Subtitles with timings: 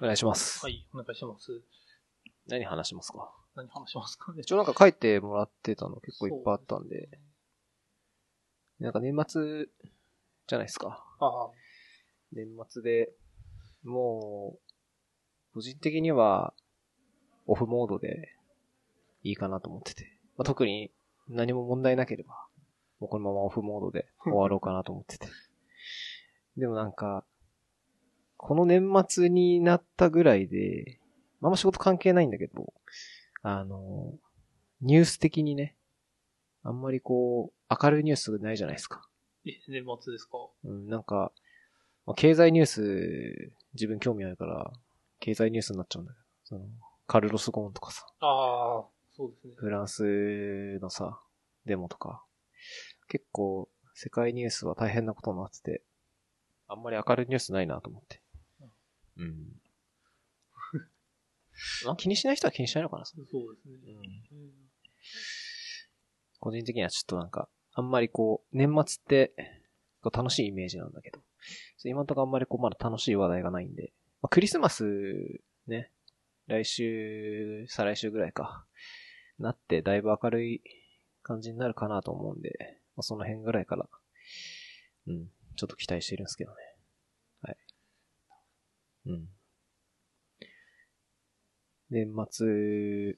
[0.00, 0.60] お願いします。
[0.64, 1.62] はい、お願いします。
[2.48, 3.32] 何話しますか？
[3.54, 4.32] 何話しますか？
[4.32, 4.40] ね。
[4.42, 7.08] 一応なんか書いてもらってたの結構いっぱいあったんで、
[8.80, 9.66] なんか年末
[10.46, 11.04] じゃないですか。
[11.20, 11.50] ああ、
[12.32, 13.12] 年末で、
[13.84, 16.52] もう、個人的には、
[17.46, 18.34] オフモードで
[19.22, 20.18] いいかなと思ってて。
[20.36, 20.90] まあ、特に
[21.28, 22.34] 何も問題なければ、
[22.98, 25.28] もうこのままオフモードで終わろうかなと思ってて。
[26.56, 27.24] でもなんか、
[28.46, 31.00] この年末になったぐらいで、
[31.40, 32.74] まああんま仕事関係ないんだけど、
[33.42, 34.12] あの、
[34.82, 35.78] ニュース的にね、
[36.62, 39.08] あんまりこう、明るいニュースないじゃないですか。
[39.46, 40.36] え、年末ですか？
[40.62, 41.32] うん、なんか、
[42.04, 44.70] まあ、経済ニュース、自分興味あるから、
[45.20, 46.66] 経済ニュースになっちゃうんだけど、その、
[47.06, 48.84] カルロス・ゴーンとかさ、ああ、
[49.16, 49.54] そうですね。
[49.56, 51.18] フランスのさ、
[51.64, 52.22] デモとか、
[53.08, 55.82] 結構、世界ニュースは大変なことになってて、
[56.68, 58.20] あんまり明るいニュースないなと思って。
[59.16, 59.60] うん。
[61.84, 63.42] まあ気にしない人は気にしないのかな、そうですね。
[64.32, 64.38] うん。
[64.38, 64.50] うん
[66.44, 69.32] 個人的にはちょっとなんか、あんまりこう、年末って、
[70.02, 71.20] こう楽しいイメージなんだけど、
[71.84, 74.84] 今のところあんまりこう、まだ楽しい話題がないんで、まあ、クリスマス、
[75.66, 75.90] ね、
[76.46, 78.66] 来週、再来週ぐらいか、
[79.38, 80.62] なって、だいぶ明るい
[81.22, 82.50] 感じになるかなと思うんで、
[82.94, 83.88] まあ、その辺ぐらいから、
[85.06, 86.56] うん、ちょっと期待してるんですけどね。
[89.06, 89.16] はい。
[89.16, 89.28] うん。
[91.90, 93.16] 年末、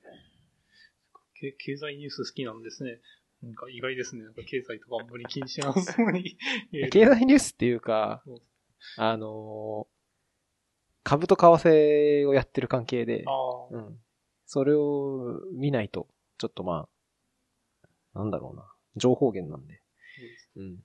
[1.34, 3.00] け経済ニュース好きなんですね。
[3.42, 4.24] なんか意外ですね。
[4.24, 6.36] なんか経済とかあんまり気にしなさそうに。
[6.90, 8.22] 経済ニュースっていうか
[8.96, 9.96] あのー
[11.02, 13.24] 株と為替をやってる関係で、
[13.70, 13.96] うん。
[14.44, 16.88] それを見ないと、ちょっとま
[18.14, 18.64] あ、なんだろうな。
[18.96, 19.80] 情報源なんで。
[20.56, 20.78] うん。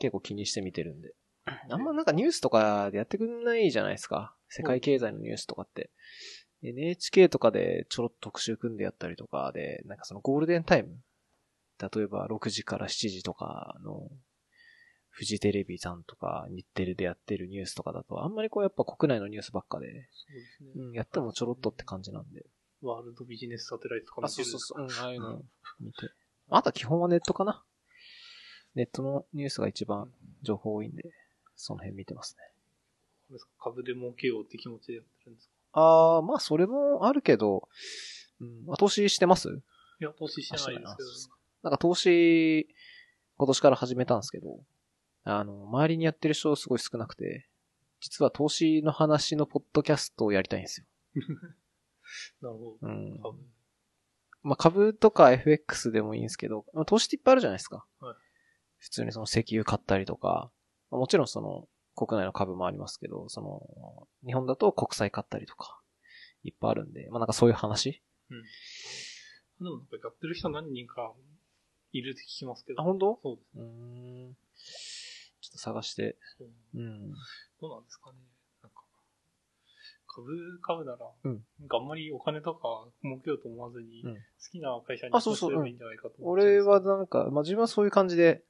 [0.00, 1.14] 結構気にして見てるんで。
[1.70, 4.34] あんまなんかニュースとかでやってくんないじゃないですか。
[4.48, 5.90] 世界経済のニュースとかって。
[6.62, 10.96] NHK とかでちょろっと特集組んでやったりとかで、なんかそのゴールデンタイム。
[11.80, 14.10] 例えば6時から7時とかの、
[15.10, 20.70] フジテレビさんとか日テレでやってるニュースとかだと、あんまりこうやっぱ国内のニュースばっかで、そうですね。
[20.76, 22.44] うん、やってもちょろっとって感じなんで。
[22.82, 25.02] ワールドビジネスサテライトとかあ、見てるんですかそうそうそう。
[25.02, 25.42] うん、ああいうの
[25.80, 25.96] 見て。
[26.50, 27.64] あとは基本はネットかな。
[28.74, 30.12] ネットのニュースが一番
[30.42, 31.10] 情報多いんで、
[31.56, 32.57] その辺見てますね。
[33.32, 33.50] ですか？
[33.70, 35.52] 株で儲けようって気持ちでやってるんですか？
[35.72, 37.68] あー、まあそれもあるけど、
[38.40, 39.48] うん、まあ投資してます？
[40.00, 41.08] いや、投資してないですけど、
[41.64, 42.68] なんか投資、
[43.36, 44.60] 今年から始めたんですけど、
[45.24, 47.48] あの、周りにやってる人すごい少なくて、
[48.00, 50.86] 実は投資の話のポッドキャストをやりたいんですよ。
[52.40, 52.88] なるほど。
[52.88, 53.20] うん。
[53.20, 53.38] 株。
[54.44, 57.84] まあ、株とか FX でもいいんですけど、まあ投資っていっぱいあるじゃないですか。
[58.00, 58.16] はい
[58.80, 60.52] 普通にその石油買ったりとか、
[60.92, 61.66] まあもちろんその
[62.06, 65.80] 国内の株もありますけど、その、日本だと国債買ったりとか、
[66.44, 68.02] いっぱいあるんで、まあなんかそういう話？
[68.30, 68.42] うん。
[69.64, 71.12] でもなんかやってる人何人か
[71.92, 72.80] いるって聞きますけど。
[72.80, 73.18] あ、本当？
[73.22, 74.36] そうですうーん。
[75.40, 76.48] ちょっと探して、そう。
[76.74, 77.10] うん。
[77.60, 78.18] どうなんですかね。
[78.62, 78.82] なんか、
[80.06, 80.26] 株
[80.62, 84.20] 買うなら、うんなんかあんまりお金とか儲けようと思わずに、うん好
[84.52, 88.44] きな会社にあそうそうすればいいんじゃないかと思っちゃうん俺はなんか、まあ自分はそういう感じで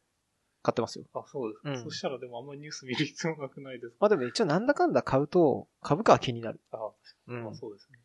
[0.69, 1.07] 買ってますよ。
[1.15, 3.97] あ、そうですか、うんそしたらでもあんまりニュース見る必要なくないですか？
[4.01, 6.61] まあでも一応なんだかんだ買うと、株価は気になる。
[6.73, 6.91] あ、
[7.29, 7.99] うんまあそうですね。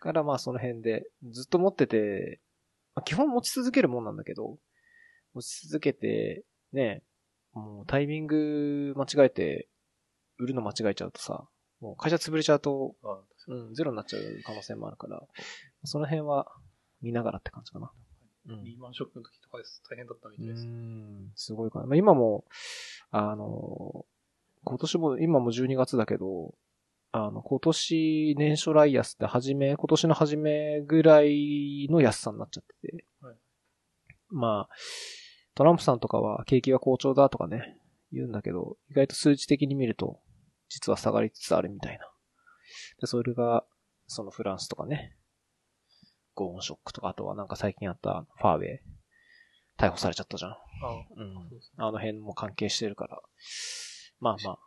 [0.00, 2.40] からまあその辺で、ずっと持ってて、
[2.94, 4.58] まあ、基本持ち続けるもんなんだけど、
[5.34, 7.02] 持ち続けて、ね、
[7.52, 9.68] もうタイミング間違えて、
[10.38, 11.46] 売るの間違えちゃうとさ、
[11.80, 12.94] もう会社潰れちゃうと、
[13.48, 15.20] うん、ゼロになっちゃう可能性もあるから、
[15.84, 16.46] その辺は
[17.02, 17.90] 見ながらって感じかな。
[18.48, 19.82] うんリーマンショックの時とかです。
[19.90, 20.66] 大変だったみたういです。
[20.66, 21.86] ん、すごいかな。
[21.86, 22.44] まあ、今も、
[23.10, 24.06] あの、
[24.64, 26.54] 今年も、今も12月だけど、
[27.12, 33.04] あの、今年年初来安って初め、今年の初めぐらいの安さになっちゃってて。
[33.20, 33.36] はい
[34.30, 34.74] まあ、
[35.54, 37.78] トランプさんとかは景気が好調だとかね、
[38.12, 40.20] 言うんだけど、意外と数値的に見ると、
[40.68, 42.08] 実は下がりつつあるみたいな。
[43.00, 43.64] で、それが、
[44.06, 45.16] そのフランスとかね、
[46.38, 48.80] ゴーンショックとか、あとはなんか最近あったファーウェイ、
[49.76, 50.50] 逮捕されちゃったじゃん。
[50.52, 50.56] あ
[51.16, 51.36] うん。
[51.76, 53.20] あの辺も関係してるから。
[54.20, 54.58] まあまあ。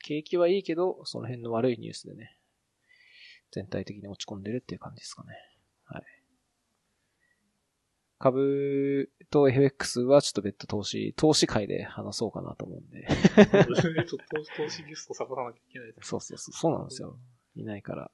[0.00, 2.36] 景気はいいけど、その辺の悪いニュースでね、
[3.52, 5.34] 全体的に落ち込んでるっていう感じですかね。
[5.84, 6.02] はい。
[8.18, 13.06] 株と FX はちょっと別途投資、投資会で話そうかなと思うんで。
[13.08, 14.16] ちょっと
[14.56, 15.94] 投資ギフト探さなきゃいけない。
[16.02, 17.18] そうそうそう、そうなんですよ。
[17.56, 18.10] いないから、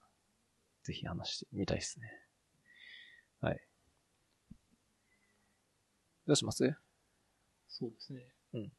[0.88, 2.10] ぜひ話してみたいですね。
[3.42, 3.60] はい。
[6.26, 6.74] どうします？
[7.68, 8.22] そうですね。
[8.54, 8.72] うん。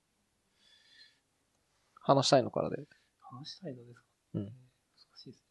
[2.01, 2.77] 話したいのからで。
[3.19, 4.01] 話したいのですか？
[4.33, 4.45] うん。
[4.45, 4.51] 難
[5.17, 5.45] しいですね。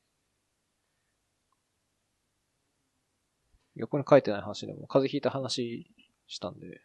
[3.77, 5.95] 横に書いてない話でも、風邪ひいた話
[6.27, 6.83] したんで。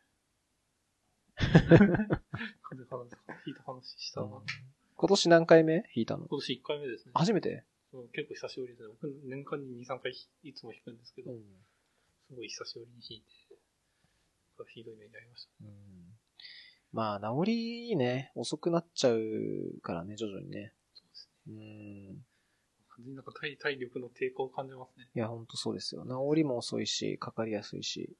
[1.35, 2.07] 風邪
[3.43, 4.27] ひいた話したな。
[4.95, 5.89] 今年何回目？
[5.95, 6.27] 引いたの？
[6.27, 7.11] 今年1回目ですね。
[7.15, 7.65] 初めて？
[7.93, 8.89] そう結構久しぶりですね。
[8.89, 10.11] 僕、年間に2、3回
[10.41, 13.53] いつも引くんですけど、すごい久しぶりに引いて、
[14.73, 15.51] ひどい目に遭いました。
[15.61, 15.69] うん
[16.91, 17.51] まあ、治
[17.91, 20.73] りね、遅くなっちゃうからね、徐々にね。
[20.95, 21.57] そうですうん。
[21.57, 22.15] ね。
[22.89, 25.07] 完全になんか体体力の低下を感じますね。
[25.13, 26.03] いや、ほんとそうですよ。
[26.03, 28.15] 治りも遅いし、かかりやすいし。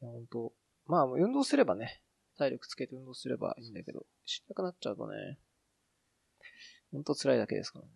[0.00, 0.52] いや、ほんと。
[0.86, 2.02] まあ、運動すればね、
[2.36, 5.38] 体力つけて運動すればいいんだけど、しなくなっちゃうとね、
[6.92, 7.90] ほんと辛いだけですからね。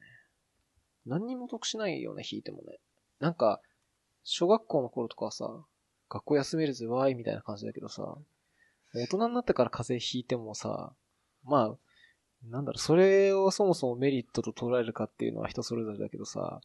[1.07, 2.79] 何にも得しないよね、引いてもね。
[3.21, 3.61] なんか、
[4.25, 5.65] 小学校の頃とかはさ、
[6.09, 8.17] 学校休めるぜ、わーいみたいな感じだけどさ、
[8.95, 10.93] 大人になってから風邪ひいてもさ、
[11.45, 11.77] まあ、
[12.49, 16.61] なんだろう、それをそもそもメリットと捉えるかっていうのは人それぞれだけどさ、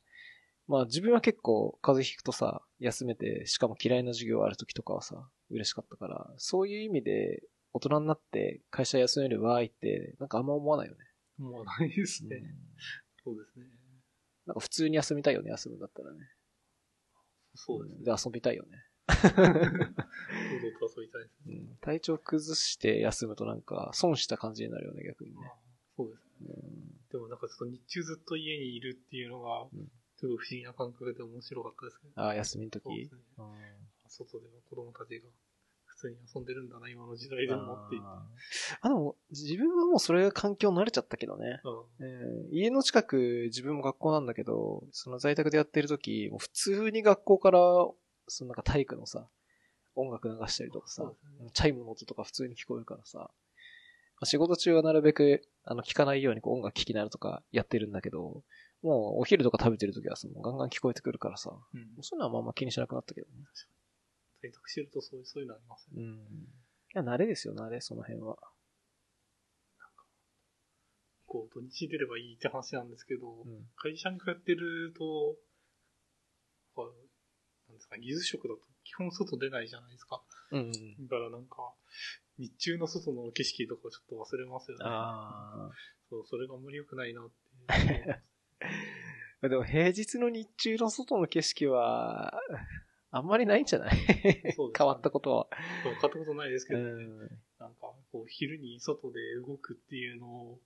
[0.68, 11.00] まあ自分は結構風邪ひくとさ、休めて、しかも嫌いな授業ある時とかはさ、嬉しかったから、そういう意味で大人になって会社休めるわーいって、なんかあんま思わないよね。
[11.38, 12.38] もうないですね。
[12.38, 12.72] うん
[13.24, 13.66] そうですね。
[14.46, 16.20] なんか普通に休みたいよね、休むんだったらね。
[17.56, 18.06] そうですね。
[18.06, 18.84] で、遊びたいよね。
[19.08, 19.46] 堂々と
[20.96, 21.56] 遊びたいですね。
[21.58, 25.38] うん体調崩して休むとなんか損した感じになるよね、逆にね。
[25.44, 25.54] あ
[25.98, 26.56] そうですね。
[26.56, 32.22] うんでもなんかちょっと日中ずっと家にいるっていうのがうん、すごい不思議な感覚で面白かったですけど。
[32.22, 32.84] ああ、休みの時？
[32.84, 33.20] そうですね。
[33.38, 33.46] うん
[34.08, 35.51] 外では子供たちが普
[36.02, 37.96] 通に遊んでるんだな、今の時代でもって。
[38.82, 41.62] あでも、自分はもうそれが環境慣れちゃったけどね。
[41.64, 47.60] うんえー家の近く、自分も学校なんだけど、その在宅でやってる時、もう普通に学校から、
[48.28, 49.28] そのなんか体育のさ、
[49.96, 53.30] 音楽流したりとかさ、ねチャイムの音とか普通に聞こえるからさ、ま
[54.22, 58.44] あ仕事中はなるべく、あの、聞かないようにこう音楽聴きながらとかやってるんだけど、
[58.84, 61.82] もうお昼とか食べてる時はさ、もうガンガン聞こえてくるからさ、もうん。
[61.82, 63.34] うそういうのはまあまあ気にしなくなったけどね。
[64.42, 66.04] 在宅してるとそういう、そういうのありますよね。
[66.04, 66.18] うん。
[66.18, 66.18] い
[66.94, 68.38] や、慣れですよ、慣れ、その辺は。
[71.26, 73.70] こう、土日出ればいいって話なんですけど、うん。
[73.76, 75.38] 会社に通ってると、
[77.72, 80.22] なんですか、技術職だと基本外出ないじゃないですか。
[80.52, 81.08] うんうん。
[81.08, 81.74] だからなんか、
[82.38, 84.86] 日中の外の景色とかちょっと忘れますよね。
[84.86, 85.72] ああ。
[86.10, 87.30] そう、それがあんまり良くないなっ
[87.68, 88.22] て。
[89.48, 92.40] でも平日の日中の外の景色は、
[93.12, 93.98] あんまりないんじゃない？
[94.78, 95.48] 変わったことは。
[95.84, 97.20] そう買ったことないですけうど、ねん。
[97.60, 100.60] なんか、こう、昼に外で動くっていうのを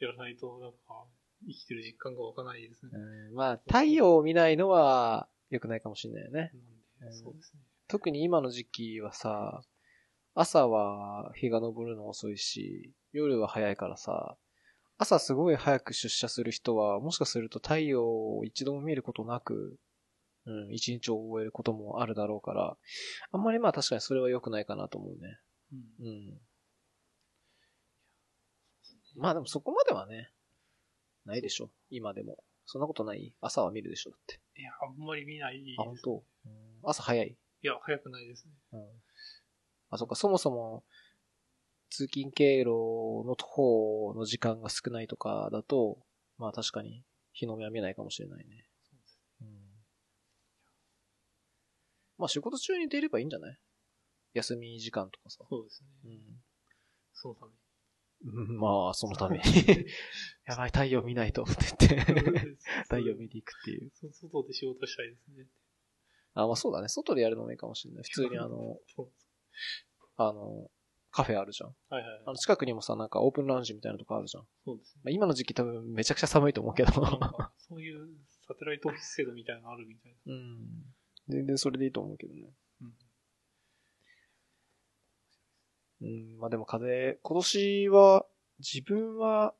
[0.00, 1.04] やらないと、なんか、
[1.46, 2.90] 生きてる実感が湧かないですね。
[2.94, 6.52] うんまあ、太陽を見ないのは良くないかもしれないよね。
[7.10, 7.60] そうですね。
[7.88, 9.62] 特に今の時期はさ、
[10.34, 14.36] 朝は日が昇るの遅いし、夜は早いからさ、
[14.98, 19.76] 朝すごい早く出社する人は、もしかすると太陽を一度も見ることなく、
[20.44, 22.76] うん、一日を終えることもあるだろうから、
[23.30, 25.38] あんまりまあ確かにそれは良くないかなと思うね。
[25.72, 26.40] うんうん。
[29.16, 30.32] まあでもそこまではね、
[31.24, 31.70] ないでしょ。
[31.90, 32.42] 今でも。
[32.64, 33.34] そんなことない？
[33.40, 34.40] 朝は見るでしょ、だって。
[34.56, 36.24] いや、あんまり見ないです、あ、本当？
[36.84, 37.28] 朝早い？
[37.28, 38.52] いや、早くないですね。
[38.72, 38.86] うん。
[39.90, 40.84] あ、そっか、そもそも、
[41.90, 45.98] 通勤経路の方の時間が少ないとかだと、
[46.38, 48.66] まあ確かに日の目は見えないかもしれないね。
[49.42, 49.48] うん。
[52.22, 53.58] まあ仕事中に出ればいいんじゃない？
[54.34, 55.44] 休み時間とかさ。
[55.50, 55.88] そうですね。
[56.04, 56.20] うん。
[57.12, 57.58] そのために。
[58.24, 59.44] うんまあ、そのために。
[60.46, 63.90] やばい、太陽見ないと、って言って、太陽見に行くっていう。
[63.92, 65.48] そ外で仕事したいですね。
[66.34, 66.88] あ、まあそうだね。
[66.88, 68.04] 外でやるのもいいかもしれない。
[68.04, 68.78] 普通にあの、
[70.16, 70.70] あの、
[71.10, 71.74] カフェあるじゃん。
[71.90, 72.22] はいはいはい。
[72.26, 74.46] あの、近くにもさ、なんかオープンラウンジみたいなとこあるじゃん。
[74.64, 75.00] そうですね。
[75.04, 76.92] まあ、今の時期多分めちゃくちゃ寒いと思うけど。
[77.58, 78.08] そういう
[78.46, 80.32] サテライトオフィス制度みたいなのあるみたいな。
[80.32, 80.94] うん。
[81.28, 82.52] 全然それでいいと思うけどね。
[82.82, 82.94] うん。
[86.02, 88.26] うん、まあでも風、今年は、
[88.58, 89.54] 自分は、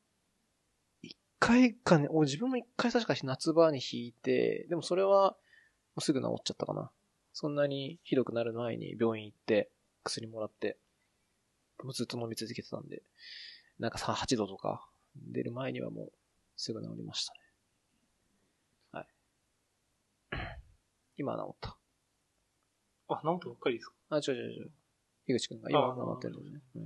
[1.01, 5.37] 一回かね、お自分も一回確か夏場に引いて、でもそれは、も
[5.97, 6.91] うすぐ治っちゃったかな。
[7.33, 9.71] そんなにひどくなる前に病院行って、
[10.03, 10.77] 薬もらって、
[11.83, 13.03] もうずっと飲み続けてたんで、
[13.79, 16.11] なんかさ、8度とか出る前にはもう
[16.55, 17.39] すぐ治りましたね。
[18.91, 19.07] はい。
[21.17, 21.77] 今は治った。
[23.09, 23.93] あ、治ったばっかりですか？
[24.09, 24.69] あ、ちょちょちょ。
[25.25, 26.61] 樋口くんが今治ってるのね。
[26.75, 26.83] うん。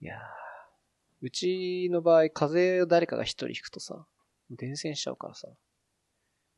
[0.00, 0.18] いやー
[1.20, 4.04] うちの場合、風邪を誰かが一人引くとさ、
[4.50, 5.48] 伝染しちゃうからさ。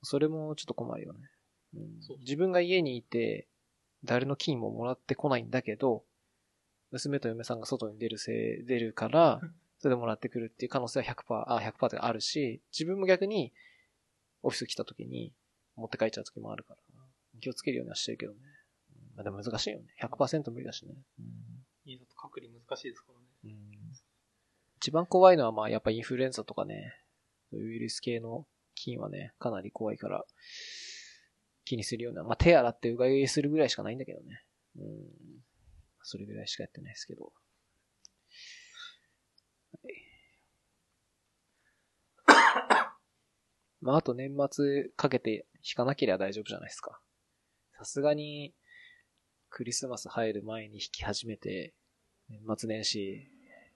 [0.03, 1.31] それもちょっと困るよね。
[1.75, 3.47] うんそう自分が家にいて、
[4.05, 6.05] 誰の菌ももらってこないんだけど、
[6.93, 9.41] 娘と嫁さんが外に出るせい、出るから、
[9.79, 13.53] それでもらってくるっていう可能性は100%、あ、100%であるし、自分も逆に、
[14.43, 15.33] オフィス来た時に
[15.77, 16.81] 持って帰っちゃう時もあるから。
[17.41, 18.39] 気をつけるようにはしてるけどね。
[19.17, 19.87] まあでも難しいよね。
[20.01, 20.95] 100%無理だしね。
[21.85, 23.27] いいだと隔離難しいですからね。
[23.45, 23.53] うん。
[24.77, 26.95] 一番怖いのはまあやっぱインフルエンザとかね、
[27.53, 30.25] ウイルス系の菌はね、かなり怖いから、
[31.65, 32.23] 気にするような。
[32.25, 34.45] まあ手洗ってうがいするぐらいしかないんだけどね。
[34.77, 34.85] うん。
[36.03, 37.33] それぐらいしかやってないですけど。
[43.81, 47.01] まああと年末かけて引かなければ大丈夫じゃないですか。
[47.73, 48.55] さすがに、
[49.49, 51.75] クリスマス入る前に引き始めて、
[52.29, 53.29] 年末年始、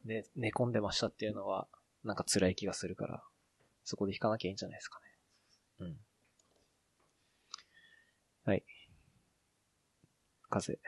[0.04, 1.68] ね、寝込んでましたっていうのは、
[2.04, 3.22] なんか辛い気がするから、
[3.84, 5.86] そこで引かなきゃいいんじゃないですかね。
[5.86, 5.96] うん。
[8.44, 8.64] はい。
[10.50, 10.78] 風。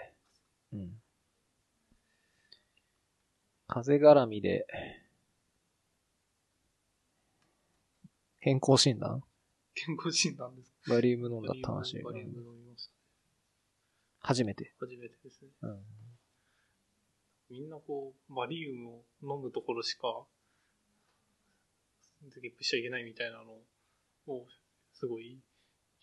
[0.73, 1.02] うん。
[3.69, 4.66] 風絡みで、
[8.40, 9.23] 健康診断？
[9.75, 10.69] 健康診断です。
[10.88, 11.99] バリウム飲んだって話。
[12.02, 12.92] バリウム飲みました。
[14.20, 14.72] 初めて。
[14.78, 15.49] 初めてですね。
[15.62, 15.78] うん。
[17.50, 20.25] みんなこう、バリウムを飲むところしか、
[22.40, 23.52] ゲップしちゃいけないみたいなの
[24.34, 24.46] を、
[24.92, 25.40] すごい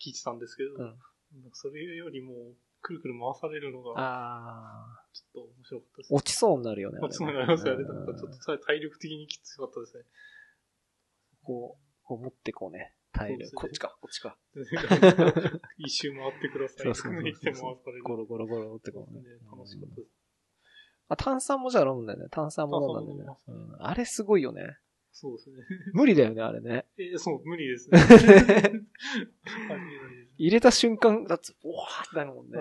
[0.00, 0.98] 聞いてたんですけど、うん。
[1.52, 6.16] それよりも、くるくる回されるのが、あちょっと面白かったですー、。
[6.16, 6.98] 落ちそうになるよね。
[7.00, 7.70] 落ちそうになりますね。
[7.70, 10.04] あれうんなんかちょっとさ体力的にきつかったですね。
[11.42, 13.36] こう、こう持ってこうね、耐える。
[13.36, 14.38] そうですねこっちか、こっちか。
[15.78, 16.84] 一周回ってください。
[16.84, 18.02] そうそうそう言って回される。
[18.02, 19.28] ゴロゴロゴロってこうねね。
[19.50, 20.08] 楽しかったです。
[21.08, 22.26] あ、炭酸もじゃあ飲むんだよね。
[22.30, 23.36] 炭酸も飲んだんだよね。
[23.48, 24.78] うんあれすごいよね。
[25.12, 25.56] そうですね。
[25.94, 26.86] 無理だよね、あれね。
[26.96, 27.98] えーそう、無理ですね。
[30.38, 32.58] 入れた瞬間、だって、おわーってなるもんね。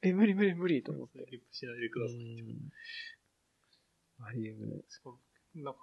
[0.00, 1.18] え、無理無理無理と思って。
[1.30, 2.16] ゲップしないでください。
[2.16, 2.70] うん
[4.18, 4.84] バリウム。
[4.88, 5.18] しかも
[5.54, 5.80] なんか、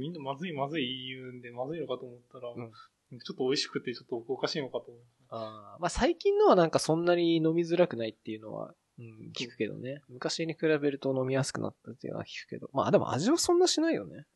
[0.00, 2.72] みんなまずいまずい言うんで、まずいのかと思ったら、うん
[3.18, 5.02] ちょっと美味しくて、ちょっとおかしいのかと思う。
[5.30, 10.00] あーまあ最近のはなんかそんなに飲みづらくないっていうのは、うん、聞くけどね。
[10.08, 12.70] 昔に比べると飲みやすくなったっていうのは聞くけど。
[12.72, 14.26] まあでも味はそんなしないよね。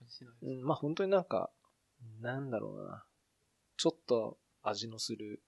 [0.00, 1.50] 味しないうん、まあ本当になんか、
[2.20, 3.04] なんだろうな。
[3.76, 5.42] ちょっと味のする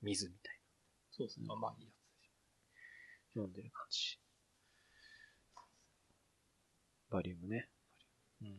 [0.00, 0.60] 水みたい
[1.10, 1.46] そうですね。
[1.50, 1.92] あ、まあいいや
[3.34, 3.36] つ。
[3.36, 4.18] 飲んでる感じ。
[7.10, 7.68] バリウムね。
[8.42, 8.56] うん。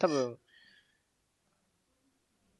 [0.00, 0.38] 多分、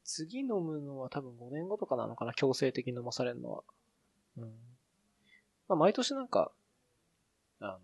[0.03, 3.63] 次飲むのは多分5年後とかなのかな強制的に飲まされるのは。
[4.37, 4.43] うん。
[5.67, 6.51] まあ毎年なんか、
[7.59, 7.79] あの、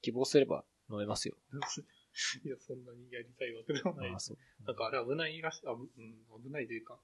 [0.00, 1.36] 希望すれば飲めますよ。
[2.44, 4.14] いや、そんなにやりたいわけではない。
[4.14, 4.64] あそう。
[4.64, 6.98] なんかあれ危ないらしい、あ、うん、危ないというか、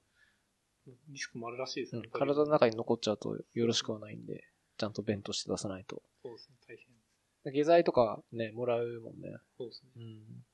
[1.09, 2.01] リスクもあるらしいですね。
[2.05, 4.43] うん、体の中に残っちゃうとよろしくはないんで、
[4.77, 6.03] ちゃんと弁として出さないと。
[6.23, 7.53] そうですね、大変。
[7.53, 9.37] 下剤とかね、もらうもんね。
[9.57, 9.91] そうですね。
[9.95, 10.45] うん。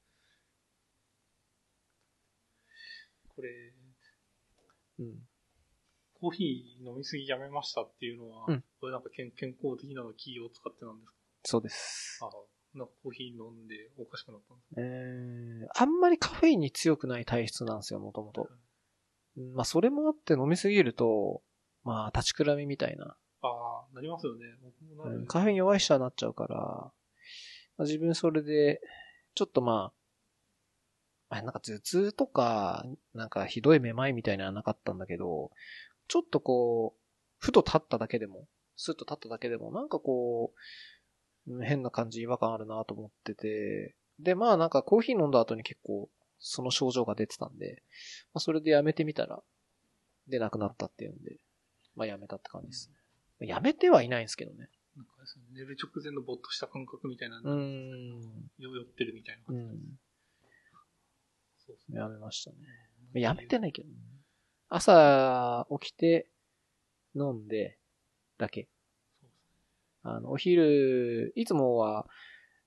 [3.36, 3.50] これ、
[5.00, 5.16] うん。
[6.20, 11.06] コーヒー飲みすぎやめましたっていうのは、うんこれなんか健健康的なのキーを使ってなんで
[11.44, 12.20] すそうです。
[12.20, 18.50] かあなんかコーヒー飲んでおかしくなったんですえー、あんまりカフェインに強くない体質なんですよ、もともとか。
[19.38, 21.42] うんまあ、それもあって飲みすぎると、
[21.84, 23.18] まあ、立ちくらみみたいな。
[23.42, 24.46] ああ、なりますよね。
[24.64, 26.92] 僕もなる、うんカフェイン弱い人はなっちゃうから、ま
[27.80, 28.82] あ、自分それで、
[29.36, 30.05] ちょっとまあ、
[31.30, 35.52] あなんか頭痛とか、なんかひどいめまいみたいなのはなかったんだけど、
[36.08, 37.02] ちょっとこう、
[37.38, 40.66] ふと立っただけでも、スッと立っただけでも、なんかこう、うん
[41.64, 47.84] 変な感じ違和感あるなと思ってて、で、まあなんかコーヒー飲んだ後に結構、その症状が出てたんで、
[48.34, 49.44] まあそれでやめてみたら、
[50.28, 51.38] 出なくなったっていうんで、
[51.96, 52.90] まあやめたって感じです
[53.40, 53.48] ね。
[53.48, 54.70] やめてはいないんですけどね。
[54.98, 55.12] なんか
[55.54, 58.50] 寝る直前のぼっとした感覚みたいなうん。
[58.58, 59.76] よ酔ってるみたいなう感じ。
[59.76, 60.00] ん。
[61.66, 62.00] そうですね。
[62.00, 62.58] やめましたね。
[63.22, 63.96] やめてないけどね。
[64.70, 66.30] 朝起きて
[67.16, 67.78] 飲んで
[68.38, 68.68] だけ。
[70.04, 72.08] あの、お昼、いつもは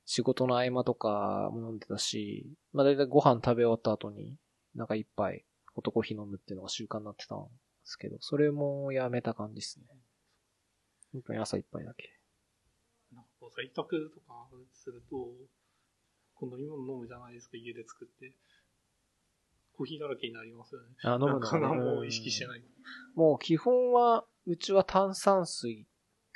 [0.04, 4.36] 仕事の合間とかも飲んでたし、まあだいたいご飯食べ終わった後に
[4.74, 7.44] なんか一杯ホットコーヒー飲むっていうのが習慣になってたんで
[7.84, 9.86] すけど、それもやめた感じですね。
[11.12, 12.18] 本当に朝一杯だけ。
[13.12, 15.16] なんかこう在宅とかすると、
[16.34, 18.32] こう飲み物飲むじゃないですか、家で作って。
[19.78, 20.88] コーヒーだらけになりますよね。
[21.04, 21.40] あ、飲むの？
[21.40, 22.62] かがねもう意識してない。
[23.14, 25.86] もう基本は、うちは炭酸水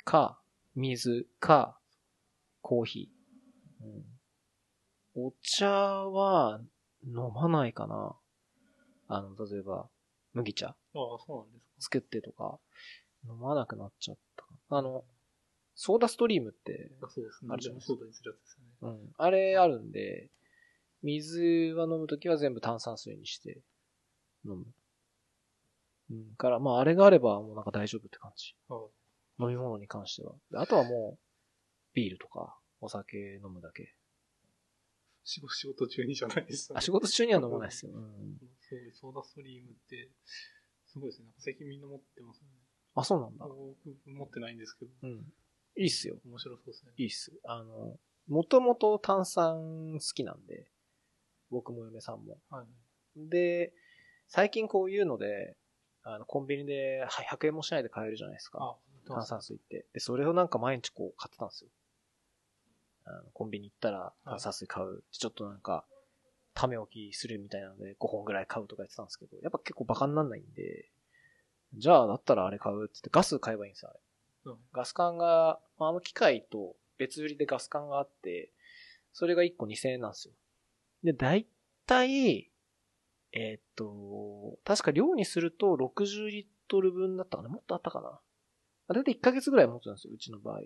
[0.05, 0.39] か、
[0.75, 1.77] 水か、
[2.61, 3.85] コーヒー。
[5.17, 6.61] うん、お茶は
[7.05, 8.15] 飲まないかな。
[9.09, 9.89] あの、例えば、
[10.33, 11.97] 麦茶ああ、そうなんですか。
[11.97, 12.59] 作ってとか、
[13.27, 14.45] 飲まなくなっちゃった。
[14.69, 15.03] あの、
[15.75, 17.49] ソーダストリームって、あそうですね。
[17.51, 18.97] あるじゃないですソーダにするやつですよね。
[19.01, 20.29] うん、あれあるんで、
[21.03, 23.61] 水は飲むときは全部炭酸水にして
[24.45, 24.65] 飲む。
[26.11, 26.35] うん。
[26.35, 28.55] から、まあ、あれがあればもうなんか大丈夫って感じ。
[28.69, 28.75] あ
[29.39, 30.33] 飲み物に関しては。
[30.51, 31.19] であとはもう、
[31.93, 33.95] ビールとか、お酒飲むだけ。
[35.23, 37.91] 仕事仕事中にじゃないですよねあ、仕事中には飲まないですよ。
[37.93, 38.37] うん。
[38.59, 40.09] すごい、ソーダストリームって、
[40.85, 41.25] すごいですね。
[41.25, 42.47] なんか最近みんな持ってますね。
[42.95, 43.45] あ、そうなんだ。
[43.45, 43.57] 僕
[44.05, 45.33] 持ってないんですけど、うん。
[45.75, 46.17] いいっすよ。
[46.25, 46.91] 面白そうですね。
[46.97, 47.31] いいっす。
[47.45, 50.67] あの、もともと炭酸好きなんで、
[51.53, 52.37] 僕も嫁さんも。
[52.49, 53.29] はい。
[53.29, 53.73] で、
[54.27, 55.55] 最近こういうので、
[56.03, 58.59] あの、コンビニでは100円もしないで買えるじゃないですか。
[58.61, 58.75] あ、
[59.07, 59.85] 炭酸水って。
[59.93, 61.69] で、それをなんか毎日こう買ってたんですよ。
[63.05, 65.03] あのコンビニ行ったら炭酸水買う。
[65.11, 65.85] ちょっとなんか、
[66.53, 70.89] ため置きするみたいなので5本ぐらい買うとか言ってたんですけど、やっぱ結構バカになんないんで、
[71.75, 73.99] じゃあだったらあれ買うって言ってガス買えばいいんですよ、あれ。
[74.45, 78.51] うんガス管が、まああの機械と別売りでガス管があって、
[79.11, 80.33] それが1個2000円なんですよ。
[81.03, 81.47] で、だい
[81.85, 82.51] たい、
[83.33, 88.19] えーっと、確か量にすると60リットル分だったかなもっとあったかな
[88.87, 90.59] あだいたい1ヶ月ぐらい持つんですよ、うちの場合。
[90.59, 90.65] うん。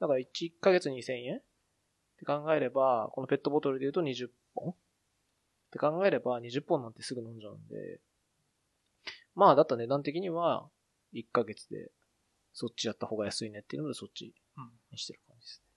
[0.00, 0.24] だから1
[0.60, 1.42] ヶ月2000円っ
[2.18, 4.74] て考えれば、このペットボトルで言うと20本っ
[5.70, 8.00] て考えれば20本なんてすぐ飲んじゃうんで、
[9.34, 10.68] まあだったら値段的には
[11.14, 11.90] 1ヶ月で
[12.52, 14.70] そっちやった方が安いねっていうのでそっちうん。
[14.90, 15.72] にしてる感じですね。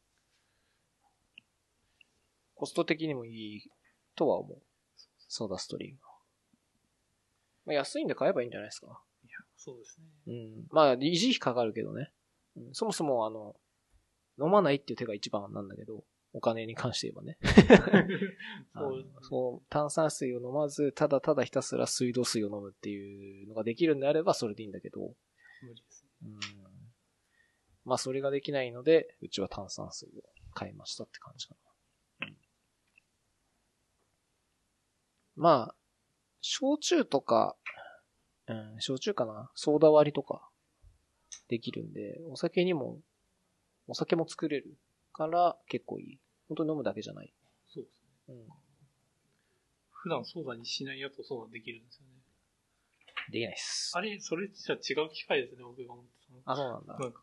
[2.56, 3.70] コスト的にもいい
[4.16, 4.58] とは思う。
[5.28, 6.16] ソーダストリームは。
[7.66, 8.88] まあ、安いんで買えばいいんじゃないですか。
[9.24, 10.06] いや、そうですね。
[10.28, 10.68] うん。
[10.70, 12.12] まあ、維持費かかるけどね。
[12.56, 13.56] うん、そもそも、あの、
[14.40, 16.04] 飲まないっていう手が一番なんだけど、
[16.34, 17.38] お金に関して言えばね。
[18.76, 19.06] そうね。
[19.22, 25.16] そう、炭酸水を飲まず、ただただひたすら水道水を飲むっていうのができるんであれば、それでいいんだけど、
[25.62, 26.10] 無理ですね。
[26.24, 26.40] うん。
[27.86, 32.28] まあ、それができないので、うちは炭酸水を買いましたって感じかな。
[32.28, 32.38] うん
[35.36, 35.76] まあ、
[36.42, 37.56] 焼酎とか、
[38.48, 40.48] うん、焼酎かなソーダ割りとか、
[41.48, 43.00] できるんで、お酒にも、
[43.88, 44.78] お酒も作れる
[45.14, 46.20] から結構いい。
[46.48, 47.34] 本当に飲むだけじゃない。
[47.68, 48.36] そうですね。
[48.36, 48.48] うん。
[49.92, 52.14] 普段ソーダにしないやつをソーダできるんですよね。
[53.32, 53.92] できないっす。
[53.96, 56.12] あれ、それじゃ違う機械ですね、僕が思って
[56.46, 57.00] たあ、そうなんだの。。
[57.00, 57.22] なんか、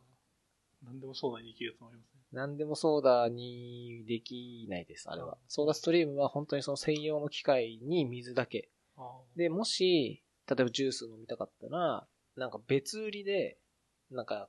[0.84, 2.20] 何でもソーダにできるやつもありますね。
[2.32, 5.38] 何でもソーダにできないです、あれは。
[5.48, 8.68] ソーダストリームは本当にその専用の機械に水だけ。
[9.36, 13.58] で、もし、例えばジュース飲みたかったら、なんか別売りで、
[14.10, 14.48] なんか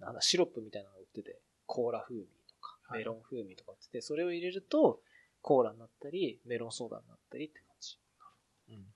[0.00, 5.00] なんだ、シロップみたいなのが売ってて、コーラ風味とか、はいメロン風味とか売ってて、それを入れると、
[5.42, 7.98] コーラになったり、メロンソーダになったりって感じ。
[8.70, 8.86] うん。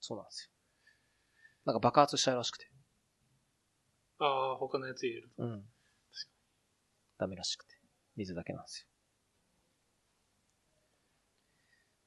[0.00, 0.50] そうなんですよ。
[1.64, 2.70] なんか爆発したいらしくて。
[4.20, 5.42] ああ、他のやつ入れると。
[5.42, 5.64] うん。
[7.18, 7.74] ダメらしくて。
[8.16, 8.88] 水だけなんですよ。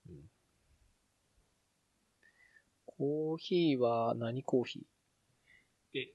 [0.09, 0.31] うん。
[2.85, 5.99] コーヒーは何コーヒー？
[5.99, 6.13] え、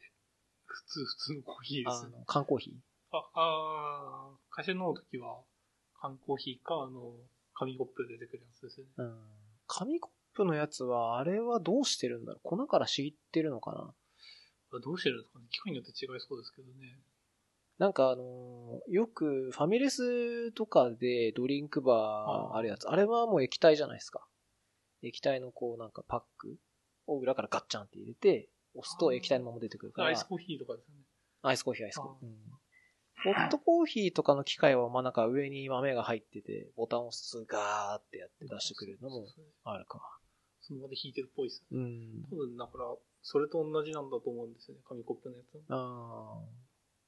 [0.66, 2.12] 普通、普通のコーヒーですね。
[2.14, 2.76] あの、缶コーヒ
[3.12, 5.40] あ、あー会社の飲むときは、
[6.00, 7.14] 缶コーヒーか、あの、
[7.54, 8.92] 紙コップで出てくるやつですよね。
[8.98, 9.16] ーうん。
[9.66, 12.40] 紙コップのやつは、あれはどうしてるんだろう？
[12.42, 13.94] 粉からしぎってるのかな？
[14.76, 15.46] あどうしてるんですかね？
[15.50, 16.98] 機械によって違いそうですけどね。
[17.78, 24.26] なんかあのーよくファミレスとかでドリンクバあーーあるやつ、あれはもう液体じゃないですか。
[25.02, 26.56] 液体のこうなんかパック
[27.06, 30.08] を裏からガッチャンって入れて、押すと液体のまま出てくるから。
[30.08, 31.02] アイスコーヒーとかですよね。
[31.42, 32.28] アイスコーヒー、アイスコーヒー。
[32.28, 32.30] あ
[33.26, 33.34] うん。
[33.34, 39.26] ホットコーヒーとかの機械は、まあなんか上に豆が入ってて、ボタンを押すとガーってやって出してくれるのも
[39.64, 40.00] あるか。
[40.62, 41.62] その場で弾いてるっぽいです。
[41.70, 42.24] うん。
[42.30, 42.84] 多分、だから、
[43.28, 44.82] それと同じなんだと思うんですよね。
[44.86, 45.58] 紙コップのやつ。
[45.68, 46.46] ああ。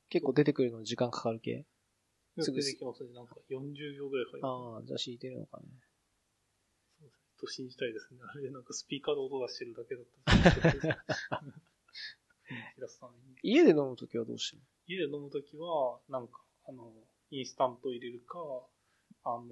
[0.08, 1.64] 結構出てくるの時間かかる系？
[2.40, 3.10] すぐ出てきますね。
[3.14, 4.50] なんか40秒ぐらいかかります。
[4.50, 5.66] ああ、じゃあ敷いてるのかね。
[6.98, 7.38] そうですね。
[7.38, 8.18] と信じたいですね。
[8.26, 10.04] あれ、なんかスピーカーで音出してるだけだっ
[11.30, 11.44] た
[13.44, 14.62] 家で飲むときはどうしてる？
[14.88, 16.92] 家で飲むときは、なんか、あの、
[17.30, 18.40] インスタント入れるか、
[19.22, 19.46] あの、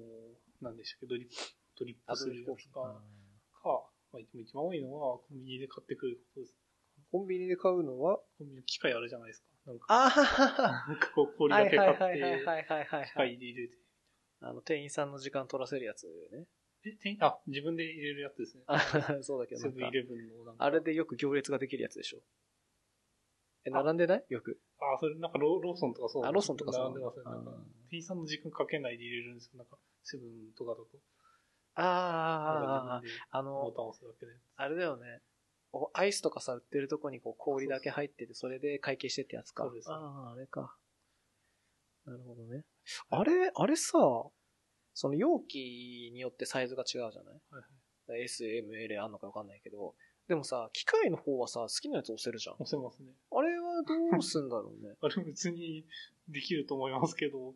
[0.59, 1.35] なんでしたっけ、ドリップ、
[1.79, 3.01] ドリップするやつか、か、
[4.17, 6.55] まあ、でも一番多いのは、コンビニで買ってくることです。
[7.11, 8.17] コンビニで買うのは？
[8.37, 9.47] コンビニの機械あるじゃないですか。
[9.67, 9.87] なんか、
[10.87, 13.77] なんかこう、氷はいだけ買って、はいはいはいはいはいはい機械で入れて。
[14.41, 16.45] あの、店員さんの時間取らせるやつね。
[16.85, 18.63] え、てあ、自分で入れるやつですね。
[18.67, 18.79] あ
[19.21, 20.63] そうだけどセブンイレブンのなんか。
[20.63, 22.19] あれでよく行列ができるやつでしょ。
[23.65, 24.25] え、並んでない？
[24.29, 24.59] よく。
[24.79, 26.25] あ、それなんかロローソンとかそう。
[26.25, 27.23] あ、ローソンとかそう並んでますね。
[27.25, 27.51] なんか、
[27.89, 29.57] 店員さんの時間かけないで入れるんですよ。
[29.57, 30.87] なんか、セブンとかだと。
[31.79, 34.31] あああの、ボタンを押すだけで。
[34.55, 35.21] あれだよね。
[35.73, 39.63] おアイスとかさ、売ってるとこにこう氷だけ入ってて、それで会計してってやつか。
[39.65, 40.75] そうですああ、あれか。
[42.05, 42.63] なるほどね。
[43.09, 43.91] あれ、あれさ、
[44.93, 47.41] その容器によってサイズが違うじゃない？
[47.51, 48.21] はいはい。
[48.23, 49.93] S、M、L あんのかわかんないけど、
[50.27, 52.55] でもさ、機械の方はさ、好きなやつ押せるじゃん。
[52.55, 53.11] 押せますね。
[53.31, 54.95] あれはどうすんだろうね。
[55.01, 55.85] あれ別に
[56.29, 57.53] できると思いますけど、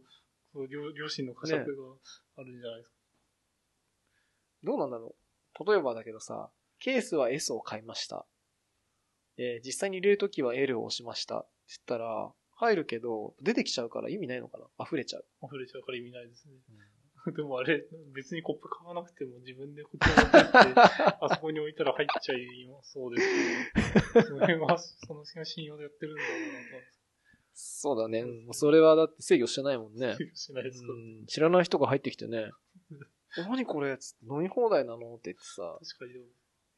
[0.54, 1.66] そう両両親の呵責が
[2.36, 2.96] あるんじゃないですか。
[4.64, 5.16] どうなんだろ
[5.60, 5.72] う。
[5.72, 8.26] 例えばだけどさ、ケースは S を買いました。
[9.38, 11.40] えー実際に入れるときは L を押しました。
[11.40, 11.48] って
[11.88, 15.26] 言ったら、入るけど、出てきちゃうから意味ないのかな溢れちゃう。
[15.44, 16.54] 溢れちゃうから意味ないですね。
[17.36, 20.80] でもあれ、別にコップ買わなくても自分でこっちに持って
[21.22, 27.02] あそこに置いたら入っちゃいそうですけど、その辺は、その辺は信用でやってるんだろうなと
[27.54, 28.26] そうだね。
[28.26, 30.16] もうそれはだって制御してないもんね。
[30.34, 32.50] しないですか、うん知らない人が入ってきてね。
[33.38, 33.98] 何これ？
[33.98, 35.16] つって飲み放題なの？
[35.16, 35.78] って言ってさ。
[35.80, 36.26] 確かにでも、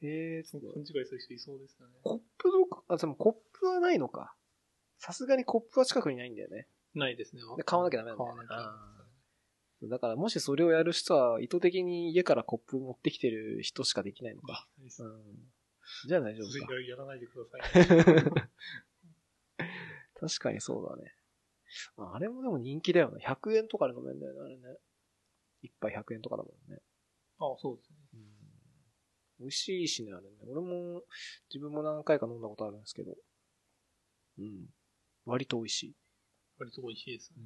[0.02, 1.96] えー、そう勘違いする人いそうですよね。
[2.04, 4.36] コップどこ、あ、でもコップはないのか。
[4.98, 6.68] さすがにコップは近くにないんだよね。
[6.94, 7.42] ないですね。
[7.58, 14.66] で買わなきゃダメなんだよね買わなきゃだからもしそれをやる人は意図的に家からコップ持ってきてる人しかできないのか。
[14.80, 14.88] うん。
[16.08, 16.52] じゃあ大丈夫か。
[16.68, 18.24] それやらないでください。
[20.20, 21.14] 確かにそうだね。
[21.98, 23.26] ああれもでも人気だよね。
[23.26, 24.78] 100円とかで飲めんだよね、あれね。
[25.64, 26.80] 一杯100円とかだもんね。
[27.40, 27.98] あそうですね。
[29.40, 30.38] 美味しいしね、あれね。
[30.48, 31.02] 俺も、
[31.50, 33.16] 自分も何回か飲んだことあるんですけど。
[34.38, 34.70] うん。
[35.26, 35.96] 割と美味しい。
[36.60, 37.42] 割と美味しいですね。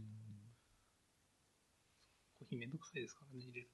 [2.39, 3.69] コーヒーめんどくさいですからね、入れる。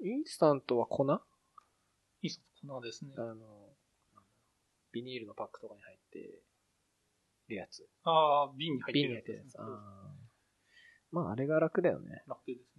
[0.00, 1.10] インスタントは粉？
[1.10, 1.22] あ
[2.20, 3.14] いいっす粉ですね。
[3.16, 3.34] の、
[4.92, 6.18] ビニールのパックとかに入って
[7.48, 7.88] るやつ。
[8.02, 9.32] ああ、瓶に入って瓶に入るやつですね。
[9.32, 9.58] ってるやつ。
[9.58, 10.26] あー
[11.12, 12.22] まあ、あれが楽だよね。
[12.26, 12.75] 楽です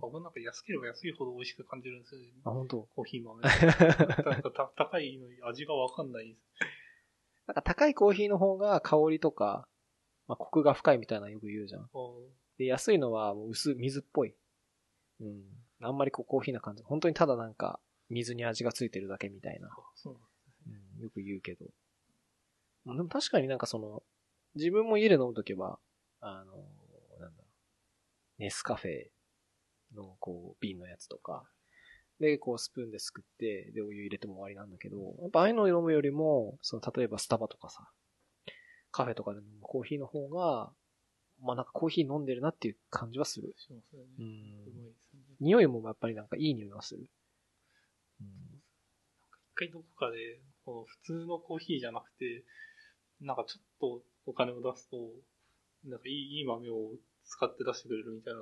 [0.00, 2.26] 僕なんか安ければ安いほど美味しく感じるんですよね。
[2.44, 2.88] あ、本当。
[2.94, 3.42] コーヒー豆。
[3.42, 6.38] なんかた高いのに味がわかんないです。
[7.46, 9.68] なんか高いコーヒーの方が香りとか、
[10.28, 11.88] まあ、コクが深いみたいなのよく言うじゃん。
[12.58, 14.34] で、安いのはもう薄い、水っぽい。
[15.20, 15.42] うん。
[15.80, 16.82] あんまりこうコーヒーな感じ。
[16.82, 17.78] 本当にただなんか、
[18.08, 19.68] 水に味がついてるだけみたいな。
[19.68, 20.28] あそうなんで
[20.64, 20.76] すね。
[20.98, 21.66] うん、よく言うけど。
[22.94, 24.02] でも確かになんかその、
[24.54, 25.78] 自分も家で飲むときは、
[26.20, 26.56] あの、
[27.20, 27.44] なんだ、
[28.38, 29.08] ネスカフェ
[29.94, 31.44] のこう、瓶のやつとか、
[32.20, 37.88] で、こうスプーンですくって、で、お湯入れても終わりなんだけど、やっぱああいうのを飲むよりも、その、例えばスタバとかさ、
[38.90, 40.72] カフェとかで飲むコーヒーの方が、
[41.42, 43.54] まあなんかコーヒー飲んでるなっていう感じはする。
[43.58, 43.82] すよね。
[44.18, 44.22] う。
[44.22, 44.46] うん。
[45.40, 47.06] 匂いもやっぱりなんかいい匂いがする。
[48.20, 48.26] うん。
[48.26, 52.44] 一回どこかで、この普通のコーヒーじゃなくて、
[53.20, 54.96] なんかちょっとお金を出すと、
[55.84, 56.92] なんかいいいい豆を
[57.24, 58.40] 使って出してくれるみたいな、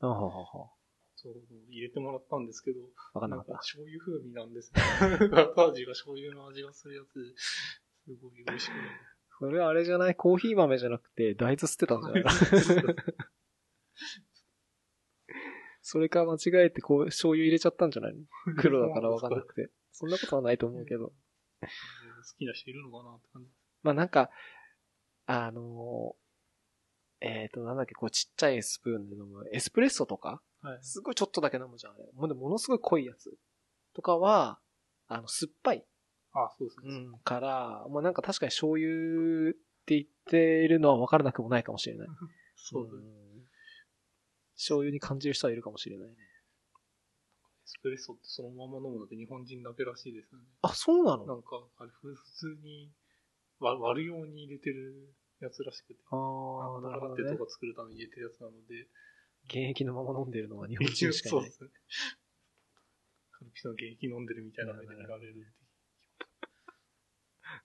[0.00, 0.70] あははは。
[1.18, 1.34] そう
[1.70, 2.80] 入れてもらったんですけど、
[3.14, 3.52] わかんなかった。
[3.58, 4.82] 醤油風味なんですね。
[5.32, 7.34] 後味が醤油の味がするやつ、
[8.04, 8.90] すごい美味しくなる。
[9.38, 10.14] それはあれじゃない？
[10.14, 12.24] コーヒー豆じゃなくて、大豆捨てたんじゃない？
[15.82, 18.14] それか間違えてこう、醤油入れちゃったんじゃない？
[18.14, 18.24] の
[18.56, 19.70] 黒だからわかんなくて。
[19.92, 21.12] そんなことはないと思うけど。
[21.60, 21.66] 好
[22.38, 23.48] きな人いるのかなって感じ。
[23.82, 24.30] まあなんか、
[25.26, 26.25] あのー
[27.20, 30.42] えっ、と、なんだっけ、こうちっちゃいスプーンで飲むエスプレッソとか？
[30.62, 30.78] はい。
[30.82, 32.04] すごいちょっとだけ飲むじゃん、あれ。
[32.14, 33.34] もうでもものすごい濃いやつ。
[33.94, 34.58] とかは、
[35.08, 35.84] あの、酸っぱい。
[36.32, 36.94] あ、そうですね。
[36.94, 37.18] うん。
[37.20, 39.54] から、もうなんか確かに醤油っ
[39.86, 42.08] て言っているのは分からなくもないかもしれない。
[42.56, 43.02] そうですね。
[43.02, 43.46] ん
[44.56, 46.14] 醤油に感じる人はいるかもしれないね。
[46.14, 46.16] エ
[47.64, 50.44] スプレッソってそのまま飲むのって日本人だけらしいですよね。
[50.62, 52.90] あ、そうななのんか、あれ、普通に
[53.60, 55.14] 割割るように入れてる
[55.46, 56.00] やつらしくて。
[56.10, 57.44] ああ、なるほどねラテと。
[57.44, 58.88] か作るために入れてるやつなので。
[59.46, 61.40] 現役のまま飲んでるのは日本人しかいない。
[61.40, 61.70] そうですね。
[63.30, 65.54] カルピスの現役飲んでるみたいな目で見られる。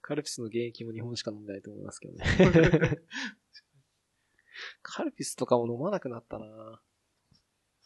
[0.02, 2.26] カルピスの現役も日本しか飲んでないと思いますけどね。
[4.84, 6.82] カルピスとかも飲まなくなったな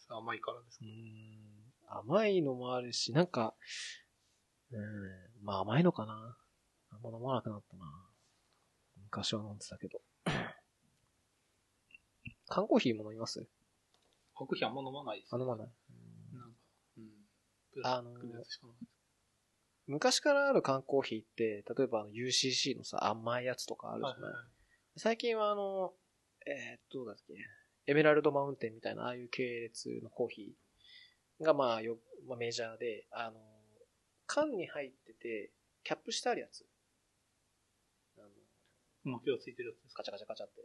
[0.08, 0.84] 甘いからですう。
[0.84, 1.72] ん。
[1.88, 3.56] 甘いのもあるし、なんか、
[4.70, 6.38] うん、まあ甘いのかな。
[6.90, 8.05] あんま飲まなくなったな
[9.16, 9.98] 昔は飲んでたけど。
[12.48, 13.46] 缶コーヒーも飲みます？
[14.34, 15.68] コーヒーあんま飲まないです、あ、飲まない。
[16.34, 16.58] なんか、
[16.98, 17.10] うん。
[17.72, 18.90] プラスチックのやつしか飲まない。
[19.86, 24.50] 昔からある缶コーヒーって、例えばあの UCC のさ、甘いやつとかあるじゃない、はいはいはい
[24.98, 25.92] 最近はあの、
[26.46, 27.34] えーっと、どうだっけ、
[27.86, 33.38] エメラルドマウンテンみたいな、ああいう系列のコーヒーがまあよ、まあ、メジャーで、あの、
[34.26, 35.52] 缶に入ってて、
[35.84, 36.64] キャップしてあるやつ。
[39.06, 40.02] あの、膜がついてるやつですか？
[40.02, 40.60] ガチャガチャガチャって。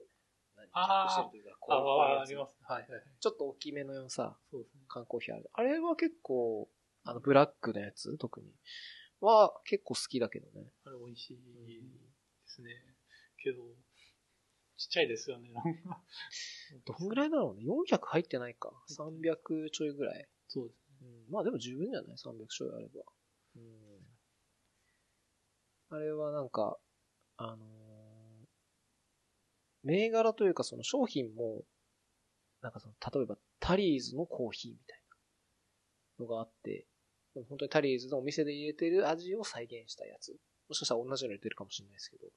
[0.58, 0.67] 何？
[0.73, 2.58] あーキャップしてるというか、こうああ、こういうやつあります。
[2.63, 3.04] はいはいはい。
[3.19, 4.82] ちょっと大きめのさ、そうですね。
[4.88, 5.49] 缶コーヒーある。
[5.54, 6.69] あれは結構、
[7.04, 8.54] あの、ブラックのやつ、特に。
[9.21, 10.73] は結構好きだけどね。
[10.86, 11.43] あれ美味しいで
[12.47, 12.69] すね。
[13.38, 13.62] けど、
[14.77, 15.51] ちっちゃいですよね。
[15.54, 16.01] なんか
[16.86, 18.71] どんぐらいだろうね？400入ってないか。
[18.89, 20.27] 300ちょいぐらい。
[20.47, 21.08] そうですね。
[21.27, 23.01] うん、まあでも十分じゃない ?300 ちょいあれば。
[23.58, 24.08] うん。
[25.91, 26.77] あれはなんか、
[27.38, 27.81] あのー
[29.84, 31.63] 銘柄というかその商品も、
[32.62, 35.02] なんかその、例えばタリーズのコーヒーみたい
[36.20, 36.88] なのがあって、
[37.34, 40.34] 本当にタリーズのお店で入れてる味を再現したやつ。
[40.67, 42.28] もしかしたら同じの入れてるかもしれないですけど、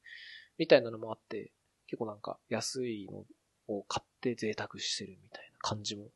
[0.59, 1.53] みたいなのもあって、
[1.87, 3.25] 結構なんか安いの
[3.69, 6.09] を買って贅沢してるみたいな感じも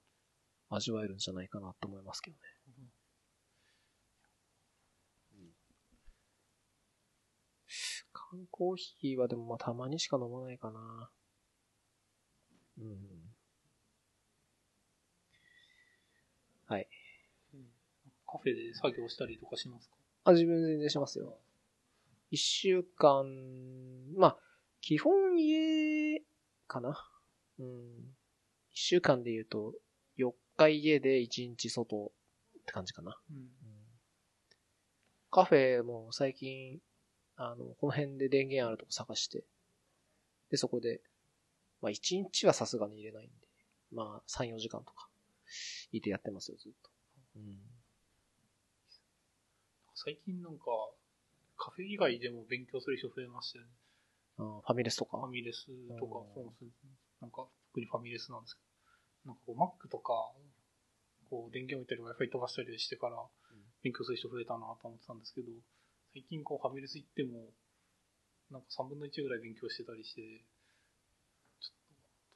[0.70, 2.42] 味わえるんじゃないかなと思いますけどね。
[8.12, 11.10] 缶コーヒーはでもまあたまにしか飲まないかな。
[12.78, 13.34] うん。
[16.66, 16.88] はい。
[18.30, 19.96] カフェで作業したりとかしますか？
[20.24, 21.38] あ、自分全然しますよ。
[22.30, 23.24] 一週間、
[24.16, 24.38] まあ、
[24.80, 26.22] 基本家
[26.66, 27.10] かな。
[27.58, 28.14] うん。
[28.70, 29.74] 一週間で言うと、
[30.18, 32.12] 4日家で1日外
[32.58, 33.18] って感じかな。
[33.30, 33.48] うん。
[35.30, 36.80] カフェも最近、
[37.36, 39.44] あの、この辺で電源あるとこ探して、
[40.50, 41.00] で、そこで、
[41.80, 43.32] まあ1日はさすがに入れないんで、
[43.92, 45.08] まあ3、4時間とか、
[45.92, 46.90] いてやってますよ、ずっと。
[47.36, 47.58] うん。
[49.94, 50.64] 最近なんか、
[51.56, 53.70] カフェ以外でも勉強する人増えましたよね。
[54.38, 55.18] あーファミレスとか？
[55.18, 55.66] ファミレス
[55.98, 58.60] とかうん、そうですねなんか、特にファミレスなんですけ
[59.26, 60.30] ど、なんかこう、Mac とか、
[61.30, 63.18] こう、電源置いたり Wi-Fi 飛ばしたりしてから、
[63.82, 65.48] 勉強する人増えたなと思ってたんですけど、
[66.12, 67.50] 最近こう、ファミレス行っても、
[68.50, 70.22] なんか3分の1ぐらい勉強してたりして、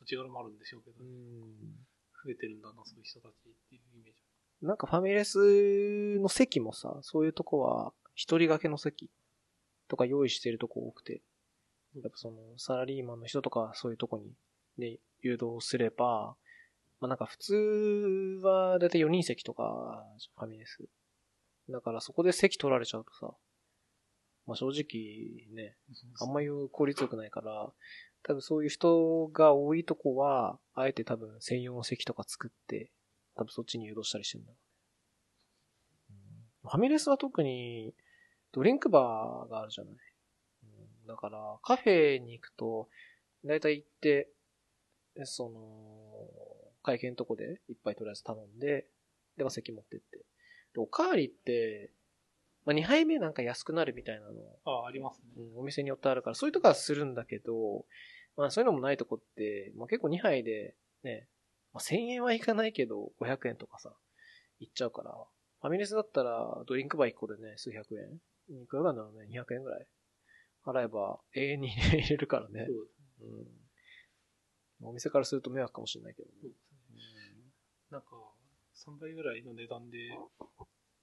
[0.02, 1.82] 土地柄もあるんでしょうけど、うん。
[2.24, 3.34] 増えてるんだな、そういう人たちっ
[3.68, 4.18] ていうイメージ。
[4.62, 9.10] なんかファミレスの席もさ、そういうとこは、一人掛けの席
[9.88, 11.22] とか用意してるとこ多くて、
[11.94, 14.32] やっぱその、サラリーマンの人とかそういうとこに、
[14.78, 16.36] ね、誘導すれば、
[17.00, 17.54] まあなんか普通
[18.42, 20.84] はだいたい4人席とか、ファミレス。
[21.68, 23.34] だからそこで席取られちゃうとさ、
[24.46, 25.76] まあ正直ね、
[26.20, 27.72] あんまり効率良くないから、
[28.24, 32.90] 多分そういう人が多いとこは、あえて多分専用の席とか作って、
[33.34, 34.56] 多分そっちに誘導したりしてるんだろ
[36.10, 36.18] うね。
[36.62, 37.94] ファミレスは特に、
[38.52, 39.94] ドリンクバーがあるじゃない。
[41.06, 42.88] だから、カフェに行くと、
[43.44, 44.28] だいたい行って、
[45.24, 48.86] その、会計のとこで一杯とりあえず頼んで、
[49.36, 50.18] で、まあ席持ってって。
[50.18, 50.24] で、
[50.76, 51.92] おかわりって、
[52.64, 54.32] まあ2杯目なんか安くなるみたいなの
[54.64, 55.24] あ、ありますね。
[55.36, 57.84] うん、お店によってあるから、そういうとこはするんだけど、
[58.36, 61.28] まあそういうのもないとこって、まあ結構2杯でね、
[61.72, 63.92] まあ1000円はいかないけど、500円とかさ、
[64.60, 65.12] いっちゃうから、
[65.60, 68.20] ファミレスだったらドリンクバー1個でね、数百円
[68.62, 69.86] いくらなんだろうね、200円ぐらい
[70.64, 72.58] 払えば永遠に入れるからねそう。
[72.58, 73.38] ですね。
[74.80, 74.88] うん。
[74.88, 76.34] お店からすると迷惑かもしれないけどね。
[76.40, 77.42] そうですね。
[77.90, 78.08] なんか、
[78.74, 79.98] 3倍ぐらいの値段で、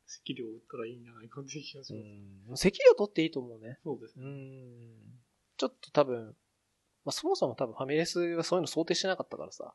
[0.10, 2.50] 席料売ったらいいんじゃないかっていう気がします。
[2.50, 2.58] うん。
[2.58, 3.78] 席料取っていいと思うね。
[3.82, 4.26] うそうですね。
[4.26, 5.20] ん。
[5.58, 6.36] ちょっと多分、
[7.06, 9.74] まあ、そもそも多分ファミレスはそういうの想定してなかったからさ。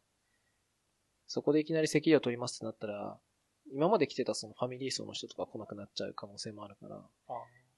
[1.27, 3.19] そこでいきなり席料取りますってなったら、
[3.73, 7.33] 今まで来てたそのファミリー層の人とか来なくなっちゃう可能性もあるから、あ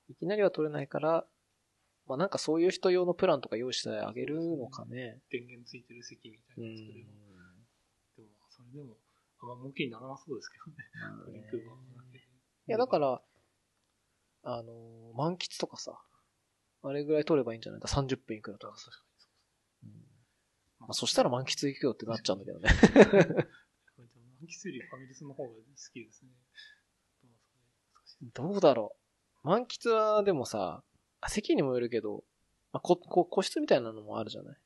[0.08, 1.24] いきなりは取れないから、
[2.06, 5.20] まあなんかそういう人用のプランとか用意してあげるのかね。
[5.30, 7.10] 電源ついてる席みたういなの作れば。
[7.10, 7.16] ん。
[8.16, 8.96] でも、それでも、
[9.40, 10.66] あんま儲けにならなそうですけど
[11.32, 11.48] ね。
[12.68, 13.22] いやだから、
[14.42, 15.98] あのー満喫とかさ、
[16.82, 17.80] あれぐらい取ればいいんじゃない？
[17.80, 18.90] か ?30 分いくらとかさ。
[19.82, 19.92] ううん
[20.80, 22.68] まあ、そしたら満喫行くよってなっちゃうんだけどね。
[23.96, 25.56] 満喫よりファミレスの方が好
[25.92, 26.30] きですね。
[28.34, 28.94] どうだろ
[29.42, 29.46] う。
[29.46, 30.82] 満喫はでもさ、
[31.20, 32.24] あ席にもよるけど、
[32.72, 34.56] まあ、こ、こ、個室みたいなのもあるじゃない？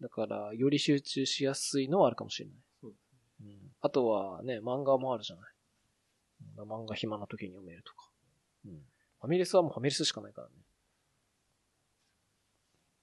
[0.00, 2.58] だから、より集中しやすいのはあるかもしれない。
[2.80, 3.52] そうですね。
[3.60, 3.72] うん。
[3.82, 5.52] あとはね、漫画もあるじゃない？
[6.62, 8.10] うん漫画暇な時に読めるとか。
[8.66, 8.72] うん。
[9.20, 10.54] ファミレスはもうファミレスしかないからね。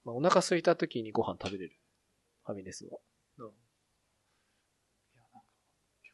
[0.03, 1.75] まあ、お腹空いた時にご飯食べれる。
[2.45, 2.99] ファミレスは。
[3.37, 3.53] どう
[5.13, 5.45] いや、なんか、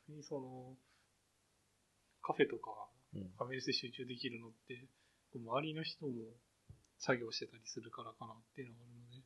[0.08, 0.78] 逆にその、
[2.22, 3.30] カフェとか、うん。
[3.38, 4.88] ファミレスで集中できるのって、
[5.34, 6.12] こう周りの人も
[6.98, 9.18] 作業してたりするからかなっていうのがあるので、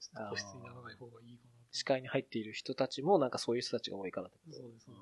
[0.00, 1.68] ちょっと個室にならない方がいいかなと。
[1.72, 4.94] 視界に入っている人たちもなんかそういう人たちが多いからってことそうですね。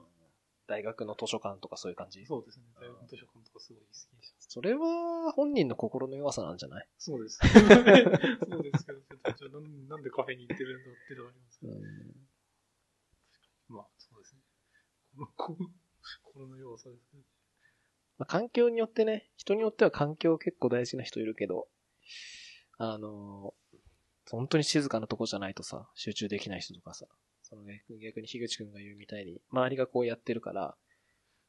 [0.72, 2.24] 大学の図書館とかそういう感じ？
[2.24, 2.64] そうですね。
[2.80, 4.37] 大学の図書館とかすごい好きでした。
[4.48, 6.88] それは本人の心の弱さなんじゃない？
[6.96, 7.38] そうです。
[7.44, 8.98] そうですけど、
[9.37, 11.72] じゃあなんなんでカフェに行ってるんだってのがありますけど、
[13.68, 14.40] まあ、そうですね。
[16.22, 17.22] 心の弱さですけど。
[18.18, 21.68] まあ、環境によってね、人によっては環境結構大事な人いるけど、
[22.78, 23.78] あのー
[24.30, 27.06] 本当に静かなとこじゃないとさ、集中できない人とかさ、
[27.52, 30.74] その逆逆に樋口くんが言うみたいに、周りがこうやってるから、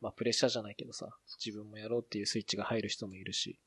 [0.02, 1.08] まあプレッシャーじゃないけどさ、
[1.44, 3.58] 自分もやろうっていうスイッチが入る人もいるし、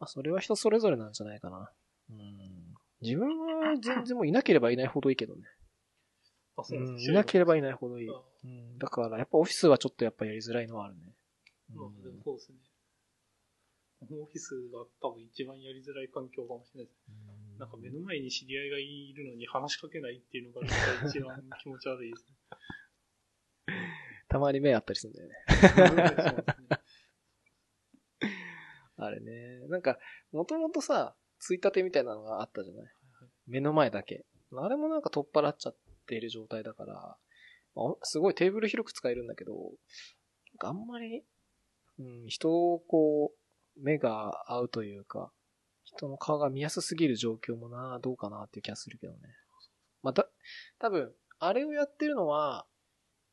[0.00, 1.70] まあ、それは人それぞれなんじゃないかな。
[2.10, 2.74] うん。
[3.02, 5.42] 自分は全然もういなければいないほどいいけどね。
[6.56, 8.08] あ、そうですいなければいないほどいい。
[8.08, 8.78] あうん。
[8.78, 11.12] だから、やっぱオフィスはちょっとやっぱやりづらいのはあるね。
[11.74, 12.58] まあ、でもそうですね。
[14.00, 16.96] オフィスが多分一番やりづらい環境かもしれないです。
[17.10, 20.66] うんなんか目の前に知り合いがいるのに話しかけないっていうのが
[21.06, 22.24] 一番気持ち悪いです
[23.68, 23.76] ね。
[24.28, 25.34] たまに目あったりするんだよね。
[28.96, 29.66] あれね。
[29.68, 29.98] なんか、
[30.32, 32.86] もともとさ、ついたてみたいなのがあったじゃない？
[33.46, 34.24] 目の前だけ。
[34.56, 37.16] あれもなんか取っ払っちゃっている状態だから、
[37.74, 39.62] まあすごいテーブル広く使えるんだけど、なん
[40.58, 41.22] かあんまり、
[41.98, 45.30] うん、人をこう、目が合うというか、
[45.96, 49.18] 人の顔が見やすすぎる状況もな、どうかなっていう気がするけどね。
[50.02, 50.28] また、
[50.78, 52.66] 多分、あれをやってるのは、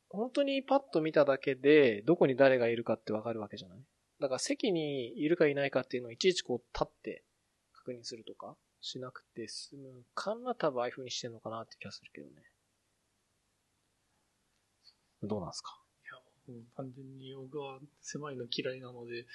[0.08, 3.78] 本当にパッと見ただけで、どこに誰がいるかってわかるわけじゃない？
[4.20, 7.22] だから席にいるかいないかっていうのをいちいちこう立って
[7.74, 12.32] 確認するとかしなくて済むから多分ああいう風にしてんのかなって気がするけどね。
[15.22, 15.78] どうなんすか？
[16.04, 16.06] い
[16.50, 19.26] や、もう単純に僕は狭いの嫌いなので、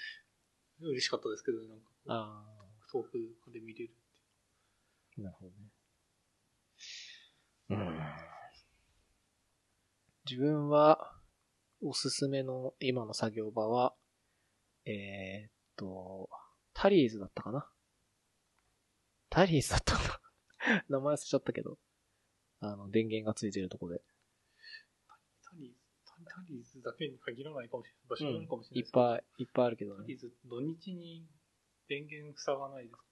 [0.82, 2.44] 嬉しかったですけど、なんか、あ
[2.92, 3.94] 遠くまで見れるっ
[5.16, 5.22] て。
[5.22, 5.58] あ、なるほどね。
[7.70, 8.00] うん。
[10.30, 11.18] 自分は、
[11.84, 13.96] おすすめの今の作業場は、
[14.86, 16.30] えー、っと、
[16.74, 17.68] タリーズだったかな
[19.30, 20.22] タリーズだったか
[20.68, 21.80] な 名前忘れちゃったけど。
[22.60, 24.02] あの、電源がついてるとこで。
[25.44, 28.08] タリーズ、タタリーズだけに限らないかもしれない。
[28.10, 30.04] 場所があるかもしれないいっぱい、いっぱいあるけどね。
[30.04, 31.28] タリーズ、土日に
[31.92, 33.04] 電源塞がないですか？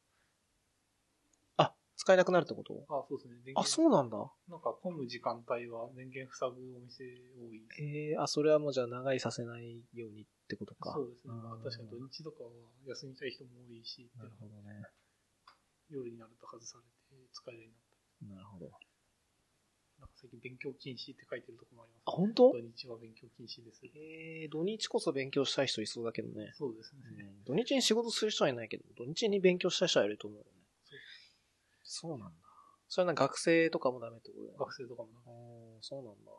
[1.58, 2.86] あ、使えなくなるってこと？
[2.88, 3.36] あ、そうですね。
[3.44, 4.16] 電あ、そうなんだ。
[4.48, 7.04] なんか混む時間帯は電源塞ぐお店
[7.36, 7.84] 多いです。
[7.84, 10.94] えー、あ、それはもうじゃあ長居させないようにってことか。
[10.94, 11.34] そうですね。
[11.36, 12.50] まあうん確かに土日とかは
[12.88, 14.88] 休みたい人も多いし、なるほどね。
[15.90, 16.84] 夜になると外され
[17.18, 18.40] て使えるようになった。
[18.40, 18.72] なるほど。
[20.00, 22.52] なんか最近勉強禁止って書いてるとこもあります、あ、本当？
[22.54, 23.82] 土日は勉強禁止です。
[23.86, 26.54] えー、土日こそ勉強したい人いそうだけどね。
[26.56, 27.02] そうですね。
[27.12, 30.50] うん土日に仕事する人はいないけど、土日に勉強したい人はいると思うよね。
[31.84, 32.34] そうなんだ。
[32.88, 34.58] それはな学生とかもダメってことだよね。
[34.60, 36.32] 学生とかもなんかあーそうなんだ。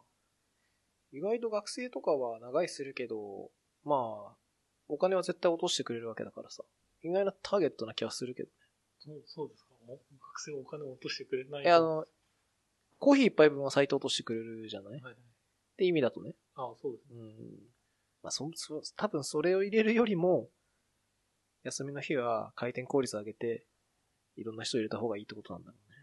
[1.12, 3.51] 意外と学生とかは長居するけど、
[3.85, 3.96] ま
[4.31, 4.37] あ、
[4.88, 6.62] お金は絶対落としてくれるわけだからさ。
[7.03, 8.55] 意外なターゲットな気はするけどね。
[9.01, 9.70] そうそうですか？
[9.88, 12.07] お学生お金を落としてくれないいや、あの、
[13.00, 14.98] コーヒー一杯分はサイト落としてくれるじゃない？
[15.00, 15.22] っはいはい。
[15.76, 16.34] て意味だとね。
[16.54, 17.18] あそうですね。
[17.18, 17.28] うん。
[18.22, 20.48] まあ、そ、そ、多分それを入れるよりも、
[21.62, 23.64] 休みの日は回転効率上げて、
[24.36, 25.96] いろんな人入れた方がいいってことなんだろうね。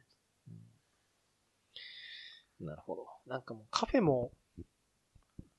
[2.60, 3.08] うん、なるほど。
[3.28, 4.32] なんかもうカフェも、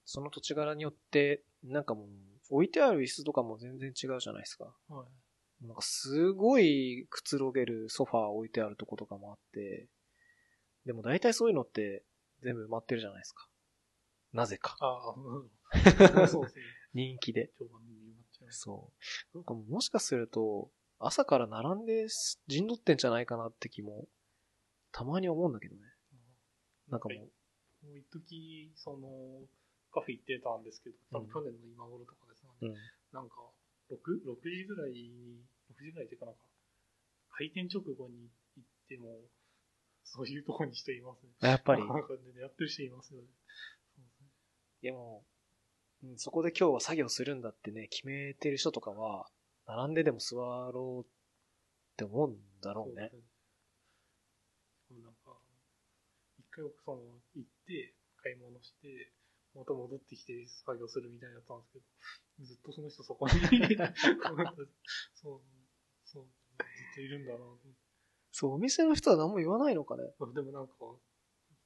[0.05, 2.09] その土地柄によって、なんかもう、
[2.51, 4.75] 置いてある椅子とかも全然違うじゃないですか。
[4.89, 5.05] は
[5.63, 5.67] い。
[5.67, 9.89] なんかすごいくつろげるソファー置いてあるとことかもあって、
[10.89, 12.03] でも大体そういうのって
[12.43, 13.47] 全部埋まってるじゃないですか。
[14.33, 14.75] なぜか。
[14.81, 16.29] ああ、うん。
[16.29, 16.65] そうですね。
[16.95, 17.53] 人気で。
[18.49, 18.91] そ
[19.35, 19.37] う。
[19.37, 22.07] なんかもしかすると、朝から並んで
[22.47, 24.09] 陣取ってんじゃないかなって気も、
[24.91, 25.83] たまに思うんだけどね。
[26.89, 27.29] なんかも
[27.83, 29.45] う、もう一時その、
[29.93, 32.57] カフェ行ってたんですけど、多分去年の今頃とかですよね。
[32.63, 32.75] うん。
[33.13, 33.37] なんか、
[33.91, 36.41] 6、6時ぐらいに、6時ぐらいってかなんか、
[37.29, 39.29] 開店直後に行っても、
[40.11, 41.31] そういうとこに人いますね。
[41.41, 41.87] やっぱり。
[41.87, 43.29] なんかね、やってる人いますよね。
[44.81, 45.23] でも、
[46.03, 49.29] うん、そこで今日は作業するんだってね、決めてる人とかは、
[49.67, 51.09] 並んででも座ろうっ
[51.97, 53.11] て思うんだろうね。
[54.89, 55.03] そうね。
[55.05, 55.37] なんか、
[56.39, 57.03] 一回僕その、
[57.35, 59.13] 行って、買い物して、
[59.55, 60.33] また戻ってきて
[60.65, 61.85] 作業するみたいなやったんですけど、
[62.47, 63.35] ずっとその人そこに、
[65.15, 65.43] そう、
[66.05, 67.88] そう、ずっといるんだなと思って
[68.39, 70.05] そう、お店の人は何も言わないのかね。
[70.33, 70.75] でもなんか、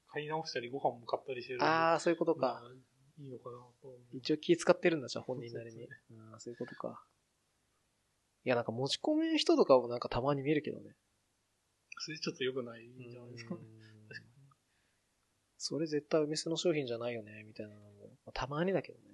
[0.06, 2.62] 買い直したりご飯も買ったりしてるああ、そういうことか。
[2.62, 4.00] まあいいのかなと思う。
[4.16, 6.18] 一応気使ってるんだ、じゃあ本人なりにそう。
[6.32, 7.04] ああ、そういうことか。
[8.46, 10.96] いや、なんか持ち込める人とかもなんかたまに見るけどね。
[11.98, 13.54] それちょっと良くないんじゃないですか。
[13.54, 13.60] うん
[14.08, 14.32] 確かに。
[15.58, 17.88] それ絶対お店の商品じゃないよね、みたいなのも、
[18.24, 19.04] まあたまにだけどね。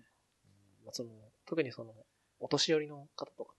[0.45, 1.11] うんまあ、その、
[1.45, 1.93] 特にその、
[2.39, 3.59] お年寄りの方とかね、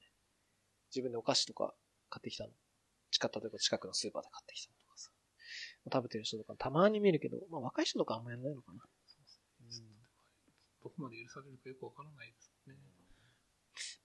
[0.95, 1.76] 自分でお菓子とか
[2.09, 2.51] 買ってきたの。
[3.12, 5.12] 近例えば近くのスーパーで買ってきたのとかさ。
[5.91, 8.80] 食べてる人とかたまに見るけど、まあ若い人とかあんまやんないのかな。
[10.84, 12.76] どこまで許されるかよくわからないですね。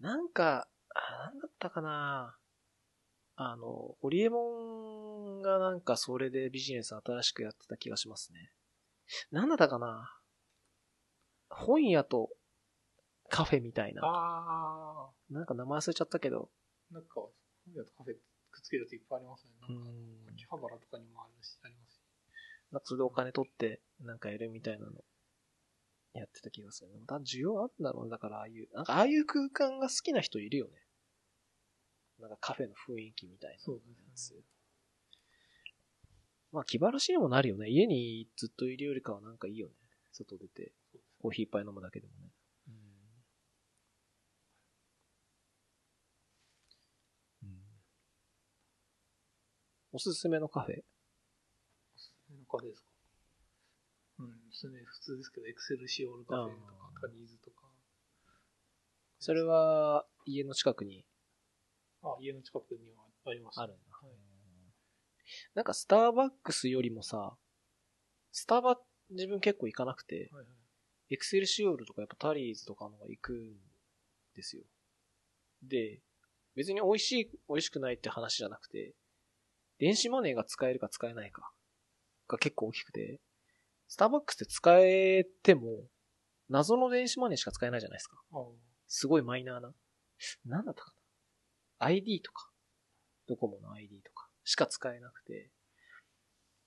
[0.01, 2.37] なんか、あ、なんだったかな
[3.37, 8.53] あの、ホリエモンがなんかそれでビジネス新しくやってた気がしますね。
[9.31, 10.13] なんだったかな
[11.49, 12.31] 本屋と
[13.29, 14.03] カフェみたいな。
[14.05, 16.51] あなんか名前忘れちゃったけど。
[16.93, 17.33] ー、なんか、本
[17.77, 18.15] だとカフェ
[18.55, 19.51] くっつけるやついっぱいありますね。
[19.59, 20.35] うなんか、ん。
[20.35, 22.01] 秋葉原とかにもあるし、ありますし。
[22.71, 24.93] なんかそれでお金取って、なんかやるみたいなの、
[26.15, 26.91] やってた気がする。
[27.07, 28.11] だ需要あるんだろうね。
[28.11, 30.73] だからああいう、なんかああいう空間が好きな人いるよね。
[32.21, 33.59] なんかカフェの雰囲気みたいな。
[33.59, 33.83] そうで
[34.15, 34.41] すね。
[36.53, 37.69] まあ気晴らしにもなるよね。
[37.69, 39.75] 家にずっといるよりかはなんかいいよね。
[40.13, 40.73] 外出て、
[41.21, 42.31] コーヒーいっぱい飲むだけでもね。
[49.97, 50.75] おすすめのカフェ？
[50.75, 50.81] お
[51.97, 52.89] すすめのカフェですか？
[54.19, 57.69] うん、それ普通ですけど、エクセルシオールカフェとかタニーズとか。
[59.21, 61.05] それは家の近くに？
[62.03, 63.83] あ、家の近くにはあります、あるんだ。
[64.03, 64.17] はい。
[65.55, 67.37] なんかスターバックスよりもさ、
[68.33, 68.77] スタバ
[69.11, 70.49] 自分結構行かなくて、はいは
[71.09, 71.15] い。
[71.15, 73.53] エクセルシオールとかやっぱタリーズとかのが行くん
[74.35, 74.65] ですよ。
[75.63, 76.01] で、
[76.57, 78.97] 別に美味しい、美味しくないって話じゃなくて、
[79.79, 81.51] 電子マネーが使えるか使えないか
[82.29, 83.21] が結構大きくて、
[83.89, 85.85] スターバックスって使えても、
[86.49, 88.17] 謎の電子マネーしか使えないじゃないですか。
[88.87, 89.73] すごいマイナーな。
[90.47, 90.93] なんだったか
[91.81, 92.49] な ?ID とか、
[93.29, 95.51] ドコモの ID とかしか使えなくて、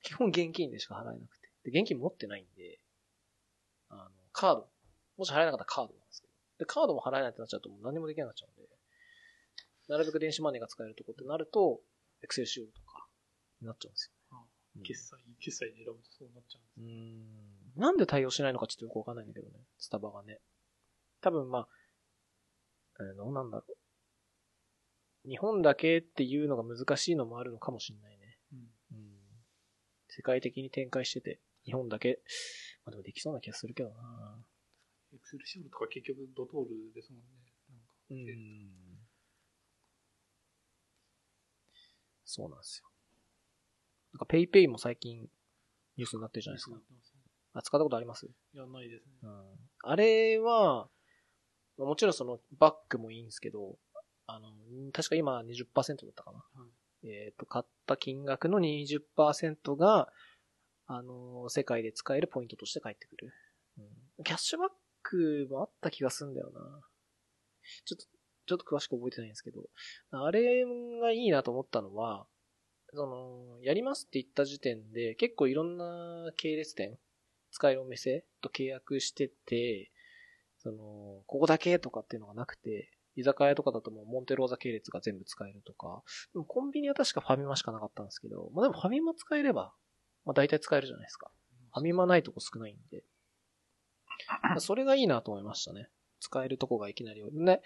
[0.03, 1.49] 基本現金でしか払えなくて。
[1.71, 2.79] で、現金持ってないんで、
[3.89, 4.69] あの、カード。
[5.17, 6.33] もし払えなかったらカードなんですけど。
[6.59, 8.69] で、カードも払えないってなっちゃうともう何もできなくなっちゃうんで、
[9.89, 11.79] なるべく電子マネーが使えるとこってなると、
[12.23, 12.86] エクセルシオールとかに
[13.61, 14.13] なっちゃうんですよ。
[14.83, 17.77] 決済、決済で選ぶとそうなっちゃうんうです。
[17.77, 17.81] ーん。
[17.81, 19.63] なんで対応しないのかちょっとよくわかんないんだけどね。
[19.79, 20.39] スタバがね。
[21.21, 21.67] 多分まあ、
[22.99, 23.65] えーどうなんだろ
[25.25, 25.29] う。
[25.29, 28.37] 日本だけっていうのが難しいのもあるのかもしれないね。
[28.53, 28.59] うん。
[28.91, 29.17] うん。
[30.07, 32.21] 世界的に展開してて、日本だけ、
[32.85, 34.45] まあでもできそうな気がするけどな
[35.13, 37.25] エクセルシオールとか結局ドトールですもんね。
[37.69, 37.93] なんか。
[38.11, 39.07] うん。
[42.25, 42.89] そうなんですよ。
[44.17, 45.29] なんかペイペイも最近
[45.95, 46.77] ニュースになってるじゃないですか
[47.53, 48.25] あ、使ったことあります？
[48.25, 49.11] いや、ないですね。
[49.21, 49.43] うん
[49.83, 50.89] あれは、
[51.77, 53.77] まあもちろんそのバックもいいんですけど、
[54.25, 54.49] あの、
[54.91, 56.39] 確か今20%だったかな。
[56.39, 56.67] は
[57.03, 57.07] い。
[57.07, 60.11] えっ、と、買った金額の20%が、
[60.87, 63.31] あの、世界で使えるポイントとして返ってくる。
[63.77, 64.69] うん、キャッシュバッ
[65.03, 66.81] クもあった気がするんだよな。
[67.85, 68.05] ちょっと、
[68.47, 69.69] ちょっと詳しく覚えてないんですけど、
[70.11, 70.65] あれ
[70.99, 72.25] がいいなと思ったのは、
[72.93, 76.97] その、やりますって言った時点で、結構いろんな系列店、
[77.51, 79.91] 使えるお店と契約してて、
[80.57, 89.73] その、ここだけとかっていうのがなくて、居酒屋とかだともうモンテローザ系列が全部使えるとか、でもコンビニは確かファミマしかなかったんですけど、まあでもファミマ使えれば、
[90.23, 91.31] まあ大体使えるじゃないですか。
[91.73, 93.03] ファミマないとこ少ないんで。
[94.59, 95.89] それがいいなと思いましたね。
[96.19, 97.23] 使えるとこがいきなり。
[97.33, 97.61] ね、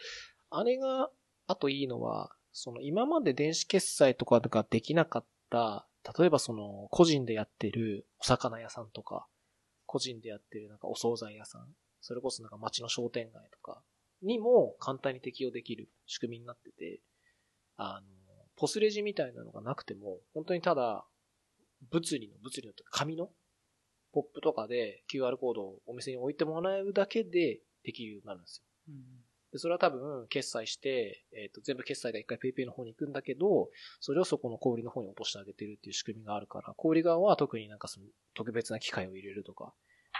[0.49, 1.09] あれが、
[1.47, 5.87] あといいのは、その今まで電子決済とかができなかった、
[6.17, 9.27] 例えばその個人でやってるお魚屋さんとか、
[9.85, 11.67] 個人でやってるなんかお惣菜屋さん、
[12.01, 13.81] それこそなんか街の商店街とか
[14.21, 17.01] にも簡単に適用できる仕組みになってて、
[17.77, 18.07] あの、
[18.55, 21.05] ポスレジみたいなのがなくても、本当にただ、
[21.89, 23.29] 物理の、物理の紙の
[24.11, 28.65] ポップとかで QR コードをお店に置いてもらうだけでできるようになるんですよ。
[28.89, 29.30] うん。
[29.51, 39.73] で、それは多分、決済して、えっ、と、全部決済が一回 PayPay の方に行くんだけど、それをそこの小売りの方に落としてあげてるっていう仕組みがあるから、小売側は特になんかその、特別な機械を入れるとか、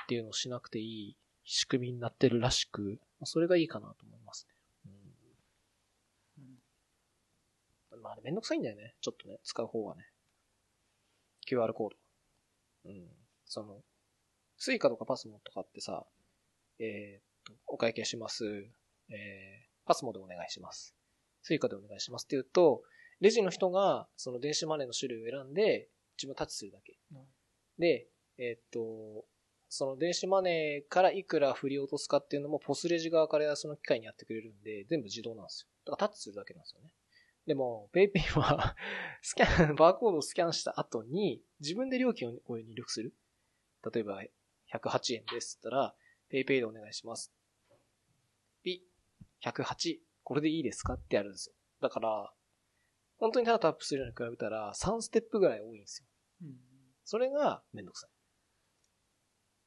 [0.03, 4.47] っていうのをしなくていい仕組みになってるらしく、それがいいかなと思います
[4.85, 4.91] ね。
[7.93, 8.01] うん。
[8.01, 8.95] まあ、めんどくさいんだよね。
[9.01, 10.07] ちょっとね、使う方がね。
[11.49, 12.89] QR コード。
[12.89, 13.07] うん。
[13.45, 13.81] その、
[14.57, 16.05] スイカとかパスモとかってさ、
[16.79, 18.69] えーっと、お会計します。
[19.11, 20.95] えー、パスモでお願いします。
[21.43, 22.83] スイカでお願いしますって言うと、
[23.19, 26.97] レジの人がその電子マネーの種類を選んで、自分タッチするだけ。
[27.13, 27.25] うん
[27.81, 28.07] で、
[28.37, 29.25] えーっと、
[29.67, 35.91] その電子マネーからいくら振り落とすかっていうのも、 POSレジ側からその機械にやってくれるんで、全部自動なんですよ。
[35.91, 36.93] だからタッチするだけなんですよね。
[37.47, 38.75] でも、ペイペイは、
[39.23, 43.15] スキャン、バーコードをスキャンした後に、自分で料金を入力する。
[43.91, 44.21] 例えば、
[44.71, 45.95] 108円ですったら、
[46.29, 47.33] ペイペイでお願いします。
[49.41, 50.93] ピ、108、これでいいですか？
[50.93, 51.55] ってやるんですよ。
[51.81, 52.31] だから、
[53.17, 56.07] 本当にただタップするのに比べたら、3ステップぐらい多いんですよ。
[56.43, 56.57] うん。
[57.03, 58.07] それがめんどくさ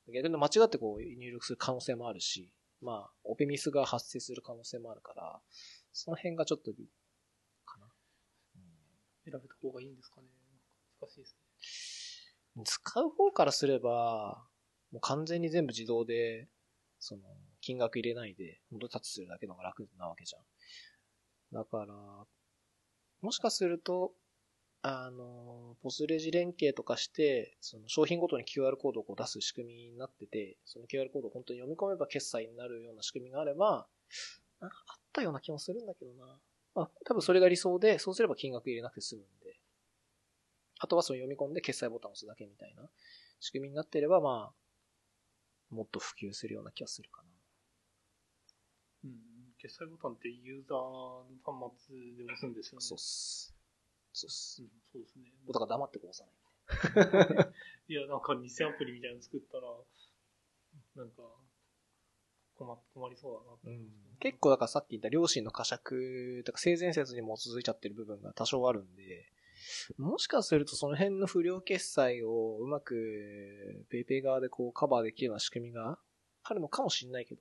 [0.09, 0.13] い。
[0.13, 2.53] 逆に間違ってこう入力する可能性もあるし、
[2.83, 5.41] まあ、オペミスが発生する可能性もあるから、
[5.93, 6.73] その辺がちょっと、
[7.65, 7.87] かな。
[9.25, 10.29] 選べた方がいいんですかね？
[11.01, 11.37] 難しいです
[12.57, 12.65] ね。
[12.65, 14.47] 使う方からすれば、
[14.93, 16.49] もう完全に全部自動で、
[16.99, 17.23] その、
[17.65, 20.43] 金額入れないで、本当にタッチするだけの方が楽なわけじゃん。
[21.57, 21.95] だから、
[23.23, 24.13] もしかすると、
[24.83, 33.87] あの、ポスレジ連携とかして、その商品ごとに QR コードをこう出す仕組みになってて、その QR コードを本当に読み込めば決済になるような仕組みがあれば、
[34.61, 34.71] ああっ
[35.15, 36.39] たような気もするんだけどな。
[36.75, 39.59] まあ、多分それが理想で、そうすれば金額入れなくて済むんで。
[40.81, 42.83] あとはその読み込んで決済ボタンを押すだけみたいな
[43.41, 47.34] 仕組みになっていれば、まあ、もっと普及するような気がするかな。
[49.65, 49.69] うん。
[49.69, 52.85] 決済ボタンってユーザーの端末で押すんですよね。
[52.85, 53.57] そうっす。
[54.13, 54.67] そうっすう。
[54.67, 55.25] ん、そうですね。
[55.49, 56.45] だから黙ってこう押さない。
[57.89, 59.69] いや、なんか偽アプリみたいなの作ったら、
[60.97, 61.23] なんか、
[62.57, 69.27] 困困りそうだなって思いますね結構だからさっき言った両親の呵責とか性善説に基づいちゃってる部分が多少あるんで、
[69.99, 75.99] もしかするとその辺の不良決済をうまくペイペイ側でこうカバーできるような仕組みが
[76.45, 77.41] あるのかもしれないけど、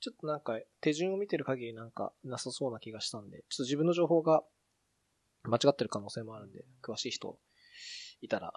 [0.00, 4.42] ちょっとなんか手順を見てる限りなんかなさそうな気がしたんで、ちょっと自分の情報が
[5.44, 7.38] 間違ってる可能性もあるんで、詳しい人
[8.22, 8.52] いたら、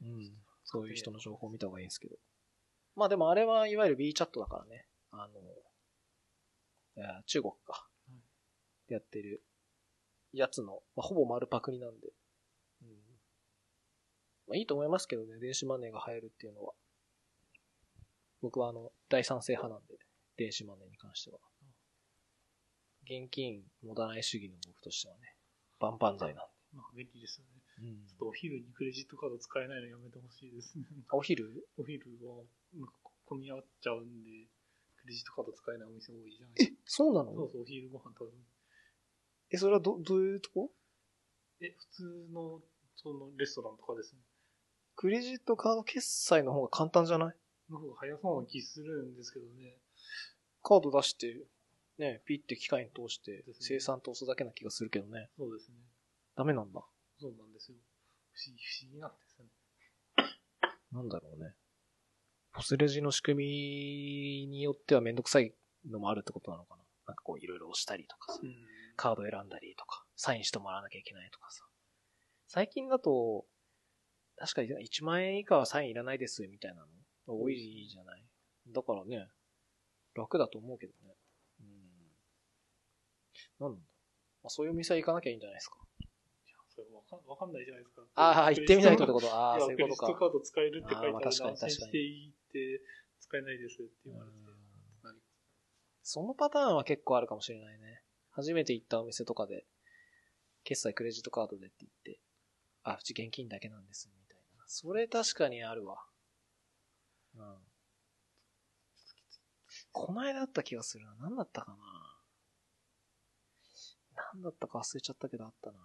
[0.00, 0.32] そうん、
[0.64, 2.16] そういう人の情報を見た方がいいんですけど。
[2.94, 4.86] まあでもあれはいわゆる B チャットだからね。
[5.10, 5.40] あの、
[7.26, 7.88] 中国か。
[8.88, 9.42] でやってる
[10.32, 12.08] やつの、まあ、ほぼ丸パクリなんで。
[12.82, 12.88] うん。
[14.48, 16.72] まあいいと思いますけどね、電子マネーが流行るっていうのは。
[18.42, 19.98] 僕はあの、大賛成派なんで、
[20.36, 21.38] 電子マネーに関しては。
[23.04, 25.36] 現金持たない主義の僕としてはね、
[25.78, 27.62] 万々歳なんまあ、便利ですよね。
[27.78, 27.88] で。
[27.88, 30.84] うんちょっとお昼にクレジットカード使えないのやめてほしいですね。
[31.08, 31.68] あお昼？
[31.78, 32.42] お昼は、
[32.74, 32.92] なんか
[33.26, 34.30] 混み合っちゃうんで、
[34.96, 37.32] クレジットカード使えないお店多いじゃないえか。、そうなの？
[37.34, 38.38] そうそう、お昼ご飯食べる。
[39.52, 40.70] え、それはど、どういうとこ？
[41.60, 42.60] え、普通の、
[42.96, 44.20] その、レストランとかですね。
[44.96, 47.36] クレジットカード決済の方が簡単じゃない？
[47.70, 49.78] の方が早そうな気するんですけどね。
[50.62, 51.46] カード出して、
[51.98, 55.30] ね、ピッて機械に通して生産と押すだけな気がするけどね。
[55.36, 55.76] そうですね。
[56.36, 56.80] ダメなんだ。
[57.18, 57.78] そうなんですよ。
[58.32, 59.50] 不思議、不思議なんですよね。
[60.92, 61.54] なんだろうね。
[62.52, 65.54] ポスレジの仕組みによってはめんどくさい
[65.90, 66.82] のもあるってことなのかな。
[67.06, 68.54] なんかこういろいろ押したりとかさ、うん。
[68.96, 71.64] カード選んだりとか、サインしてもらわなきゃいけないとかさ。
[72.48, 73.46] 最近だと、
[74.36, 76.86] 確かに1万円以下はサインいらないですみたいなの
[77.26, 78.24] 多いじゃない？
[78.68, 79.28] だからね、
[80.14, 81.14] 楽だと思うけどね。
[81.60, 81.66] うん。
[83.60, 83.80] なんだ？
[84.42, 85.76] まあ、そういうお店は行かなきゃいいんじゃないですか？
[86.00, 86.04] い
[86.48, 88.02] や、それわかかんないじゃないですか。
[88.14, 90.18] ああ、行ってみないとってとことああ、そういうことかクレジット。
[90.18, 92.80] カード使えるって書いてあるあーまあ確かに安心確かにしていいって
[93.20, 94.36] 使えないですって言われて。
[96.08, 98.00] そのパターンは結構あるかもしれないね。
[98.30, 99.66] 初めて行ったお店とかで、
[100.62, 102.20] 決済クレジットカードでって言って、
[102.84, 104.62] あ、うち現金だけなんです、みたいな。
[104.68, 106.05] それ確かにあるわ。
[107.36, 107.56] うん。
[109.92, 111.14] この間あった気がするな。
[111.20, 111.78] 何だったかな
[114.34, 115.78] 何だったか忘れちゃったけどあったな。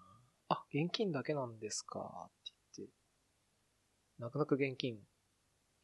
[0.50, 2.94] あ、現金だけなんですかって言って。
[4.20, 5.00] 泣く泣く現金。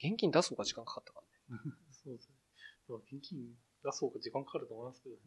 [0.03, 1.61] 現金出す方が時間かかったからね。
[1.91, 2.35] そうですね。
[3.11, 5.21] 現金出そうか時間かかると思いますけどね。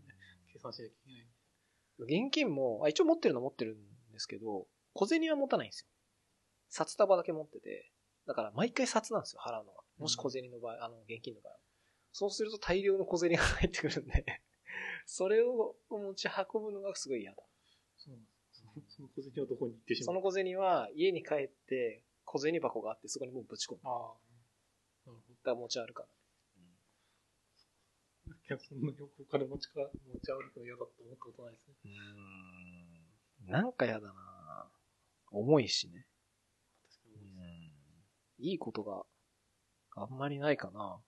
[0.53, 2.25] 計算しなきゃいけない。
[2.25, 5.89] 現金も、あ一応持ってるのは持ってるんですけど、小銭は持たないんですよ。
[6.69, 7.93] 札束だけ持ってて、
[8.27, 9.80] だから毎回札なんですよ、払うのは。
[10.01, 11.57] もし小銭の場合、あの、現金の場合。
[12.13, 14.43] そうすると大量の小銭が入ってくるんで、
[15.07, 17.43] それを持ち運ぶのがすごい嫌だ。
[17.97, 18.61] そうなんです。
[18.61, 23.79] そのその小銭はどこに行ってしまそうの小銭は家に帰って小銭箱があってそこにもうぶち込む。
[23.79, 25.11] だかああ。
[25.11, 26.13] なるほら持ち歩かない。
[28.27, 28.35] ど。
[28.35, 31.75] いや、そんなよくお金持ちか、持ち歩くの嫌だと思ったことないですね。
[31.85, 33.51] うーん。
[33.51, 34.71] なんか嫌だな
[35.31, 36.07] 重いしね。
[37.05, 37.73] 確かに。
[38.39, 39.05] いいことが
[40.03, 40.99] あんまりないかな。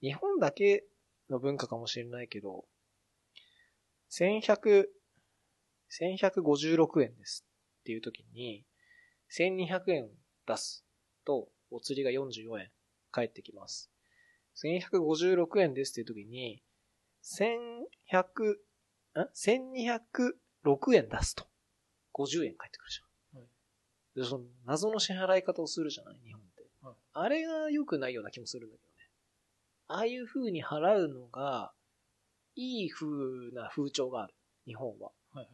[0.00, 0.84] 日本だけ
[1.28, 2.64] の文化かもしれないけど、
[4.10, 4.86] 1100、
[5.90, 7.46] 1156円です
[7.80, 8.64] っていう時に、
[9.36, 10.08] 1200円
[10.46, 10.84] 出す
[11.24, 12.70] と、お釣りが44円
[13.12, 13.90] 返ってきます。
[14.64, 16.62] 1156円ですっていう時に、
[17.22, 18.22] 1100、
[19.14, 19.28] ん
[20.64, 21.46] ?1206 円出すと、
[22.14, 23.40] 50円返ってくるじゃん。
[23.40, 23.48] はい
[24.14, 26.39] で、その謎の支払い方をするじゃない日本
[27.12, 29.10] あれが良くないような気もするんだけどね。
[29.88, 31.72] ああいう風に払うのが、
[32.54, 33.06] いい風
[33.52, 34.34] な風潮がある。
[34.66, 35.10] 日本は。
[35.32, 35.46] はいはい。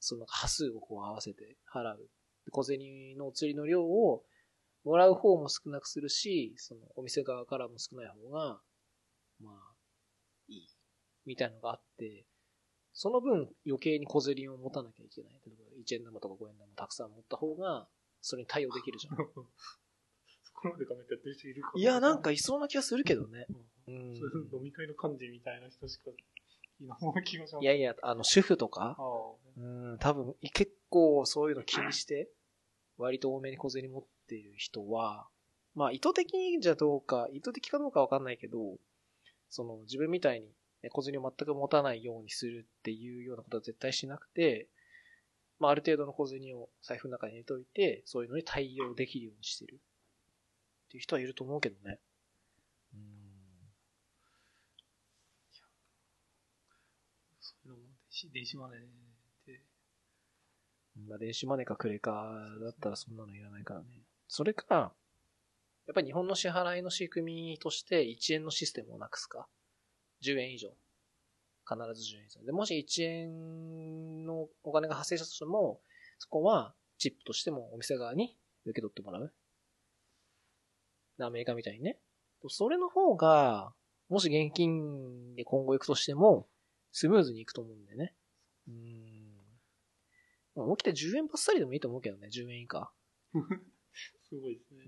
[0.00, 2.10] その端数をこう合わせて払う。
[2.44, 2.80] で小銭
[3.16, 4.24] のお釣りの量を
[4.84, 8.60] もらう方も少なくするし、そのお店側からも少ない方が、
[9.40, 9.74] まあ、
[10.48, 10.68] いい。
[11.24, 12.24] みたいなのがあって、
[12.92, 15.32] その分余計に小銭を持たなきゃいけない。
[15.32, 17.86] 例えば1円玉とか5円玉たくさん持った方が、
[18.20, 19.16] それに対応できるじゃん。
[20.62, 23.46] そこまでてやってる人いるかいや、なんかいそうな気がするけどね。
[23.88, 27.62] うん、うんそういう飲み会の幹事みたいな人しかいな、そんな気がします。
[27.62, 28.96] いやいや、あの、主婦とか。
[29.56, 32.30] うん、多分、結構そういうの気にして、
[32.98, 35.26] 割と多めに小銭持っている人は、
[35.74, 38.78] まあ意図的にじゃどうか、意図的かどうかわかんないけど、
[39.48, 40.46] その自分みたいに
[40.82, 44.68] ね小銭を全く持たないようにするっていうようなことは絶対しなくて、
[45.58, 49.80] まあある程度の小銭を財布の中に入れといて、そういうのに対応できるようにしてる。
[50.92, 51.98] っていう人はいると思うけどね。
[52.92, 53.00] うん。
[57.40, 57.88] そういうのも
[58.30, 58.82] 電子、マネーっ
[59.46, 59.62] て、
[61.08, 63.86] まあ電子マネーかクレカだったらそんなのいらないからね。
[64.28, 64.92] それか、
[65.86, 69.48] やっぱり日本の支払いの仕組みとして1円のシステムをなくすか。
[70.22, 70.68] 10円以上。
[71.66, 72.44] 必ず10円以上。
[72.44, 75.80] で、もし1円のお金が発生したとしても、
[76.18, 78.36] そこはチップとしてもお店側に
[78.66, 79.32] 受け取ってもらう。
[81.26, 81.98] アメリカみたいにね。
[82.48, 83.72] それの方が、
[84.08, 86.48] もし現金で今後行くとしても、
[86.90, 88.14] スムーズに行くと思うんだよね。
[88.68, 88.74] うん。
[90.54, 92.92] まあ思い切って10円ばっさりでもいいと思うけどね、10円以下。
[94.28, 94.84] すごいですね。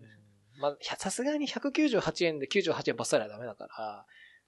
[0.61, 4.07] まあ、さすがに198円で98円ばっさりはダメだから、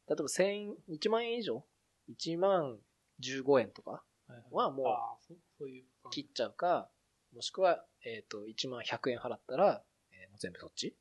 [0.09, 1.65] 例えば1000、1万円以上
[2.09, 2.79] ?1 万
[3.21, 4.05] 15円とか
[4.51, 6.11] はもう。
[6.11, 6.91] 切っちゃうか、
[7.33, 10.95] もしくは、えっ、と、1万100円払ったら、えー全部そっち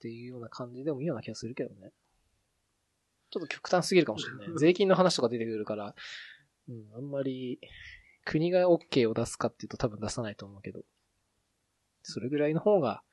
[0.00, 1.92] っていうような感じでもいいような気がするけどね。
[3.30, 4.48] ちょっと極端すぎるかもしれない。
[4.58, 5.94] 税金の話とか出てくるから、
[6.68, 7.60] うん、あんまり、
[8.24, 10.84] 国が OK を出すかっていうと多分出さないと思うけど、
[12.02, 13.04] それぐらいの方が、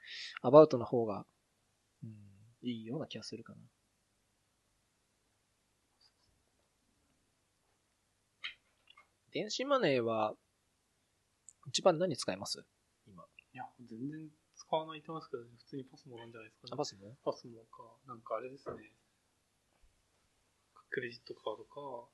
[0.41, 1.25] アバウトの方が、
[2.03, 2.09] うん、
[2.61, 3.59] いいような気がするかな。
[9.31, 10.35] 電子マネーは、
[11.67, 12.65] 一番何使います？
[13.05, 13.25] 今。
[13.51, 14.29] いや、全然
[14.67, 16.71] 使わないと思いますけど、普通にパスモなんじゃないですかね。
[16.73, 17.15] あ、パスも？
[17.23, 18.91] パスモか、なんかあれですね。
[20.91, 22.11] クレジットカードか、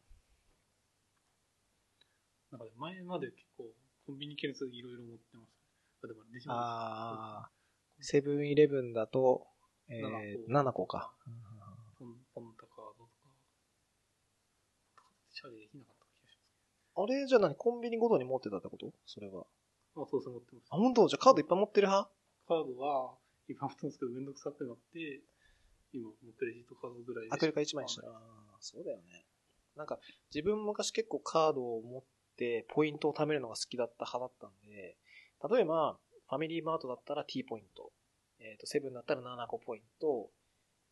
[2.52, 3.74] なんかね前まで結構
[4.06, 5.54] コンビニ系列いろいろ持ってまし
[6.02, 6.06] た。
[6.06, 9.48] あ、でも電子マネーあー、セブンイレブンだと、
[9.90, 11.14] えー、7 7個か。
[11.98, 13.34] ポンポンタカードとか、
[15.34, 16.38] チャリできなかった気がし
[16.96, 19.46] あれじゃあ何コンビニごとに持ってたってことそれは。
[19.96, 20.08] ます。
[20.08, 20.68] あ、そうそう持ってます。
[20.70, 22.12] あ、本当じゃあカードいっぱい持ってる派
[22.48, 23.18] カードは、
[23.48, 25.22] 今持ってるんですけど、めんどくさくなって、
[25.92, 27.30] 今もうクレジットカードぐらいで。
[27.32, 28.08] あ、クレカ1枚にした。
[28.08, 28.14] あー
[28.60, 29.26] そうだよね。
[29.76, 30.00] なんか、
[30.34, 32.04] 自分昔結構カードを持っ
[32.38, 34.98] て、ポイントを貯めるのが好きだった派だったんで、
[35.50, 37.92] 例えば、ファミリーマートだったら T ポイント、
[38.40, 40.30] えっ、と、セブンだったら7個ポイント、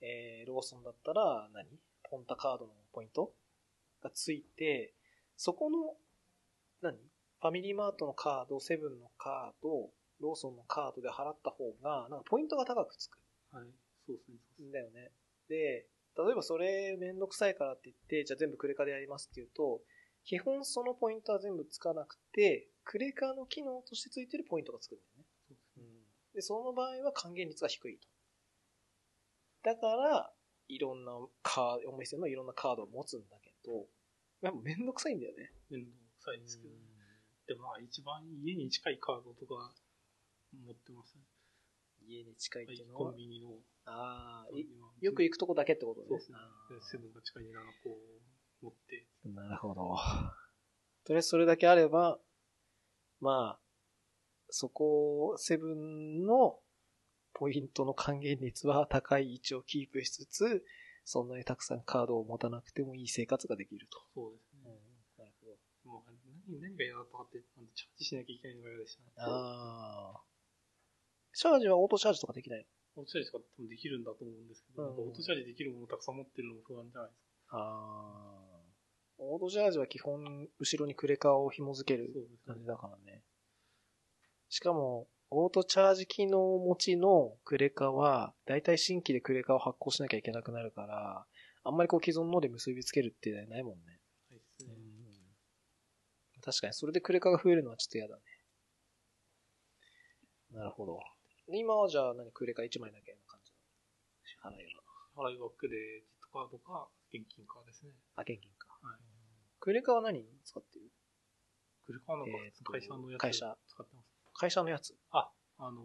[0.01, 1.67] えー、ローソンだったら何？
[2.03, 3.31] ポンタカードのポイント
[4.03, 4.93] がついて、
[5.37, 5.77] そこの、
[6.81, 6.97] 何？
[7.41, 9.89] ファミリーマートのカード、セブンのカード、
[10.21, 13.17] ローソンのカードで払った方が、なんかポイントが高くつく。
[13.51, 13.65] はい。
[14.05, 14.37] そうですね。
[14.57, 15.11] そうですねだよね。
[15.49, 19.81] で、例えばそれめんどくさいからって言って、じゃあ全部クレカでやりますって言うと、
[20.23, 25.25] 基本そのポイントは全部つかなくて、クレカの機能としてついてるポイントがつくんだよね。
[25.47, 25.85] そうですね。
[26.35, 28.07] で、その場合は還元率が低いと。
[29.63, 30.31] だから、
[30.67, 31.11] いろんな
[31.43, 33.85] カード、お店のいろんなカードを持つんだけど、
[34.41, 35.51] やっぱめんどくさいんだよね。
[35.69, 36.73] めんどくさいですけど。
[37.47, 39.73] でもまあ一番家に近いカードとか
[40.53, 41.23] 持ってますね。
[42.07, 43.49] 家に近いっていうのコはンビニの。
[43.85, 44.65] ああ、い
[45.01, 46.07] よく行行くとこだけってことね。
[46.09, 46.37] そうですね
[46.91, 47.97] セブンが近いんで7個
[48.61, 49.07] 持って。
[49.25, 49.97] なるほど。
[51.05, 52.19] とりあえずそれだけあれば、
[53.19, 53.59] まあ、
[54.49, 56.59] そこ、セブンの
[57.33, 60.65] ポイントの還元率は高い位置をキープしつつ、
[61.05, 63.99] そんなにたくさんカードを持たなくてもいい生活ができると。
[64.13, 64.71] そうですね。
[65.17, 65.91] なるほど。
[65.91, 66.11] もう
[66.49, 67.39] 何何が嫌だったかって、
[67.75, 69.07] チャージしなきゃいけないのが嫌でしたね。
[69.17, 70.30] ああ。
[71.33, 73.03] チャージはオートチャージとかできないの？
[73.03, 77.57] オートチャージとか多分できるんだと思うんですけど、うんオートチャージできるものをたくさん持ってるのも不安じゃないですか。
[77.57, 78.61] ああ。
[79.23, 82.11] オートチャージは基本、後ろにクレカを紐付ける
[82.47, 82.65] 感じ。
[82.65, 83.21] だからね。
[84.49, 91.25] しかも、オートチャージ機能持ちのクレカは、だいたい新規でクレカを発行しなきゃいけなくなるから、
[91.63, 93.99] あんまりこう既存ので結びつけるってないもんね。
[94.29, 94.73] はいですね。
[96.43, 98.21] 確かに、それでクレカが増えるのはちょっと嫌だね。
[100.51, 100.99] なるほど。
[101.53, 103.57] 今はじゃあ何クレカ1枚だけの感じの
[104.23, 105.27] 支払いは？
[105.27, 107.91] 払いはクレジットカードか、現金かですね。
[108.15, 108.67] あ、現金か。
[108.81, 108.99] はい。
[109.59, 110.85] クレカは何に使ってる？
[111.85, 114.07] クレカはなんかえーと会社のやつ会社使ってます。
[114.33, 114.95] 会社のやつ？
[115.11, 115.29] あ、
[115.59, 115.83] あの、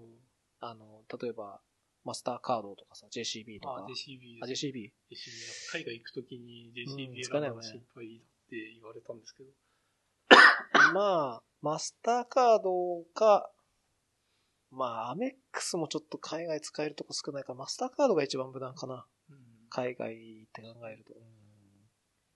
[0.60, 1.60] あの、例えば、
[2.04, 3.84] マスターカードとかさ、JCB とか。
[3.84, 4.66] あ、JCB あ、です。
[4.66, 4.92] JCB?
[5.10, 9.50] JCB 海外行くときにうん JCB 使えないよね選ぶのが心配だって言われたんですけど、
[10.94, 13.50] まあ、マスターカードか、
[14.76, 19.06] まあ、アメックスもちょっと海外使えるとこ少ないから、マスターカードが一番無難かな。
[19.30, 19.36] うん
[19.68, 20.16] 海外っ
[20.52, 21.12] て考えると。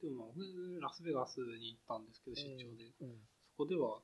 [0.02, 2.90] でもまあ、僕ラスベガスに行ったんですけど、出張で。
[3.02, 3.18] うん。
[3.46, 4.00] そこでは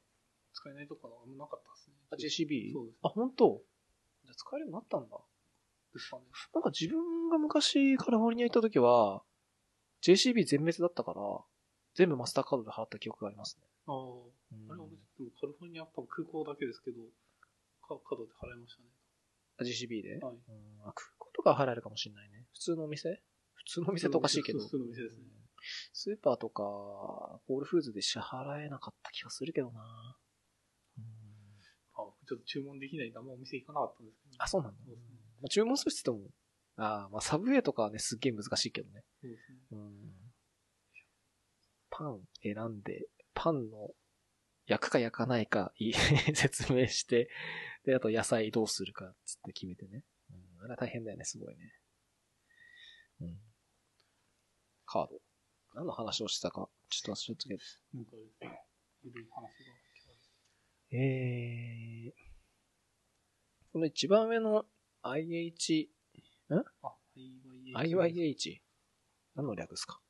[0.52, 1.96] 使えないとこはあんまなかったですね。
[2.12, 2.72] あ、JCB?
[2.72, 2.98] そうです。
[3.02, 3.62] あ、本当？
[4.24, 5.16] じゃあ使えるようになったんだ。
[5.92, 6.22] ですかね。
[6.54, 9.22] なんか自分が昔カリフォルニア行った時は、
[10.02, 11.20] JCB 全滅だったから、
[11.94, 13.66] 全部マスターカードで払った記憶がありますね。
[13.86, 17.00] ああ、うんあれ、俺、でもカリフォルニア多分空港だけですけど、
[17.86, 18.88] カカードで払いましたね。
[19.58, 20.34] あ JCB で、はい。
[20.34, 22.46] うん、あ、空港とかは払えるかもしれないね。
[22.52, 23.22] 普通のお店？
[23.54, 24.58] 普通のお店っておかしいけど。
[24.58, 25.46] 普通のお店ですねうん
[25.92, 30.16] スーパーとか、ホールフーズで支払えなかった気がするけどな。
[30.98, 31.04] うん
[31.98, 34.78] あ、ちょっと注文できないんであんまお店行かなかったんですけど、あ、そうなんだ。
[34.84, 34.92] ね。
[35.40, 36.30] まあ、注文するって言っても、
[36.76, 39.02] あーまあ、サブウェイとかはね、すっげえ難しいけどね。
[39.22, 39.58] そうですね。
[39.72, 39.92] うん。
[41.90, 43.90] パン選んで、パンの
[44.66, 45.92] 焼くか焼かないかい
[46.34, 47.30] 説明して、
[47.86, 50.04] で、あと野菜どうするかつって決めてね。
[50.30, 51.72] うん、あれは大変だよね、すごいね。
[53.20, 53.38] うん。
[54.84, 55.20] カード。
[55.74, 57.60] 何の話をしてたか、ちょっと忘れたけど。
[57.94, 58.60] なんかあれですね、
[59.04, 59.48] ゆるい話が
[60.88, 62.12] えー、
[63.72, 64.66] この一番上の
[65.02, 65.90] IH、
[66.82, 67.74] あ、IYH。
[67.74, 68.60] IYH?
[69.34, 70.00] 何の略ですか？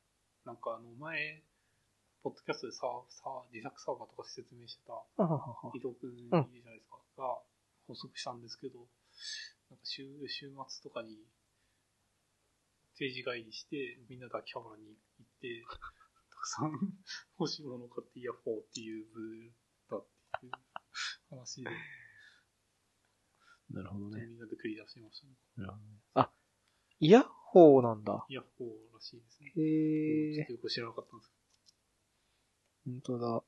[0.45, 1.43] なんかあの前、
[2.23, 4.93] ポッドキャストでさ、さ、自作サーバーとか説明してた、
[5.75, 7.41] 伊藤くんいるじゃないですか、が
[7.87, 8.79] 補足したんですけど、
[9.69, 11.17] なんか週、週末とかに、
[12.97, 14.85] 定時帰りして、みんなで秋葉原に
[15.19, 15.63] 行って、
[16.29, 16.71] たくさん
[17.39, 19.51] 欲しいものを買ってイヤホーっていう部
[19.89, 20.05] だっ
[20.39, 20.51] ていう
[21.29, 21.69] 話で、
[23.71, 24.25] なるほどね。
[24.25, 25.33] みんなで繰り出してましたね。
[25.57, 26.29] なるほどねあ、
[26.99, 28.25] イヤホーなんだ。
[28.29, 29.51] イヤホーらしいですね。
[29.55, 30.53] へえちょっと。
[30.53, 31.31] よく知らなかったんです
[32.85, 33.43] 本当だ。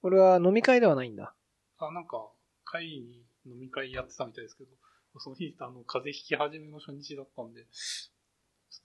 [0.00, 1.34] これは飲み会ではないんだ。
[1.78, 2.30] あ、なんか、
[2.64, 4.70] 会に飲み会やってたみたいですけど、
[5.18, 8.10] その日、あの、風邪ひき始めの初日だったんで、ち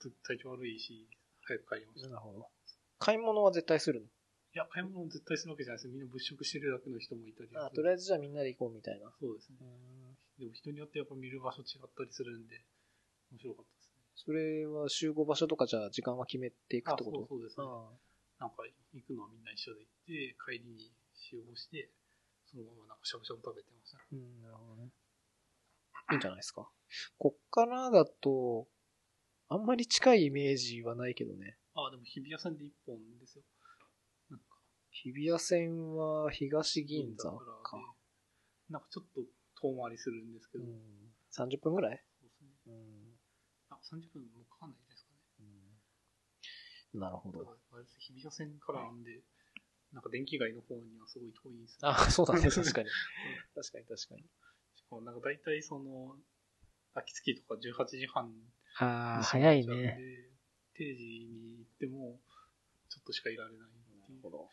[0.06, 1.08] ょっと体調悪いし、
[1.42, 2.08] 早く帰りました。
[2.08, 2.48] いなるほど。
[2.98, 4.06] 買い物は絶対するの？
[4.54, 7.50] や、買い物絶対するわけじゃないですみんな物色してるだけの人もいたり。
[7.54, 9.12] あ、とりあえずじゃあみんなで行こうみたいな。
[9.20, 9.58] そうですね。
[10.38, 12.62] でも人によってやっぱ見る場所違ったりするんで、
[13.32, 13.98] 面白かったですね。
[14.14, 17.18] それは集合場所とかじゃあ時間は決めていくあ、ってこと？
[17.18, 17.66] そうそうですね。
[17.66, 17.90] あ
[18.38, 18.62] なんか
[18.94, 21.90] 行くのはみんな一緒で行って、帰りに集合して、
[22.54, 23.98] そのままなんかしゃぶしゃぶ食べてました。
[24.12, 24.92] うん、なるほどね。
[26.12, 26.70] いいんじゃないですか。
[27.18, 28.68] こっからだと、
[29.48, 31.58] あんまり近いイメージはないけどね。
[31.74, 33.44] あ、でも日比谷線で一本ですよ。
[34.30, 34.46] なんか、
[34.90, 37.76] 日比谷線は東銀座らか。
[37.76, 37.82] で
[38.70, 39.20] なんかちょっと
[39.60, 42.50] 遠回りするんですけど、うん、30分ぐらい、そうですね。
[42.66, 43.14] うん
[43.70, 45.18] あ、30分もかかんないですかね。
[46.94, 47.50] なるほどだか。
[47.50, 49.20] らあれです日比谷線からなんで、
[49.94, 51.88] なんか電気街の方にはすごい遠いんですよ。
[51.88, 52.90] あ、そうだね、確かに。
[53.54, 54.22] 確かに確かに。
[54.74, 56.18] しかもなんか大体その、
[56.94, 58.42] 秋月とか18時半に
[58.80, 59.98] ああ、閉早いね。。
[60.74, 62.18] 定時に行っても、
[62.88, 64.22] ちょっとしかいられないっていう。
[64.22, 64.50] ど。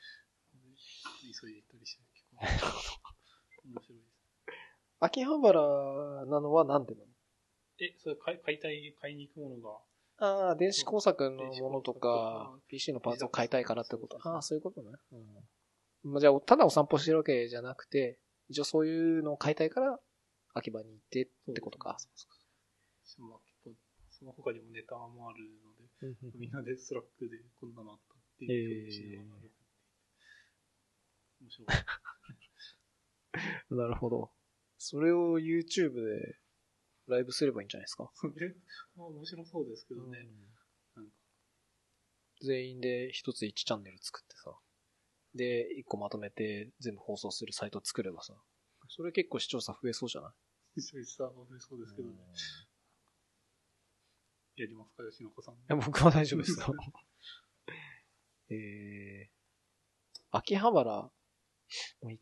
[1.41, 4.11] 急いで行ったりして、結 構面白いです。
[4.99, 7.07] 秋葉原なのはなんでなの？
[7.79, 9.79] え、それ買い買いたい、買いに行くものが、
[10.23, 14.91] ああ、電子工作のものとかか、PC のパーツを買いたいからってことそうそうそうああ、そういうことね。
[16.03, 16.11] うん。
[16.11, 19.99] まあ、じゃあ、ただお散歩してるわけじゃなくて、一応そういうのを買いたいから、
[20.53, 21.97] 秋葉に行ってってことか。
[23.17, 23.71] まあ結構、
[24.11, 29.35] その他にもネタもあるので、うんうんみんなで Slack でこんなのあったっていう共有しな
[31.41, 31.67] 面白い。
[33.75, 34.31] なるほど。
[34.77, 36.37] それを YouTube で
[37.11, 38.11] ライブすればいいんじゃないですか？
[38.95, 40.17] まあ面白そうですけどね。
[40.95, 41.15] なんか、
[42.41, 44.57] 全員で一つ1チャンネル作ってさ。
[45.35, 48.35] で、1個まとめて全部放送するサイト作ればさ。
[48.89, 50.29] それ結構視聴者増えそうじゃな
[50.75, 50.79] い？
[50.79, 52.15] 一緒にさ、増えそうですけどね。
[54.57, 55.55] やりますか、吉野子さん。
[55.55, 56.67] いや、僕は大丈夫ですよ。
[58.49, 59.29] えー、
[60.31, 61.11] 秋葉原、も
[62.03, 62.19] うい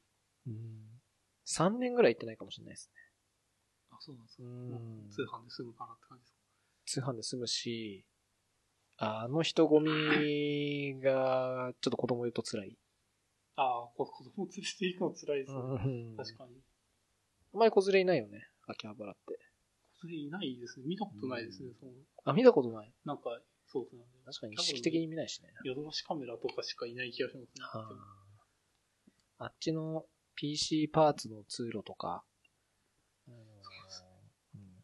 [0.48, 1.02] うん、
[1.48, 3.09] 3年ぐらい行ってないかもしれないですね。
[4.00, 4.44] あ、そうなんですか。
[5.12, 6.40] 通販で済むかなって感じですか。
[6.86, 8.06] 通販で済むし、
[8.98, 12.78] あの人混みが、ちょっと子供いると辛い。
[13.56, 15.60] ああ、こ子供連れて行くの辛いですね。
[15.60, 15.64] う
[16.14, 16.62] ん確かに。
[17.54, 19.40] あんまり子連れいないよね、秋葉原って。
[20.00, 20.86] それいないですね。
[20.88, 21.70] 見たことないですね。
[21.70, 21.92] うんその
[22.24, 22.94] あ、見たことない？
[23.06, 24.04] なんか、そうですね。
[24.26, 25.50] 確かに意識的に見ないしね。
[25.64, 27.66] ヨドバシカメラとかしかいない気がしますね。
[29.42, 32.24] あっちの PC パーツの通路とか、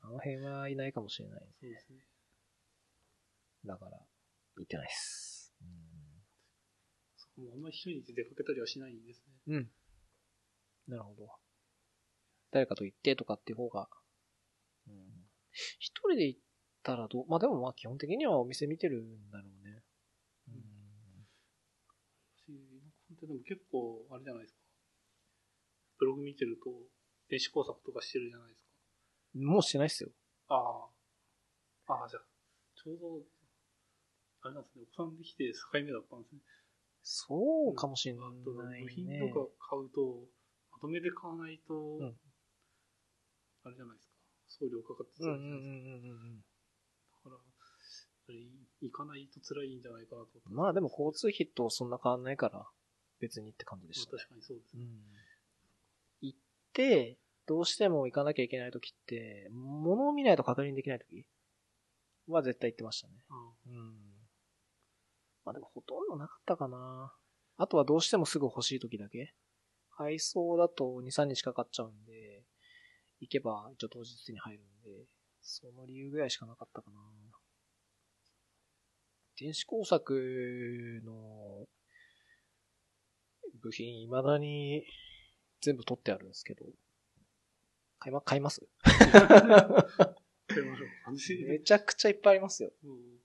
[0.07, 1.39] あの辺はいないかもしれない。
[1.59, 2.05] そうですね。
[3.65, 3.97] だから、
[4.57, 5.51] 行ってないです。
[7.17, 9.33] そこもあんまり一人で出かけたりはしないんですね。
[9.47, 9.71] うん。
[10.87, 11.27] なるほど。
[12.51, 13.89] 誰かと行ってとかっていう方が、
[14.87, 14.93] うん、
[15.79, 16.39] 一人で行っ
[16.83, 19.81] たらどう、まあでもまあ基本的にはお店見てるんだろうね。
[20.49, 20.63] うん。
[22.37, 22.53] 私、
[23.19, 24.59] でも結構、あれじゃないですか。
[25.97, 26.69] ブログ見てると、
[27.27, 28.64] 電子工作とかしてるじゃないですか。
[29.35, 30.09] もうしてないっすよ。
[30.47, 30.87] あ
[31.87, 31.93] あ。
[31.93, 32.23] ああ、じゃあ、
[32.75, 33.21] ちょうど、
[34.41, 36.41] あれなんですね、お子さんできて境目だったんですね。
[37.03, 39.19] そうかもしれない部品ね。
[39.19, 40.25] とか買うと、
[40.71, 42.17] まとめで買わないと、ん
[43.63, 44.15] あれじゃないですか。
[44.47, 46.09] 送料かかってたじゃないです。
[47.23, 47.29] か。
[47.29, 48.35] だから、
[48.81, 50.29] 行かないと辛いんじゃないかなと。
[50.49, 52.65] まあでも交通費とそんな変わんないから、
[53.19, 54.83] 別にって感じでした、まあ確かにそうですね。
[54.83, 55.03] うん。
[56.21, 56.39] 行っ
[56.73, 57.17] て、
[57.47, 61.25] どうしても行かなきゃいけない時って、物を見ないと確認できない時
[62.27, 63.13] は絶対行ってましたね。
[63.29, 63.33] あ
[63.67, 63.93] うん。
[65.45, 67.13] まあでもほとんどなかったかな。
[67.57, 69.33] あとはどうしてもすぐ欲しい時だけ。
[69.91, 72.43] 配送だと2、3日かかっちゃうんで、
[73.21, 75.05] 行けば一応当日に入るんで、
[75.41, 76.99] その理由ぐらいしかなかったかな。
[79.39, 81.65] 電子工作の
[83.61, 84.85] 部品未だに
[85.61, 86.65] 全部取ってあるんですけど、
[88.05, 88.61] 買いま、買います？
[91.47, 92.71] めちゃくちゃいっぱいありますよ。
[92.83, 93.15] うんうん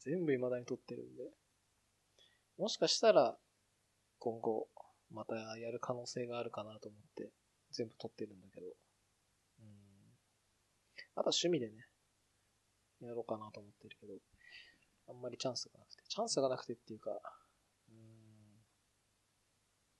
[0.00, 1.30] 全部未だに撮ってるんで。
[2.56, 3.38] もしかしたら、
[4.18, 4.68] 今後、
[5.10, 7.30] またやる可能性があるかなと思って、
[7.70, 8.66] 全部撮ってるんだけど。
[8.66, 8.70] う
[9.62, 9.66] ん。
[11.14, 11.86] あとは趣味でね、
[13.02, 14.14] やろうかなと思ってるけど、
[15.06, 16.02] あんまりチャンスがなくて。
[16.08, 17.10] チャンスがなくてっていうか、
[17.90, 18.64] うん。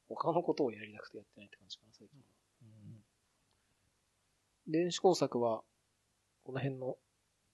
[0.09, 2.39] 他のことをやりたくてやってないって感じかな、最近は。
[4.71, 4.73] うん。
[4.73, 5.62] 電子工作は、
[6.45, 6.97] この辺の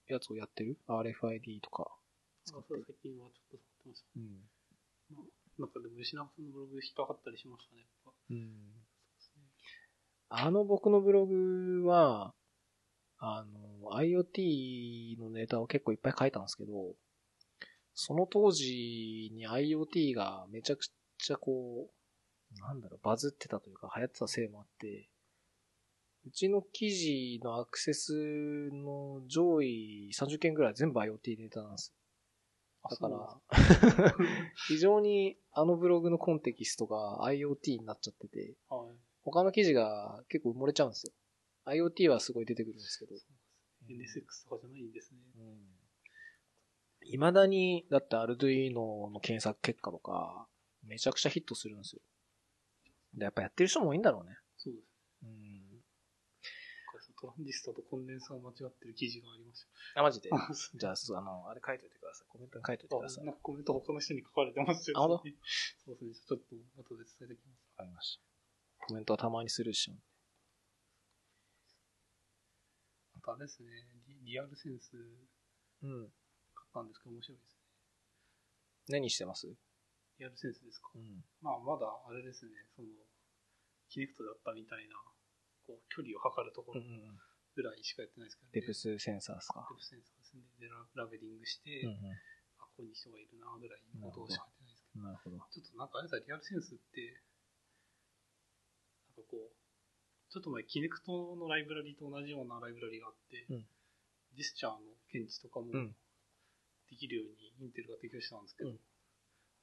[0.09, 1.87] やつをやってる ?RFID とか。
[1.89, 4.07] あそう最近はちょっと触ってました。
[4.17, 4.57] うん。
[5.59, 7.81] なんかでも吉永さんのブログ引っかかったりしましたね。
[7.81, 8.37] やっぱうん。
[8.37, 8.45] そう
[9.17, 9.43] ですね
[10.29, 12.35] あの僕のブログは、
[13.19, 16.95] あの、IoT のネタを結構いっぱい書いたんですけど、
[17.95, 20.87] その当時に IoT がめちゃく
[21.19, 25.09] ちゃこう、なんだろう、バズってたというか流行ってたせいもあって、
[26.27, 31.95] うちの記事のアクセスの上位30件ぐらい全部 IoT ネタなんです。
[32.83, 33.41] あだから、
[34.69, 41.13] 非常にあのブログのコンテキストが IoT になっちゃってて、なんです他の記事が結構埋もれちゃうんですよ。
[41.67, 43.15] IoT はすごい出てくるんですけど。
[43.15, 43.25] はい。
[43.89, 45.21] NSX とかじゃないんですね。
[47.03, 50.49] 未だに、だって Arduino の検索結果とか、
[50.83, 52.03] めちゃくちゃヒットするんですよ。
[53.15, 54.37] で、やっぱやってる人も多いんだろうね。
[54.57, 54.87] そうです。
[55.23, 55.67] うん。
[55.71, 55.81] なん
[56.93, 59.65] かトランジスタとコンデンサー間違ってる記事がありまし
[59.95, 60.31] あ、マジで？
[60.77, 62.27] じゃあ、そうあの、あれ書いといてください。
[62.29, 63.25] コメントに書いといてください。
[63.25, 64.99] わなんかコメント他の人に書かれてますよ。
[64.99, 65.23] あ本当？
[65.85, 66.15] そうですね。
[66.15, 67.77] ちょっと後で伝えておきます。
[67.77, 68.17] かりまし
[68.79, 68.87] た。
[68.87, 70.05] コメントはたまにスルーしちゃうんで。
[73.17, 73.71] あとあれですね、
[74.07, 74.97] リリアルセンス
[75.83, 76.11] うん。
[76.55, 77.61] 買ったんですけど面白いですね。
[78.89, 79.49] 何してます？
[80.19, 80.91] リアルセンスですか？
[80.95, 81.25] うん。
[81.41, 82.89] まあまだあれですね、その、
[83.89, 84.95] キネクトだったみたいな、
[85.67, 86.81] こう、距離を測るところ。
[87.57, 89.65] ぐらいしかやってないですけど、デプスセンサーですか？
[89.65, 89.77] デ。
[89.77, 90.45] プスセンサーですね。
[90.61, 92.13] で、ララベリングして、うんう
[92.61, 95.09] あ、ここに人がいるな、ぐらいのことしかやってないですけど、ん。
[95.09, 95.41] なるほど。
[95.49, 97.17] ちょっとなんかあれさ、リアルセンスって、
[99.17, 99.57] なんかこう、
[100.29, 103.67] ちょっと前、キネクトのライブラリと同じようなライブラリがあって、うん
[104.37, 105.97] ジェスチャーの検知とかもうん
[106.91, 108.81] できるようにインテルが提供したんですけど、うん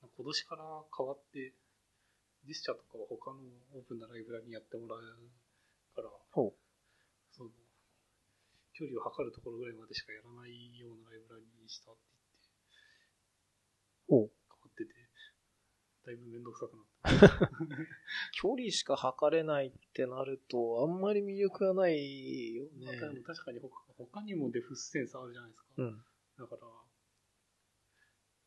[0.02, 0.66] 今年から
[0.98, 1.54] 変わって、
[2.50, 3.46] ジェスチャーとかは他の
[3.78, 5.00] オープンなライブラリにやってもらう
[5.94, 6.10] から。
[6.34, 6.54] そ
[7.44, 7.52] の、
[8.74, 12.02] 距離を測るところぐらいまでしかやらないようなライブラリにしたって。
[14.10, 14.94] 言って変わってて、
[16.06, 16.94] だいぶめんどくさくなって。
[18.34, 22.86] 距離しか測れないってなると、あんまり魅力がないよね。
[22.86, 25.70] まあ確かに他他にもデフスセンサーあるじゃないですか。
[25.78, 26.06] うん。
[26.38, 26.62] だから、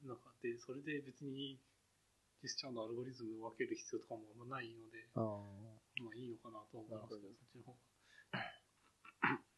[0.08, 1.58] なんかで、それで別に
[2.40, 5.08] ジェスチャーのアルゴリズムを分ける必要とかもあんまないので。
[6.02, 7.78] まあいいのかなと思いますけど、そっちの方が。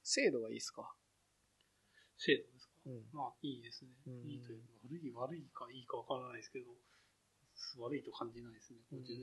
[0.02, 0.88] 精度はいいですか？
[2.16, 3.90] 精度ですか、うんまあいいですね。
[4.06, 6.70] うんいいというか、悪い、悪いかいいかわからないですけど、
[7.82, 8.80] 悪いと感じないですね。
[8.90, 9.16] こっち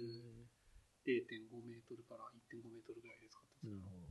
[1.05, 3.66] で0.5メートルから1.5メートルぐらいで使ってます。
[3.68, 4.05] なるほど。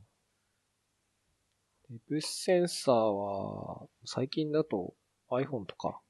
[1.89, 4.95] デプスセンサーは、最近だと
[5.29, 6.01] iPhone とか、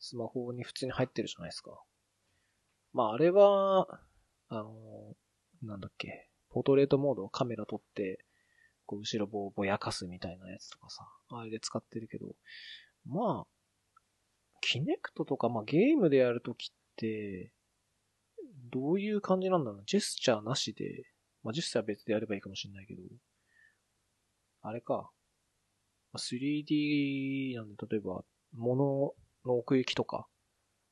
[0.00, 1.80] スマホに普通に入ってるじゃないですか。
[2.92, 3.86] まああれは、
[4.48, 5.16] あの、
[5.62, 8.24] なんだっけ、ポートレートモードを、カメラ撮って、
[8.86, 12.26] こう後ろぼぼやかすみたいなやつとかさ、あれで使ってるけど、
[13.06, 13.46] まあ、
[14.60, 17.52] キネクトとか、まあゲームでやるときって、
[18.70, 21.04] どういう感じなんだろうジェスチャーなしで、
[21.42, 23.02] まあジェスチャー別でやればいいかもしれないけど、
[24.62, 25.10] あれか。
[26.14, 28.22] 3D なんで、例えば、
[28.54, 30.26] 物の奥行きとか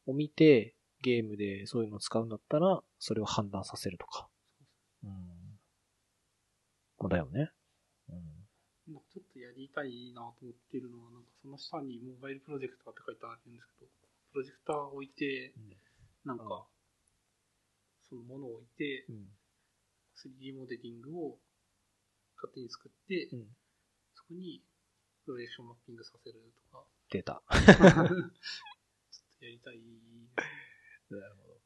[0.07, 4.29] を見て、ゲームでそういうのを使うんだったら、それを判断させるとか。
[5.05, 5.40] うん。
[7.01, 7.51] まあ、だよね。
[8.09, 8.49] うん。
[8.93, 13.91] なんかちょっとやりたいなと思ってるのは、なんかその下にモバイルプロジェクターって書いてあるんですけど、
[14.33, 15.55] プロジェクターを置いて、
[16.25, 16.67] なんうんか、
[18.09, 19.29] そのものを置いて、うん。
[20.21, 21.39] 3D モデリングを
[22.37, 23.57] 勝手に作って、うん。
[24.15, 24.61] そこに
[25.25, 27.43] プロジェクションマッピングさせるとか、出た。
[27.49, 29.81] ちょっとやりたい。
[31.11, 31.61] なるほど。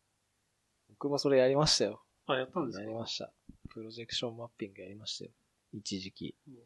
[0.91, 2.05] 僕もそれやりましたよ。
[2.27, 2.83] あ、やったんですか？
[2.85, 3.33] やりました。
[3.75, 5.33] プロジェクションマッピングやりましたよ。
[5.73, 6.37] 一時期。
[6.47, 6.59] もう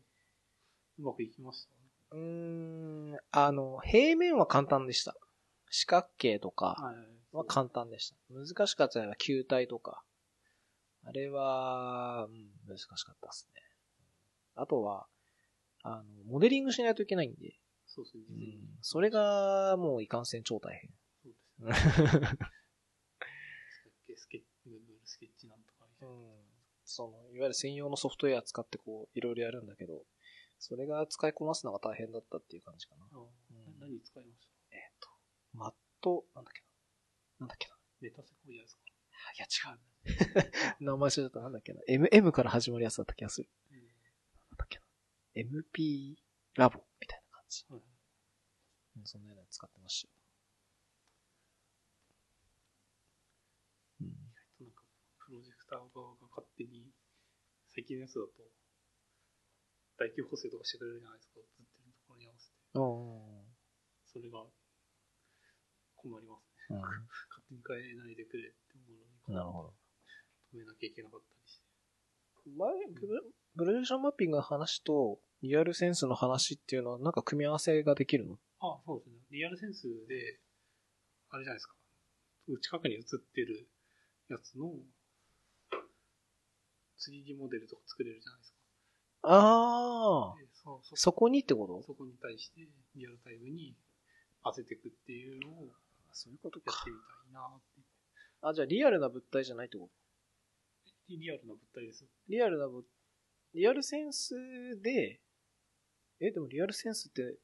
[0.99, 1.67] うまくいきまし
[2.11, 2.17] た？
[2.17, 2.23] ね。
[2.23, 5.17] うーん、あの、平面は簡単でした。
[5.71, 6.77] 四角形とか
[7.33, 8.17] は簡単でした。
[8.31, 10.03] 難しかったのは球体とか。
[11.05, 13.63] あれは、うん、難しかったですね。
[14.55, 15.07] あとは、
[15.83, 17.55] あの、モデリングしないといけないんで、
[17.87, 20.91] そうですね、うん、それがもういかんせん超大変。
[21.23, 21.33] そう
[21.73, 21.81] です
[22.21, 22.29] ね。
[24.17, 26.15] スケッチ、Google スケッチなんとかみたいな。
[26.15, 26.29] うん
[26.99, 30.03] その、いわゆる専用のソフトウェア使ってこう、いろいろやるんだけど、
[30.59, 33.07] それが使いこなすのが大変だったっていう感じかな。
[33.13, 33.23] あう
[33.55, 35.09] ん何使いましたえっ、と、
[35.53, 36.67] マット、なんだっけな。
[37.39, 37.77] なんだっけな。
[38.01, 38.83] メタセコイアですか？
[39.31, 40.83] いや、違う。
[40.85, 41.81] 名前知れたなんだっけな。
[41.87, 43.49] M、M から始まるやつだった気がする。
[43.71, 44.85] うんなんだっけな。
[45.37, 46.17] MP
[46.57, 47.65] ラボみたいな感じ。
[47.69, 47.81] はい
[48.97, 50.15] うんそんなようなやつ使ってましたよ。
[54.01, 54.09] うん。
[54.59, 54.83] なんか、
[55.25, 56.18] プロジェクター側が勝
[56.59, 56.91] 手に、
[57.71, 58.33] 最近のやつだと、
[59.97, 62.59] 大気補正とかしてくれるじゃないですか、映ってるところに合わせて。
[64.11, 64.45] それが、
[65.95, 66.77] 困りますね。
[66.77, 66.83] うん。
[67.31, 69.75] 勝手に変えないでくれって思うのに、なるほど。
[70.53, 71.69] 止めなきゃいけなかったりして。
[72.51, 73.07] 前、プ
[73.57, 78.41] ロジェクションマッピングの話と、リアルセンスの話っていうのは、なんか組み合わせができるの？
[78.61, 79.21] あ、そうですね。
[79.31, 80.41] リアルセンスで、
[81.31, 81.77] あれじゃないですか。
[82.63, 83.69] 近くに映ってる
[84.29, 84.73] やつの
[86.99, 88.59] 3D モデルとか作れるじゃないですか。
[89.23, 91.83] ああでそうそそこにってこと？
[91.83, 93.75] そこに対してリアルタイムに
[94.45, 95.69] 当てていくっていうのを
[96.13, 97.83] そういうことやってみたいなって。
[98.43, 99.91] あ、じゃあリアルな物体じゃないってこと？
[101.09, 102.05] リアルな物体です。
[102.29, 102.85] リアルな物、
[103.55, 104.35] リアルセンス
[104.83, 105.21] で、
[106.21, 107.39] え、でもリアルセンスって、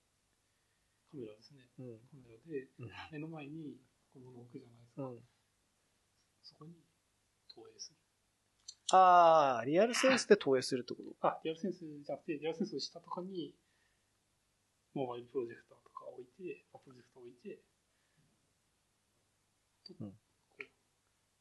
[1.10, 1.66] カメラですね。
[1.78, 1.98] うん。
[2.10, 2.90] カメラでうん。
[3.10, 3.76] 目の前に
[4.12, 5.02] 小物を置くじゃないですか。
[5.02, 5.18] うん。
[6.42, 6.72] そこに
[7.48, 7.96] 投影する。
[8.92, 11.26] ああ、リアルセンスで投影するってこと？
[11.26, 13.54] あ、リアルセンスじゃなくて、リアルセンスの下とかに、
[14.94, 17.58] モバイルプロジェクターとか置いて、あプロジェクター置いて、
[19.86, 20.12] とうん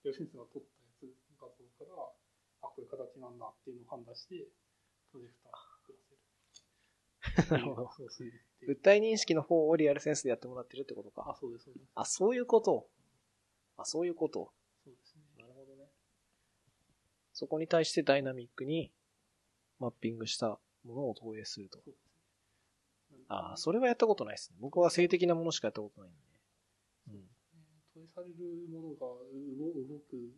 [0.04, 2.12] リアルセンスが撮ったやつ画像から、
[2.64, 4.36] あ、こういう形なんだっていうのを判断して、
[5.12, 6.00] プロジェクターを作ら
[7.48, 7.52] せる。
[7.52, 7.91] なるほど。
[7.96, 8.30] そうですね。
[8.30, 11.26] っていう物体認識の方をリアルセンスでやってもらってるってことか。
[11.30, 11.86] あ、そうです、そうです。
[11.96, 12.89] あ、そういうこと。
[13.78, 14.52] あ、そういうこと。
[14.84, 15.24] そうですね。
[15.39, 15.89] なるほどね。
[17.44, 18.89] そこに対してダイナミックに
[19.78, 21.80] マッピングしたものを投影すると。
[23.28, 24.58] ああ、それはやったことないですね。
[24.62, 26.20] 僕は性的なものしかやったことないんで。
[27.10, 27.28] うん。
[27.94, 28.34] 投影される
[28.72, 30.32] ものが動動く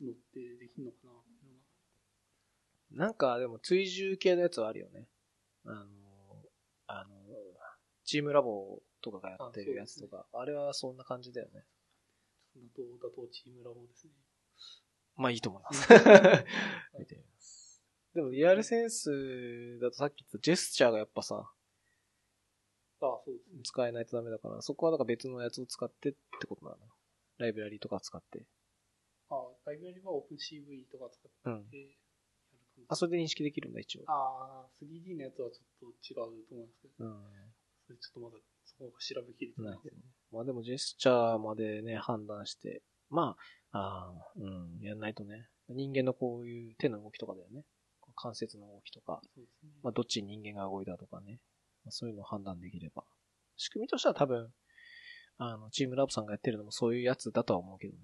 [0.00, 0.96] のってできるのか
[2.90, 5.06] ななんかでも追従系のやつはあるよね。
[5.64, 5.86] あの、
[6.88, 7.10] あの、
[8.02, 11.62] チームラボとかがやってるやつとか、あ,、れはそんな感じだよね。
[12.56, 14.10] 打倒、打倒チームラボですね。
[15.16, 15.88] まあいいと思います。
[16.98, 17.82] 見てみます。
[18.14, 21.50] でもリアルセンスだとさっき言ったジェスチャーがやっぱさ、
[23.00, 23.60] あそうですね。
[23.64, 26.78] 使えないとダメだから、そこはだから別のやつを使ってってことなの？
[27.38, 28.44] ライブラリとか使って。
[29.30, 29.34] あ
[29.64, 31.66] ライブラリは OpenCV とか使ってうん。
[32.88, 34.04] あ、それで認識できるんだ、一応。
[34.06, 37.24] あー 3D のやつはちょっと違うと思うんですけど、うん。
[37.86, 39.96] それちょっとまだそこが調べきれてないですなる
[40.30, 40.36] ほど。
[40.36, 43.42] まあでもジェスチャーまでね、判断して、まあ、
[43.72, 45.48] ああ、うん、やんないとね。
[45.68, 47.64] 人間のこういう手の動きとかだよね。
[48.14, 49.72] 関節の動きとか、そうですね。
[49.82, 51.40] まあどっちに人間が動いたとかね。
[51.84, 53.04] まあ、そういうのを判断できれば。
[53.56, 54.52] 仕組みとしては多分、
[55.38, 58.00] あの、チームラボさんがやってるのもそういうやつだとは思うけどね。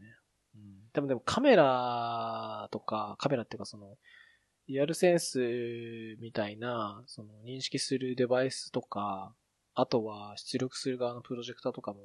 [0.57, 0.91] うん。
[0.93, 3.97] でもでもカメラとか、カメラっていうかその、
[4.67, 5.39] リアルセンス
[6.21, 9.35] みたいな、その認識するデバイスとか、
[9.75, 12.01] あとは出力する側のプロジェクターとかも、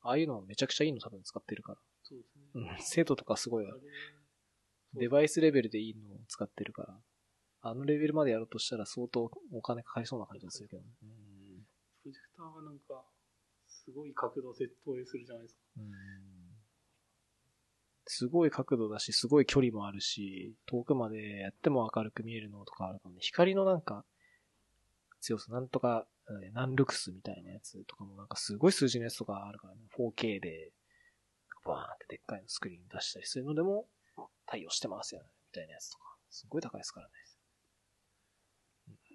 [0.00, 1.78] ああいうのめちゃくちゃいいの多分使ってるから。
[2.52, 2.68] そうん。
[2.78, 3.66] 精度とかすごい
[4.94, 6.94] デバイスレベルでいいのを使ってるから、
[7.62, 10.88] あのレベルまでやろうとしたら相当お金かかりそうな感じがするけどね。
[12.02, 13.04] プロジェクターがなんか、
[13.68, 15.60] すごい角度で投影するじゃないですか。
[15.78, 15.92] うん
[18.04, 23.18] すごい角度だし、すごい距離もあるし、遠くまでやっても明るく見えるのとかあるからね。
[23.20, 24.04] 光のなんか、
[25.20, 26.06] 強さ、なんとか
[26.52, 29.80] ナンルクスみたいなやつとかもなんかすごい数字のやつとかあるからね。
[29.98, 30.72] 4K で、
[31.64, 33.86] バーンってでっかいのスクリーン出したりするのでも
[34.46, 35.28] 対応してますよね。
[35.52, 36.04] みたいなやつとか。
[36.30, 37.12] すごい高いですからね。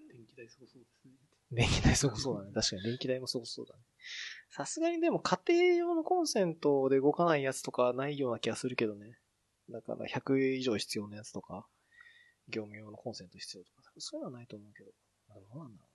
[0.10, 1.12] 電気代すごそうですね。
[1.52, 2.52] 電気代すごそうだね。
[2.54, 3.82] 確かに電気代もすごそうだね。
[4.50, 9.18] さすがにでも家庭用のコンセントで動かないやつとかないような気がするけどね。
[9.70, 11.68] だから100以上必要なやつとか、
[12.50, 14.92] 業務用のコンセント必要とか、そういうのはないと思うけど。
[15.30, 15.90] どうなんだろ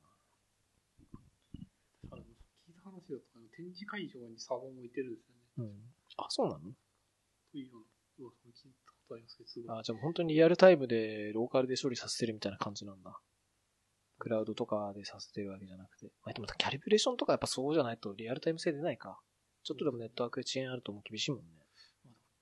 [2.11, 3.25] あの聞いた話だと、
[3.57, 5.41] 展示会場にサーバーも置いてるんですよね。
[5.59, 5.67] うな。
[5.67, 5.92] うん。
[6.23, 6.61] あ、そうなの？
[6.61, 7.79] というよ
[8.19, 9.79] うな噂も聞いたことありますけど、すごい。
[9.79, 13.19] あ、じゃあ本当にリアルタイムでローカルで処理させてるみたいな感じなんだ。
[14.19, 16.07] クラウドとかでさせてるわけじゃなくて。
[16.25, 19.19] まあ、でもキャリブレーションとかやっぱそうじゃないとリアルタイム性出ないか。
[19.65, 21.45] ちょっとでもネットワークで遅延あるともう厳しいもんね。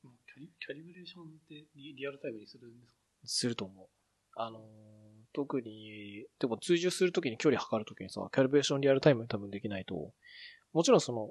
[0.02, 3.00] まあキャリキャリブレーションってリリアルタイムにするんですか？
[3.24, 3.86] すると思う。
[4.36, 4.62] あのー
[5.32, 10.10] 特に、でも追従するときに距離測るときにさ、キャリブレーションリアルタイムに多分できないと、
[10.72, 11.30] もちろんその、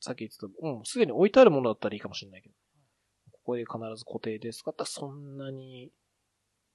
[0.00, 2.54] さっき言ってた、うん、すでに置いてあるものだったらいいかもしれないけど、
[3.32, 5.90] ここで必ず固定で使ったらそんなに、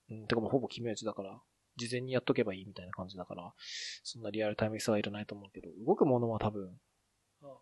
[0.10, 1.40] うん、てかもうほぼ決め打ちだから、
[1.76, 3.54] 事前にやっとけばいいみたいな感じだから、
[4.04, 6.80] そんなリアルタイム差はいらないと思うけど、動くものは多分、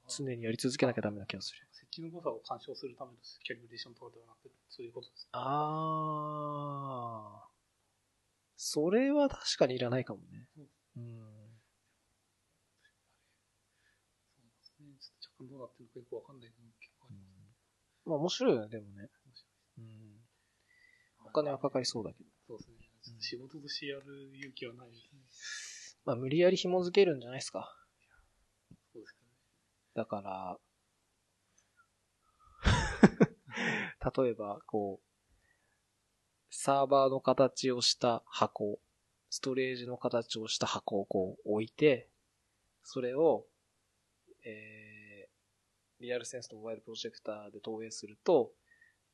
[0.07, 1.59] 常にやり続けなきゃダメな気がする。
[1.71, 5.27] 設置の誤差を干渉するためのキャリブレーションとかではなくて、そういうことです。
[5.31, 7.51] あー。
[8.57, 10.47] それは確かにいらないかもね。
[10.97, 11.03] うん。
[14.37, 14.85] そうですね。
[14.99, 17.45] ちょっと若干どうなってるのかよくわかんない結構ありますね。
[18.05, 19.09] まあ面白いよね、でもね。
[19.77, 19.85] うん。
[21.25, 22.29] お金はかかりそうだけど。
[22.47, 22.69] そうです
[23.11, 23.17] ね。
[23.19, 25.21] 仕事としてやる勇気はないですね。
[26.05, 27.73] まあ無理やり紐付けるんじゃないですか。
[28.93, 29.33] そうですけどね。
[29.93, 30.59] だから、
[34.23, 35.05] 例えば、こう、
[36.49, 38.79] サーバーの形をした箱、
[39.29, 42.09] ストレージの形をした箱をこう置いて、
[42.83, 43.47] それを、
[44.43, 44.90] えー、
[46.01, 48.51] リアルセンスとモバイルプロジェクターで投影すると、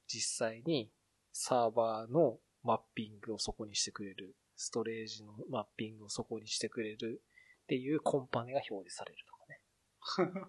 [0.07, 0.89] 実際に
[1.31, 7.21] サーバーのマッピングをそこにしてくれる、ストレージのマッピングをそこにしてくれる
[7.63, 10.41] っていうコンパネが表示されるとかね。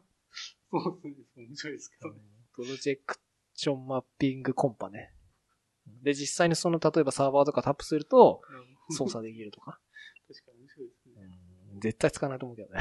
[0.70, 1.46] そうですね。
[1.48, 2.20] 面白いですけどね。
[2.54, 3.16] プロジェク
[3.54, 5.12] ションマッピングコンパね。
[6.02, 8.42] で、実際にその、例えばサーバーとかタップすると、
[8.90, 9.80] 操作できるとか。
[10.28, 11.38] 確かに面白いですね。
[11.80, 12.80] 絶対使わないと思うけどね。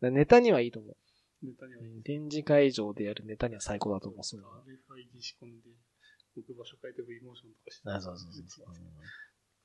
[0.10, 0.96] ネタにはいいと思う。
[1.42, 1.80] ネタには。
[2.04, 4.24] 展示会場でやるネタには最高だと思う。
[4.24, 5.70] そういうのは RFID 仕込んで、
[6.36, 7.90] 置く場所変えて V モーションとかして。
[7.90, 8.66] あそうそうそうそう。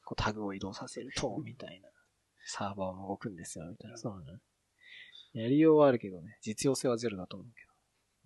[0.05, 1.89] こうタグを移動させると、みたいな。
[2.49, 3.97] サーバーも動くんですよ、みたいな。
[3.97, 4.39] そうね。
[5.34, 7.73] やりようはあるけどね、実用性はゼロだと思うけど。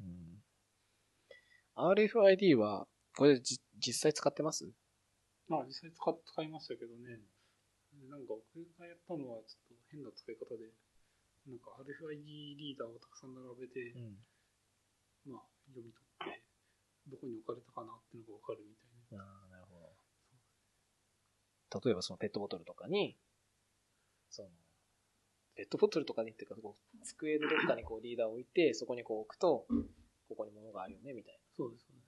[0.06, 2.88] うん、RFID は、
[3.18, 4.70] これじ実際使ってます？
[5.48, 7.20] まあ実際使っ使いましたけどね。
[8.08, 10.70] なんか僕がやったのはちょっと変な使い方で、
[11.48, 14.22] なんか RFID リーダーをたくさん並べて、ん。
[15.26, 16.44] まあ読み取って、
[17.08, 18.86] どこに置かれたかなっていうのがわかるみた
[19.16, 19.24] いな。
[19.24, 19.90] ああ、なるほど。
[21.82, 23.18] 例えばそのペットボトルとかに、
[24.30, 24.50] その、
[25.56, 29.66] ペットボトルとかにっていうか、こう机のどっかにこうリーダーを置いて、そこにこう置くと、
[30.30, 31.40] ここに物があるよね、みたいな。
[31.58, 32.00] そうですね。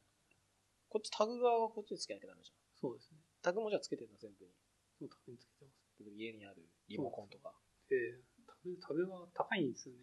[0.89, 2.57] こっちタグ側はこっちにつけなきゃダメじゃん。
[2.77, 3.17] そうですね。
[3.41, 4.51] タグもじゃあつけてるの全部に。
[4.99, 5.83] そう、タグにつけてます。
[6.15, 7.53] 家にあるリモコンとか。
[7.89, 7.95] で、
[8.32, 8.32] タ
[8.63, 10.01] グ、タグは高いんですよね。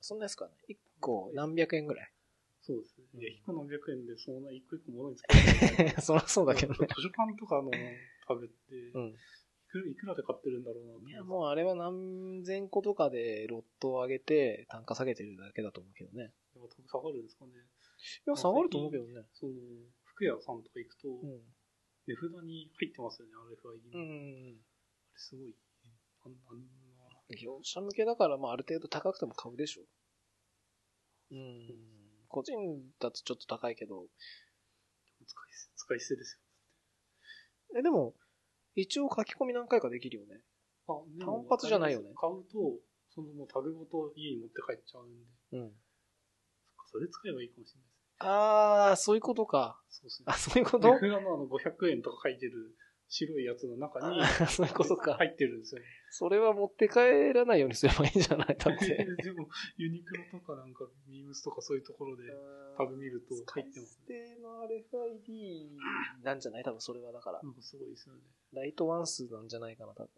[0.00, 0.74] そんな安くはない。
[0.74, 2.12] 1個何百円ぐらい？
[2.60, 3.20] そうですね。
[3.20, 5.34] いや、うん1個何百円でそんな一個一個物につけ
[5.94, 6.78] てそりゃそうだけどね。
[6.78, 7.70] 図書館とかの
[8.26, 9.08] タグって、うん。
[9.08, 9.14] い
[9.72, 16.34] くらいくらで買ってるんだろうないや、もうあれは何千個とかでロットを上げて単価下げてるだけだと思うけどね。
[16.52, 17.52] でもタグ下がるんですかね。
[17.54, 19.24] いや、下がると思うけどね。
[19.32, 19.52] その、
[20.04, 21.40] 服屋さんとか行くと、うん。
[22.06, 24.02] 値札に入ってますよね、RFID うの。
[24.02, 24.52] あん。
[24.52, 24.58] れ
[25.16, 25.54] すごい。
[26.26, 26.32] あん
[27.32, 29.82] 業者向けだから、まあある程度高くても買うでしょ。
[31.32, 31.68] うん。
[32.28, 32.56] 個人
[33.00, 34.06] だとちょっと高いけど。
[35.26, 36.40] 使い捨て、使い捨てです
[37.76, 38.14] え、でも、
[38.74, 40.34] 一応書き込み何回かできるよね。
[40.34, 40.40] よ。
[40.88, 42.80] あ、単発じゃないよね買うと、
[43.14, 45.60] そのもうタグごと家に持って帰っちゃうんで、うん。
[45.60, 45.72] そっ
[46.76, 48.02] かそれ使えばいいかもしれないですね。
[48.18, 49.80] あー、そういうことか。
[49.90, 50.26] そうですね。
[50.28, 50.88] あ、そういうこと？
[50.88, 52.74] 値札のあの500円とか書いてる
[53.14, 55.14] 白いやつの中に、そういうことか。
[55.16, 55.86] 入ってるんですよね。
[56.10, 58.86] それは持って帰らないようにすればいいんじゃないだって。
[59.22, 62.24] でも、ユニクロとかなんか、ビームスとかそういうところで
[62.78, 64.00] タグ見ると入ってます。
[64.04, 65.76] 使い捨ての RFID
[66.22, 66.64] なんじゃない？
[66.64, 67.42] 多分それはだから。
[67.42, 68.22] なんかすごいですよね。
[68.52, 70.10] ライトワン数なんじゃないかな、多分。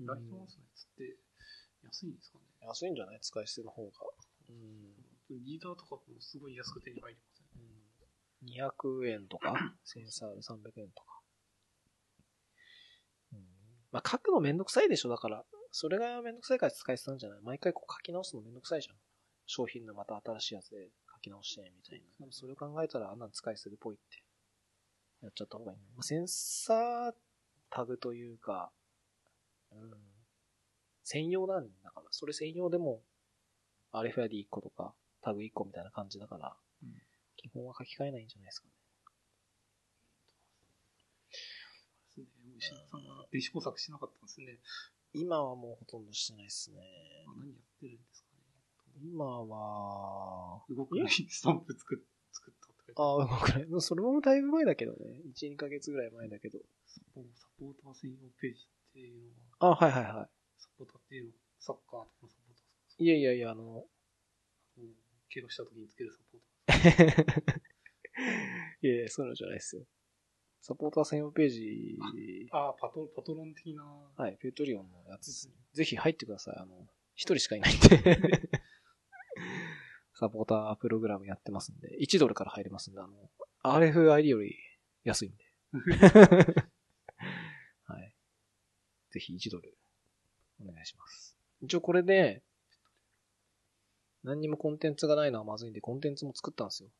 [0.00, 1.16] うんライトマウスのやつって
[1.82, 2.44] 安いんですかね？
[2.62, 3.20] 安いんじゃない？
[3.20, 3.92] 使い捨ての方が。
[4.48, 4.94] うん。
[5.30, 8.62] リーダーとかもすごい安く手に入りますね。
[8.62, 11.17] 200円とか、センサーで300円とか。
[13.92, 15.44] うん、まあ、書くのめんどくさいでしょ、だから。
[15.70, 17.40] それがめんどくさいから使い捨てなんじゃない？
[17.42, 18.96] 毎回こう書き直すのめんどくさいじゃん。
[19.46, 22.06] 商品のまた新しいやつで書き直して、みたいな。
[22.20, 24.22] でもそれを考えたらあんなの使い捨てるっぽいって。
[25.22, 25.84] やっちゃった方がいいね。
[25.96, 27.12] まあ、センサー
[27.70, 28.70] タグというか、
[29.72, 29.92] うん。
[31.02, 33.02] 専用なんだから、それ専用でも
[33.92, 36.88] RFID1 個とかタグ1個みたいな感じだから、うん
[37.40, 38.72] 基本は書き換えないんじゃないですかね。
[42.08, 42.26] ですね。
[42.47, 44.58] もう石田さんが電子工作しなかったんですね。
[45.14, 46.78] 今はもうほとんどしてないですね。
[47.26, 48.42] あ何やってるんですかね。
[49.02, 51.98] 今は、動くないスタンプ作っ
[52.32, 53.66] 作ったってあああ、動くない。
[53.66, 55.22] もうそれもだいぶ前だけどね。
[55.34, 56.58] 1、2ヶ月ぐらい前だけど。
[56.86, 60.28] サポサポーター専用ページっていうのは、あはいはいは
[60.58, 63.06] サポーターっていうのはサッカーとかのサポーターい。
[63.06, 63.84] いやいやいや、あの、
[65.32, 67.62] 怪我した時につけるサポーター。
[68.82, 69.86] いやいや、そういうのじゃないですよ。
[70.60, 71.98] サポーター専用ページ、
[72.50, 73.84] ああ、パトパトロン的な。
[74.16, 75.54] はい、 Patreon のやつですね。
[75.72, 76.56] ぜひ入ってください。
[76.58, 76.74] あの、
[77.14, 78.50] 一人しかいないんで。
[80.14, 83.30] サポータープログラムやってますんで、1ドルから入れますんで、あの、
[83.62, 84.56] RFID より
[85.04, 85.44] 安いんで。
[87.84, 88.14] はい。
[89.10, 89.78] ぜひ1ドル、
[90.60, 91.38] お願いします。
[91.60, 92.42] 一応これで、
[94.24, 96.90] 何にもコンテンツがないのはまずいんで、コンテンツも作ったんですよ。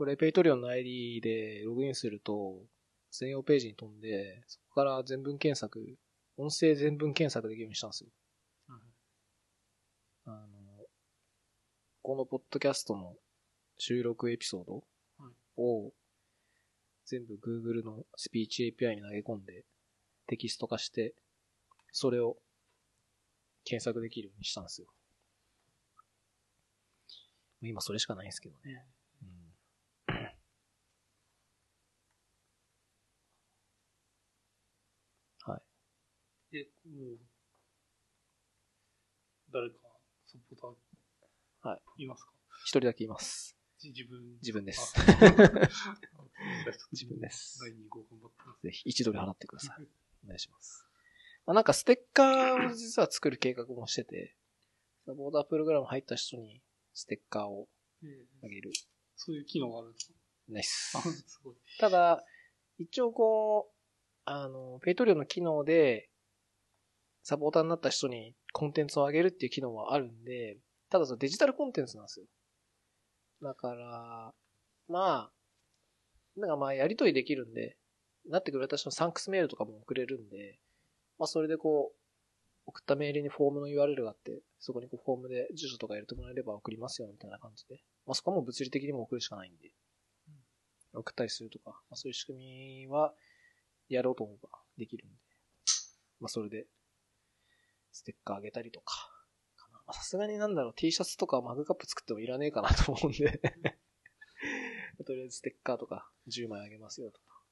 [0.00, 2.64] これ、 Patreon の ID でログインすると、
[3.10, 5.98] 専用ページに飛んで、そこから全文検索、
[6.38, 8.10] 音声全文検索できるようにしたんですよ。
[10.24, 10.86] あの、
[12.00, 13.14] このポッドキャストの
[13.76, 14.76] 収録エピソード
[15.18, 15.92] はいを
[17.04, 19.66] 全部 Google のスピーチ API に投げ込んで
[20.28, 21.12] テキスト化して、
[21.92, 22.38] それを
[23.64, 24.86] 検索できるようにしたんですよ。
[27.60, 28.86] 今それしかないんですけどね。
[29.22, 29.50] うん
[36.52, 36.64] はい。
[36.64, 37.18] で、もう、
[39.52, 39.76] 誰か
[40.26, 41.68] サポーター、。
[41.68, 42.30] はいいますか？
[42.64, 43.56] 一人だけいます。
[43.78, 44.20] じ自分。
[44.42, 45.02] 自分ですあ。
[46.92, 48.62] 自分です第2号頑張ってます。
[48.62, 49.86] ぜひ1ドル払ってください。
[50.24, 50.84] お願いします。
[51.46, 54.36] まあ、なんかステッカーを実は作る計画もしてて、
[55.06, 56.62] サポータープログラム入った人に
[56.92, 57.68] ステッカーを
[58.02, 58.08] で
[58.44, 58.70] あげる。
[59.16, 60.14] そういう機能があるんですか？
[60.48, 61.00] ナイスあ。
[61.02, 61.40] す。
[61.78, 62.24] ただ、
[62.78, 63.76] 一応こう、
[64.24, 66.09] あの、ペイトリオの機能で、
[67.22, 70.58] サポーターになった人にコンテンツを上げるっていう機能はあるんで、
[70.90, 72.26] ただそのデジタルコンテンツなんですよ。
[73.42, 74.34] だから、
[74.88, 75.30] まあ、
[76.36, 77.76] なんかまあやりとりできるんで、
[78.28, 80.58] なってくれた人のサンクスメールとかも送れるんで、
[81.18, 82.00] まあそれでこう、
[82.66, 87.80] 送ったメールにフォームの URL があって、そこにこうフォームで住所とか入れてもらえれば送りますよみたいな感じで。
[88.06, 89.72] まあそこも物理的にも送るしかないんで。
[90.92, 93.14] 送ったりするとか、まあ、そういう仕組みは
[93.88, 95.14] やろうと思えばできるんで。
[96.20, 96.66] まあそれで、
[97.92, 99.10] ステッカーあげたりとか、
[99.92, 103.40] さすがになんだろう、T シャツとかマグカップ作ってもいらねえかなと思うんで。
[105.04, 107.42] とりあえずステッカーとか10枚あげますよとか。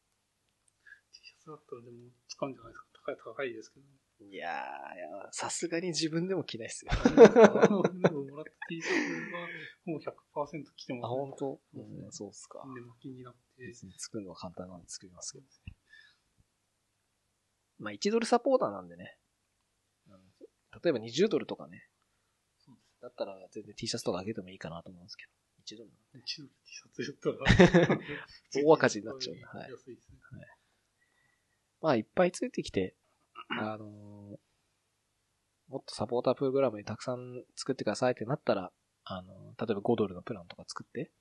[1.12, 2.88] T シャツだったらでも使うんじゃないですか。
[3.06, 3.92] 高い、高いですけどね。
[4.20, 6.90] いやー、いやさすがに自分でも着ないっすよ。
[7.04, 7.10] で
[8.10, 9.48] ももらった T シャツは
[9.86, 12.62] もう100%着てます、あ、本当ん、そうっすか。
[12.74, 13.74] でも気になって。
[13.96, 15.44] 作るのは簡単なんで作りますけど。
[17.78, 19.18] まあ1ドルサポーターなんでね。
[20.78, 21.88] うん例えば20ドルとかね。
[22.58, 25.32] そうですだったら全然 T シャツとかあげてもいいかなと思うんですけど。
[25.64, 26.18] 1ドルなんで。
[26.20, 28.00] 一度 T シャツやったら
[28.64, 30.18] 大赤字になっちゃうんで はい安いですね。
[31.80, 32.96] まあいっぱいついてきて、
[33.50, 34.38] あのー
[35.68, 38.72] もっとサポータープログラムにたくさん作ってくださいってなったら、
[39.04, 41.12] あのー例えば5ドルのプランとか作って、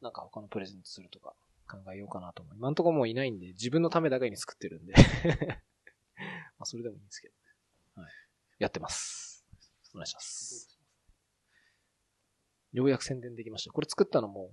[0.00, 1.34] なんか他のプレゼントするとか
[1.68, 2.56] 考えようかなと思う。
[2.56, 4.94] 今んところもういないんで、自分のためだけに作ってるんで。
[6.58, 7.40] まあそれでもいいんですけどね。
[7.96, 8.12] はい。
[8.58, 9.44] やってます。
[9.94, 10.78] お願いします。
[12.72, 13.72] ようやく宣伝できました。
[13.72, 14.50] これ作ったのも、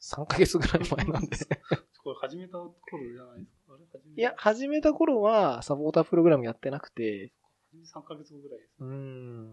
[0.00, 1.36] 3ヶ月ぐらい前なんで。
[2.02, 2.72] これ始めた頃
[3.12, 3.74] じゃないですか？
[3.74, 3.84] あれ？
[3.92, 7.32] 始めいや、始めた頃はサポータープログラムやってなくて、
[7.74, 8.74] 3ヶ月後ぐらいです。
[8.78, 8.88] うー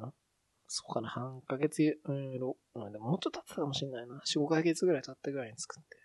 [0.07, 0.14] ん、
[0.68, 2.56] そうかな、半ヶ月、うん、んでも
[3.10, 4.22] もうちょっと経ってたかもしれないな。
[4.26, 5.98] 4、5ヶ月ぐらい経ったぐらいに作って、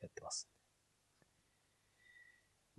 [0.00, 0.48] やってます。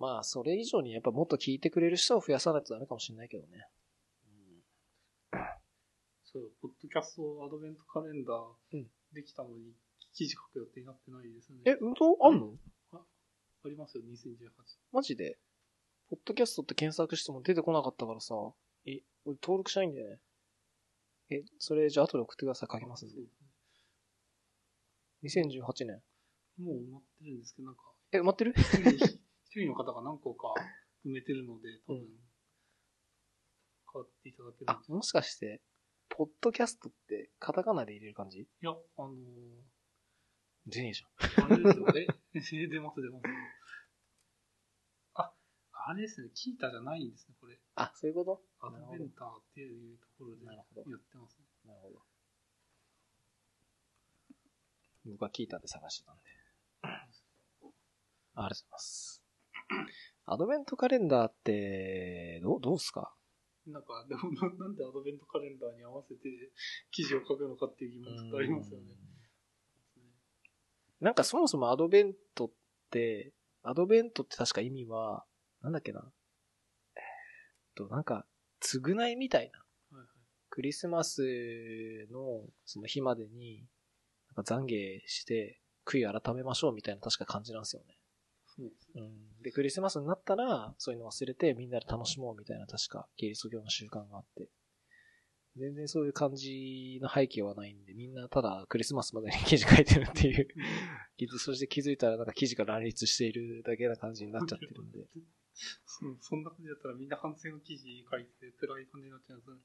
[0.03, 3.69] まあ、それ以上にやっぱもっと聞いてくれる人を増やさないとダメかもしれないけどね。
[6.25, 9.71] そう、ポッドキャストアドベントカレンダーうんできたのに、
[10.13, 11.59] 記事書く予定になってないですね。
[11.63, 12.17] え、本当？
[12.21, 12.53] あんの？
[12.91, 12.99] あ
[13.69, 14.49] りますよ、2018。
[14.91, 15.37] マジで？
[16.09, 18.35] ポッドキャストって検索しても出てこなかったからさ、
[18.85, 20.19] え、俺登録したいんだよね。
[21.29, 23.25] え、それじゃあ後で送ってください、書きますんでそう。
[25.23, 26.01] 2018年。
[26.59, 27.81] もう埋まってるんですけど、なんか、
[28.11, 28.53] え、埋まってる？
[29.53, 30.53] 一人一一人の方が何個か
[31.05, 32.07] 埋めてるので、多分、うん
[33.93, 35.61] 変わっていただけるんあ、もしかして、
[36.09, 38.39] ポッドキャストってカタカナで入れる感じ？
[38.39, 39.13] いや、あの
[40.65, 42.07] 出ねえじー、あれですよね。
[42.33, 43.23] え 出ます、出ます。
[45.13, 45.31] あ、
[45.73, 47.53] あれですね、キータじゃないんですね、これ。
[47.75, 47.85] ゃん。
[47.85, 48.41] あ、そういうこと？
[48.65, 51.45] アドベンターっていうところでやってますね。
[51.65, 52.01] なるほど。
[55.05, 56.23] 僕は聞いたんで探してたんで。
[56.81, 57.71] ありがとう
[58.35, 59.22] ございます。
[60.25, 63.13] アドベントカレンダーって、どう、どうすか？
[63.65, 66.29] なんか、でもな、なんでアドベントカレンダーに合わせて
[66.91, 68.85] 記事を書くのかっていう疑問ちょっとありますよね。
[70.99, 72.51] なんかそもそもアドベントっ
[72.89, 75.25] て、アドベントって確か意味は、
[75.61, 75.99] なんだっけな？
[76.95, 78.25] えーっと、なんか、
[78.61, 79.59] 償いみたいな。
[79.97, 80.07] はいはい。
[80.49, 81.21] クリスマス
[82.11, 83.65] のその日までに、
[84.35, 87.97] なんか懺悔して、悔い改めましょうみたいな確か感じなんですよね。
[88.55, 89.01] そうですね。
[89.01, 89.05] う
[89.39, 89.41] ん。
[89.41, 94.47] で、クリスマスになったら、そういうの忘れてみんなで楽しもうみたいな確か、キリスト教の習慣があって。
[95.55, 100.47] 全然そういう感じの背景はないんで、みんなただクリスマスまでに記事書いてるっていう。
[101.37, 105.05] そして気づいたらなんか記事が乱立しているだけな感じになっちゃってるんで。
[105.85, 109.61] そうそんな感じだったらみんな反省の記事書いて辛い感じになっちゃうんですよね。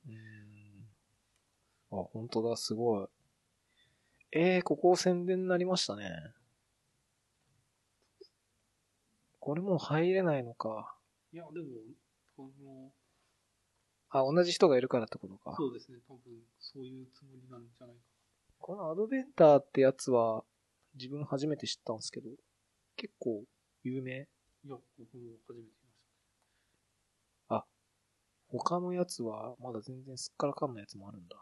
[1.91, 2.01] うん。
[2.01, 3.09] あ、本当だ、すごい。
[4.33, 6.11] えー、ここ宣伝になりましたね。
[9.49, 10.95] これもう入れないのか。
[11.33, 11.69] いや、でも、
[12.37, 12.93] この、
[14.11, 15.55] あ、同じ人がいるからってことか。
[15.57, 16.21] そうですね、多分
[16.61, 18.03] そういうつもりなんじゃないか
[18.59, 20.45] このアドベンターってやつは、
[20.97, 22.29] 自分初めて知ったんですけど、
[22.97, 23.43] 結構
[23.85, 24.19] 有名？
[24.19, 24.27] な。
[24.65, 25.63] いや、僕も初めて見
[27.49, 27.65] まし
[28.51, 31.37] 他のやつは、まだ全然すっからかんないやつもあるんだ。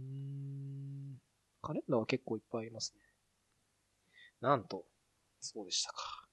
[0.00, 1.18] うーん。
[1.62, 3.00] カレンダーは結構いっぱいありますね。
[4.42, 4.84] なんと、
[5.44, 6.26] そうでしたか。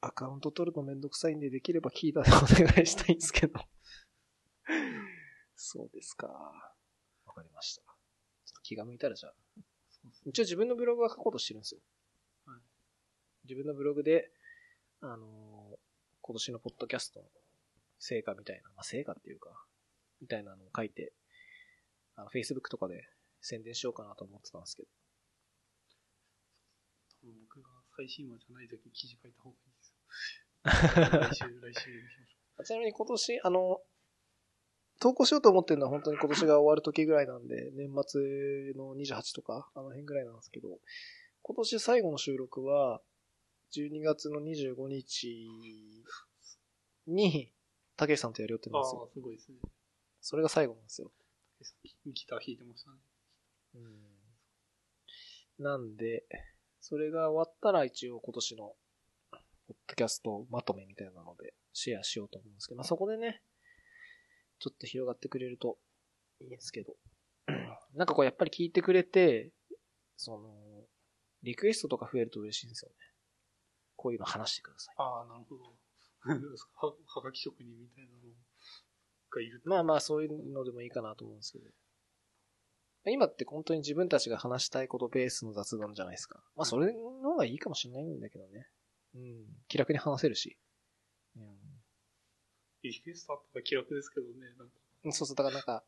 [0.00, 3.60] アカウント取るのめんどくさいんで、できればキータでお願いしたいんですけど。
[5.56, 6.28] そうですか。
[6.28, 7.82] わかりました。
[7.82, 9.34] ちょっと気が向いたらじゃあ。
[10.24, 11.80] 一応自分のブログは書こうとしてるんですよ。
[12.46, 12.60] はい
[13.44, 14.30] 自分のブログで、
[15.00, 15.78] あのー
[16.20, 17.26] 今年のポッドキャストの
[17.98, 19.48] 成果みたいな、まあ、成果っていうか、
[20.20, 21.14] みたいなのを書いて、
[22.16, 23.08] あの、Facebook とかで
[23.40, 24.88] 宣伝しようかなと思ってたんですけど。
[27.98, 29.98] 多分僕が最新話じゃない時に記事書いた方がいいですよ。
[31.18, 33.80] 来週、来週にしましょちなみに今年、あの、
[35.00, 38.20] 投稿しようと思ってるのは本当に今年が終わる時ぐらいなんで、年末
[38.74, 40.68] の28とか、あの辺ぐらいなんですけど、
[41.42, 43.00] 今年最後の収録は、
[43.76, 45.48] 12月の25日
[47.06, 47.52] に、
[47.96, 48.72] たけしさんとやる予定う。
[48.72, 49.02] なんですよ。
[49.02, 49.58] ああ、すごいですね。
[50.20, 51.12] それが最後なんですよ。
[52.06, 52.96] ギター弾いてましたね。
[55.58, 56.24] なんで、
[56.88, 58.72] それが終わったら一応今年の、
[59.30, 63.42] ポッドキャストまとめみたいなので、シェアしようと思うんですけど、まあ、そこでね、
[64.58, 65.76] ちょっと広がってくれると
[66.40, 66.94] いいんですけど、
[67.94, 69.52] なんかこうやっぱり聞いてくれて、
[70.16, 70.86] その、
[71.42, 72.94] リクエストとか増えると嬉しいんですよね。
[73.96, 74.94] こういうの話してください。
[74.96, 75.64] ああ、なるほど。
[76.88, 78.34] は、はがき職人みたいなの
[79.28, 79.68] がいると。
[79.68, 81.66] まあまあそういうのでもいいかなと思うんですけど。
[83.10, 86.40] 今って本当に自分たちが話したいことベースの雑談じゃないですか。
[86.56, 88.68] まあそれの方がいいかもしれないんだけどね。
[89.14, 89.44] うん。
[89.68, 90.56] 気楽に話せるし。
[92.82, 94.74] リクエストあったら気楽ですけどね、なんか、
[95.04, 95.12] うん。
[95.12, 95.84] そうそう、だからなんか、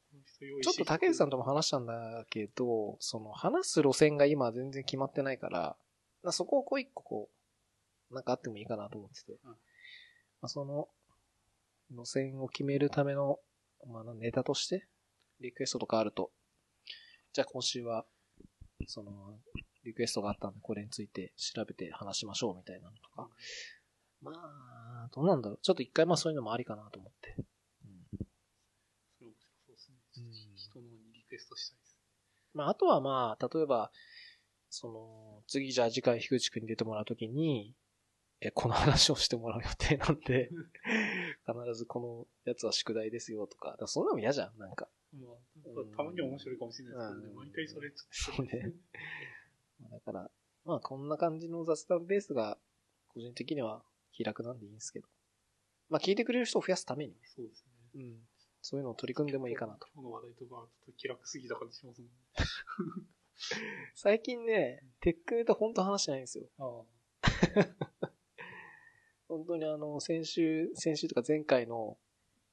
[0.62, 5.76] ちょっと竹内さんとも話したんだけど、その話す路線が今全然決まってないから、
[6.22, 7.30] まあそこをこう一個こ
[8.10, 9.32] う、なんかあってもいいかなと思ってて。
[9.44, 9.56] うん
[10.42, 10.88] まあその、
[11.90, 13.38] 路線を決めるための、
[13.86, 14.86] まあネタとして、
[15.40, 16.30] リクエストとかあると、
[17.32, 18.05] じゃあ今週は、
[18.86, 19.39] その、
[19.85, 23.28] リクエストがあったんで、これについて調べて話しましょうみたいなのとか。
[24.20, 25.59] まあ、どうなんだろう。
[25.62, 27.36] ちょっと一回まあそういうのもありかなと思って。
[27.85, 28.19] うん
[29.19, 30.57] それ面白そうですね。
[30.57, 31.98] 人のにリクエストしたいです。
[32.52, 33.90] まあ、あとはまあ、例えば、
[34.69, 37.74] その、次じゃあ次回、樋口くんに出てもらうときに、
[38.40, 40.51] え、この話をしてもらう予定なんで、
[41.47, 44.89] 必ずこのやつは宿題ですよとか、だからそんなの嫌じゃん、なんか。
[45.12, 45.36] まあ、
[45.97, 48.42] たまには面白いかもしれないですけどね、うん毎回それちょっと。
[48.42, 48.72] そうね
[49.90, 50.30] だから、
[50.64, 52.59] まあこんな感じの雑談ベースが、
[53.09, 53.82] 個人的には
[54.12, 55.09] 気楽なんでいいんですけど。
[55.88, 57.64] まあ聞いてくれる人を増やすためにね、そうです
[57.94, 58.02] ね。
[58.02, 58.18] うん。
[58.62, 59.88] そういうのを取り組んでもいいかなと。
[59.94, 62.14] 今日の話題とか、ちょっと気楽すぎた感じしますもんね。
[63.94, 66.47] 最近ね、テックネタ本当話してないんですよ。
[69.28, 71.98] 本当にあの、先週、先週とか前回の、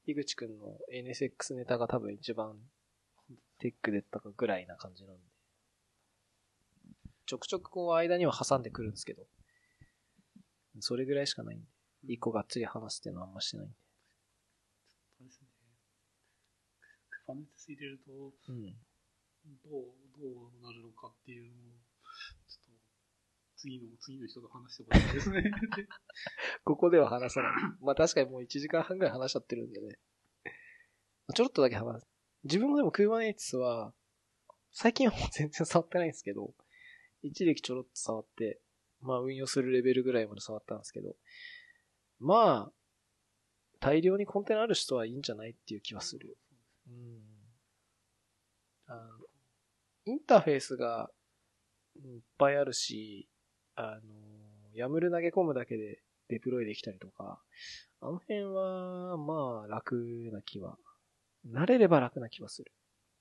[0.06, 2.58] 井口くんの NSX ネタが多分一番
[3.58, 5.22] テックでったかぐらいな感じなんで。
[7.26, 9.26] ちょくちょくこう間には挟んでくるんですけど、
[10.80, 11.66] それぐらいしかないんで、
[12.14, 13.76] 一個がっつり話すっていうのはあんましてないんで。
[15.18, 15.48] そうですね。
[17.10, 18.12] クバネテス入れると、
[18.48, 18.76] うん。
[19.64, 21.54] どう、どうなるのかっていうのを、
[22.48, 22.72] ちょっと、
[23.56, 25.42] 次の、次の人と話してほしいですね。
[26.64, 27.52] ここでは話さない。
[27.80, 29.98] まあ確かにもう1時間半ぐらい話しちゃってるんでね。
[31.34, 32.17] ちょろっとだけ話す。
[32.48, 33.92] 自分もでも Kubernetes は、
[34.72, 36.54] 最近はもう全然触ってないんですけど、
[37.22, 38.58] 一時期ちょろっと触って、
[39.02, 41.14] まあ運用するレベルぐらいまで触ったんですけど、
[42.18, 42.72] まあ、
[43.80, 46.38] 大量にコンテナある人はいいんじゃないっていう気はする。
[46.88, 47.20] うん。
[48.86, 49.02] あの、
[50.06, 51.10] インターフェースが
[51.96, 53.28] いっぱいあるし、
[53.74, 57.40] あの、ヤムル投げ込むだけでデプロイできたりとか、
[58.00, 59.96] あの辺は、まあ、楽
[60.32, 60.78] な気は、
[61.46, 62.72] 慣れれば楽な気はする。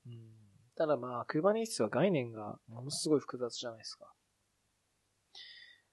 [0.08, 0.38] うん。
[0.76, 4.12] ただまあ、Kubernetes は概念がものすごい複雑じゃないですか。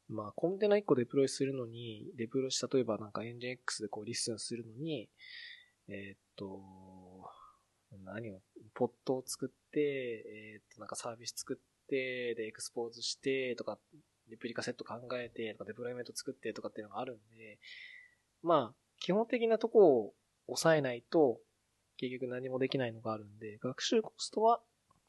[0.08, 5.08] まあ、コンテナ1個デプロイするのに、デプロイし、例えばなんか NGINX でこう listen するのに、
[5.88, 6.60] えーっと、
[8.04, 8.40] 何を、
[8.74, 13.78] Pod を作って、えーっと、なんかサービス作って、で、 expose して、とか、
[14.28, 17.58] レプリカセット考えて、とか、デプロイメント作ってとかっていうのがあるんで、
[18.42, 20.14] まあ、基本的なとこを
[20.46, 21.38] 抑えないと、
[21.96, 24.60] 結局何もできないのがあるんで、学習コストは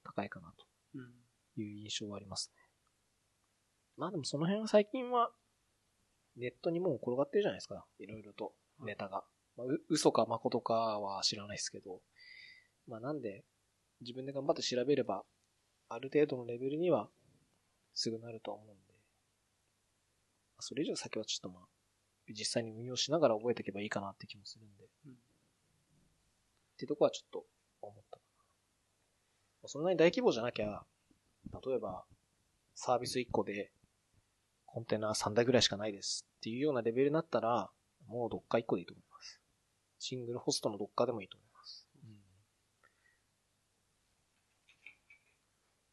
[0.03, 0.53] 高いかな
[0.95, 1.11] うん。
[1.55, 2.61] という印象はありますね。
[3.97, 5.31] まあでもその辺は最近は、
[6.35, 7.85] ネットにもう転がってるじゃないですか。
[7.97, 8.53] いろいろと、
[8.83, 9.23] ネタが。
[9.57, 12.01] まあ、う嘘か誠かは知らないですけど、
[12.87, 13.45] まあなんで、
[14.01, 15.23] 自分で頑張って調べれば、
[15.87, 17.09] ある程度のレベルには、
[17.93, 18.93] すぐなるとは思うんで、
[20.59, 21.67] それ以上先はちょっとまあ、
[22.29, 25.17] 実際に運用しながら覚えていけばいいかなって気もするんで、うん
[26.75, 27.45] ってとこはちょっと
[27.81, 28.19] 思った。
[29.67, 30.83] そんなに大規模じゃなきゃ、
[31.65, 32.03] 例えば、
[32.75, 33.71] サービス1個で、
[34.65, 37.69] コンテナ3台ぐらいしかないですっていうようなレベルになったら、
[38.07, 39.41] もうどっか1個でいいと思います。
[39.99, 41.87] シングルホストのどっかでもいいと思います。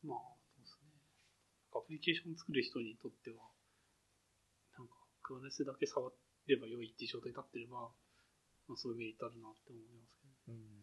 [0.03, 0.91] まあ、そうですね。
[1.73, 3.37] アプリケーション作る人にとっては、
[4.77, 6.13] なんか、クワネスだけ触
[6.49, 7.89] れば良いっていう状態になってれば、
[8.67, 10.83] まあ、そういうメリットあるなって思いますけど、うん。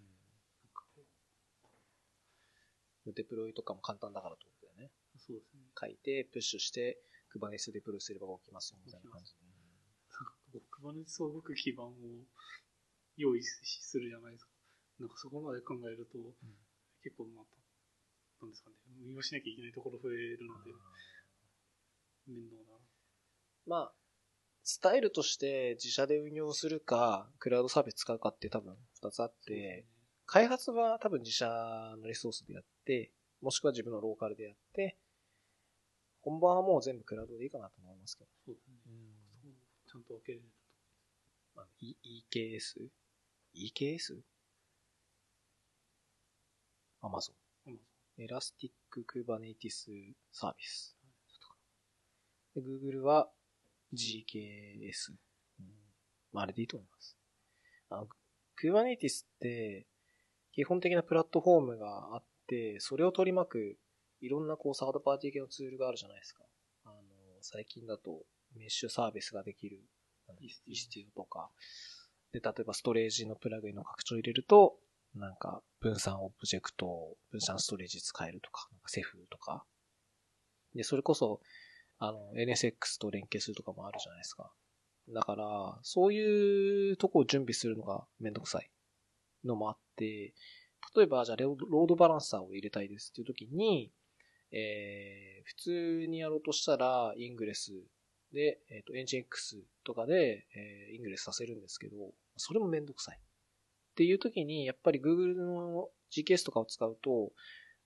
[3.14, 4.91] デプロイとかも簡単だからってことだよね。
[5.15, 5.61] う、そうですね。
[5.80, 6.99] 書いて、プッシュして、
[7.34, 9.40] Kubernetes デプロイすれば動きますよみたいな感じで。
[9.41, 11.94] なんかこう、クバネスを動く基盤を
[13.18, 14.52] 用意するじゃないですか。
[14.99, 16.18] なんかそこまで考えると、
[17.03, 17.56] 結構また、
[18.41, 18.76] なんですかね、
[19.06, 20.72] 運用しなきゃいけないところ増えるので、
[22.27, 22.80] 面倒だな。
[23.65, 23.99] まあ、
[24.72, 29.88] スタイルとして自社で運用するか、クラウドサービス使うかって多分二つあって、
[30.28, 31.48] 開発は多分自社
[32.00, 35.00] のリソースでやって、もしくは自分のローカルでやって、
[36.22, 38.30] 本番はもう全部クラウドでいいかなと思いますけど。
[38.46, 38.76] そうですね。
[39.91, 40.44] ちゃんと分けれる
[41.56, 41.96] まあ、E-
[42.32, 44.22] EKS?EKS?
[47.02, 47.32] Amazon。
[47.32, 47.34] と。
[47.66, 47.80] うん
[48.20, 50.96] エラスティック Kubernetes サービス。
[52.54, 53.32] で Google は
[53.94, 55.14] GKS。
[55.60, 55.66] うん
[56.32, 57.18] まあ、あれでいいと思います。
[57.90, 58.07] あの
[58.61, 59.88] Kubernetes って、
[60.52, 63.78] 基本的なプラットフォームがあって、それを取り巻く、
[64.22, 66.44] いろんなこう、サードパーティー系のツールがあるじゃないですか。
[66.86, 66.95] あの、
[67.41, 68.24] 最近だと、
[68.56, 69.80] メッシュサービスができる、
[70.41, 71.49] イスティオとか、
[72.32, 74.78] で、例えばストレージのプラグインの拡張を入れると、
[75.16, 79.64] なんか、分散オブジェクト、分散ストレージ使えるとか、なんかセフとか。
[80.76, 81.41] で、それこそ、
[82.00, 84.52] あの、NSX と連携するとかもあるじゃないですか。
[85.10, 88.70] だから、そういうとこを準備するのがめんどくさい
[89.44, 90.34] のもあって、
[90.96, 93.92] 例えば、じゃあロード、バランサーを入れたいですっていう時に、
[94.52, 97.74] えー、普通にやろうとしたら、イングレス
[98.34, 101.96] で、えっ、と、エンジン X とかで、えー、イングレスさせるんですけど、
[102.38, 103.20] それもめんどくさい。
[103.20, 107.32] っていう時に、やっぱり Google の GKS とかを使うと、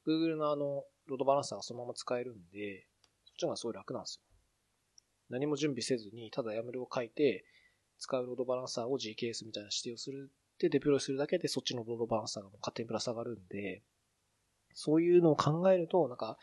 [0.06, 2.88] Google のあの、ロードバランサーがそのまま使えるんで、
[3.44, 4.22] ちの方がすごい楽なんですよ。
[5.30, 7.46] 何も準備せずに、ただ YAML を書いて、
[7.98, 13.82] 使うロードバランサーを GKS みたいな指定をするってデプロイするだけでそっちのロードバランサーがもう勝手にプラス上がるんで、
[14.74, 16.38] そういうのを考えると、なんか、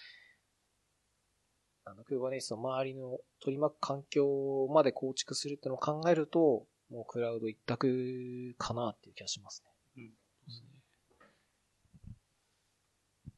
[1.84, 9.72] あの、Kubernetes の周りの取り巻く環境まで構築するってのを考えると、もうクラウド一択かなっていう気がしますね。
[9.96, 10.12] うん。
[10.48, 10.80] そうですね。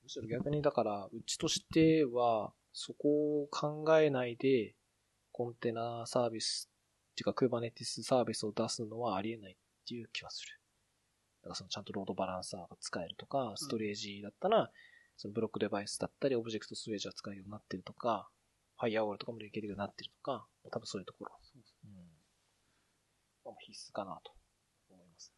[0.03, 4.75] むしろ逆にだから、うちとしては、そこを考えないで、
[5.33, 6.71] コンテナサービス、
[7.13, 10.59] っていうか Kubernetes サービスを出すのはありえないっていう気はする。
[11.43, 14.71] だからそのちゃんとロードバランサーが使えるとか、ストレージだったら、
[15.17, 18.29] そのブロックデバイスだったり、オブジェクトストレージが使えるようになってるとか、
[18.79, 21.33] Firewall とかも連携できるようになってるとか、多分そういうところ。
[21.43, 21.93] そうん。
[23.45, 24.33] まあ必須かなと
[24.91, 25.33] 思います。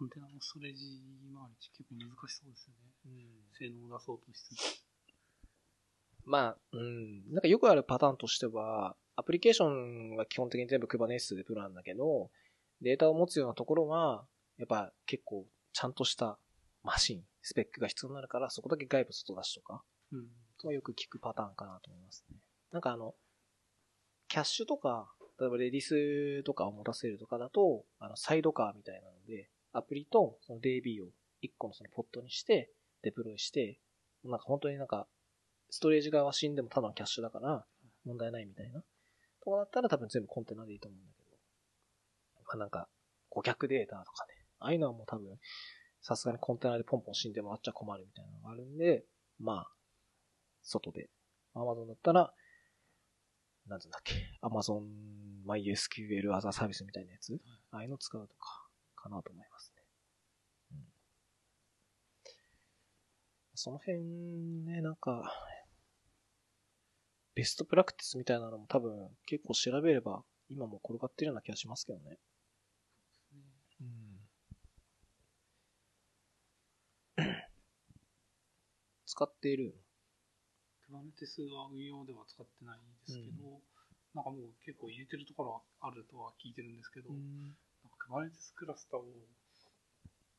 [0.00, 0.80] コンテナのストレージ
[1.28, 2.88] 周り結構難しそうですよね。
[3.04, 3.52] うん。
[3.52, 4.82] 性能を出そうとしつつ。
[6.24, 7.34] まあ、うん。
[7.34, 12.30] なんかよくあるパターンとしては、アプリケーションは基本的に全部 Kubernetes でプランだけど、
[12.80, 14.24] データを持つようなところは、
[14.56, 15.44] やっぱ結構
[15.74, 16.38] ちゃんとした
[16.82, 19.82] マシン、スペックが必要になるから、そこだけ外部外出しとか、
[20.12, 20.28] うん。
[20.64, 22.38] はよく聞くパターンかなと思いますね。
[22.72, 23.14] なんかあの、
[24.28, 31.08] キャッシュとか、例えばレディスとかを持たせるとかだと、あの、サイドカーみたいなので、アプリとその DB を
[31.42, 32.70] 1個のそのポットにして、
[33.02, 33.78] デプロイして、
[34.24, 35.06] なんか本当になんか、
[35.70, 37.64] ストレージ側は死んでもただのキャッシュだから、
[38.04, 38.82] 問題ないみたいな。
[39.42, 41.36] とかだったら多分全部コンテナでいいと思うんだけど。
[42.36, 42.88] まあなんか、
[43.28, 44.34] 顧客データとかね。
[44.58, 45.38] ああいうのはもう多分、
[46.02, 49.04] さすがにコンテナでポンポン死んでもらっちゃ困るみたいなのがあるんで、
[49.38, 49.70] まあ、
[50.62, 51.08] 外で。
[51.54, 52.32] Amazon だったら、
[53.66, 54.82] なんつうんだっけ、Amazon
[55.46, 57.40] MySQL アザーサービスみたいなやつ、
[57.70, 58.59] ああいうの使うとか、
[59.00, 59.82] かなと思いますね。
[60.72, 60.84] うん。
[63.54, 63.98] その辺
[64.64, 65.22] ね、なんか、
[67.34, 72.18] ベストプラクティスみたいなのも多分結構調べれば今も転がってるような気がしますけどね。
[73.80, 74.20] うん。
[79.06, 79.74] 使っている
[80.88, 83.62] ？Kubernetes は運用では使ってないですけど、
[84.14, 85.50] なんかもう結構入れてるところ
[85.80, 87.10] はあるとは聞いてるんですけど、
[88.10, 89.04] か Kubernetes クラスターを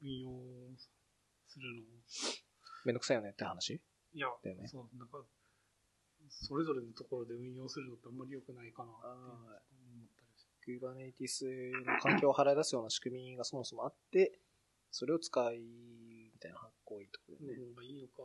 [0.04, 0.30] 運用
[1.48, 1.82] するの？
[1.82, 1.88] も、
[2.86, 3.82] めんどくさいよねって話？
[4.14, 5.24] いや、だよねそう、なんか、
[6.30, 9.16] それぞれのところで運用するのってあんまり良くないかなって思
[10.04, 10.52] ったりして。
[10.68, 14.40] Kubernetes の環境を払い出すような仕組みがそもそもあって、
[14.92, 17.56] それを使い、みたいな行為とかね。
[17.56, 18.24] 方がいいのか。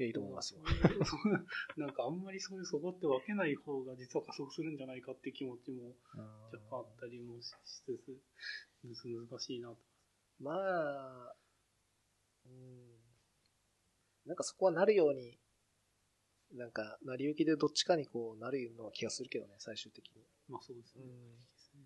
[0.00, 0.60] いや、いいと思いますよ。
[1.76, 5.94] なんかあんまりそういうそこって分けない方が実は加速するんじゃないかって気持ちも
[6.50, 8.18] 若干あったりもしつつ、
[8.82, 9.76] 難しいなと。
[10.38, 11.36] まあ、
[12.46, 12.96] うん。
[14.24, 15.38] なんかそこはなるように、
[16.52, 20.24] なんか、成り行きでどっちかにこうなるような気がするけどね、最終的に。
[20.48, 21.04] まあそうですね。
[21.04, 21.84] うんですね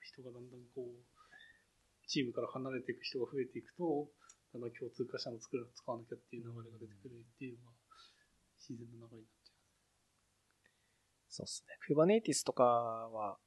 [0.00, 4.08] 人がだんだんこう、チームから離れていく人が増えていくと、
[4.54, 7.72] だんだん共通化したの作る使わなきゃっていう流れが出てくるっていうのが
[8.56, 9.74] 自然な流れになっちゃいま
[11.26, 11.74] すそうっすね。
[11.90, 13.38] Kubernetes とかは、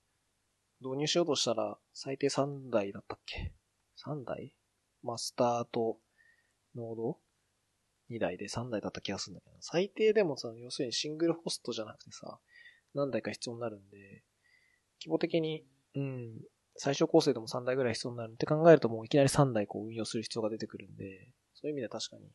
[0.81, 3.53] 導入しようとしたら、最低3台だったっけ
[4.05, 4.53] ?3 台？
[5.01, 5.97] マスターと、
[6.75, 7.17] ノード
[8.11, 12.39] ?2 台で3台だった気がするんだけど、最低でもさ、要するにシングルホストじゃなくてさ、
[12.93, 14.23] 何台か必要になるんで、
[14.99, 15.65] 規模的に、
[15.95, 16.41] うん、
[16.77, 22.31] 最小構成でも3台ぐらい必要になるって考えるともういきなり3台こう運用する必要が出てくるんで、そういう意味では確かに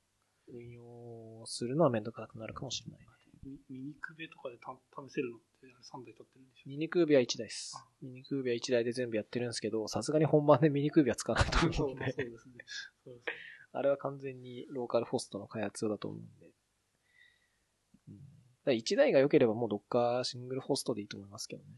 [0.53, 3.01] 運用するのはめんどくさくなるかもしれない。
[3.45, 7.75] ミニクーベとかで試せるのってあれ3台立ってるんでしょミニクービは1台です。
[8.01, 13.15] ミニクービは1台で全部やってるんですけど、さすがに本番でミニクービは使わないと思うんで、そうですね
[13.73, 16.51] あれは完全にローカルホストの開発用だと思うんで。
[18.09, 18.15] うん、
[18.65, 21.69] だ1台が良ければもう Docker シングルホストでいいと思いますけどね。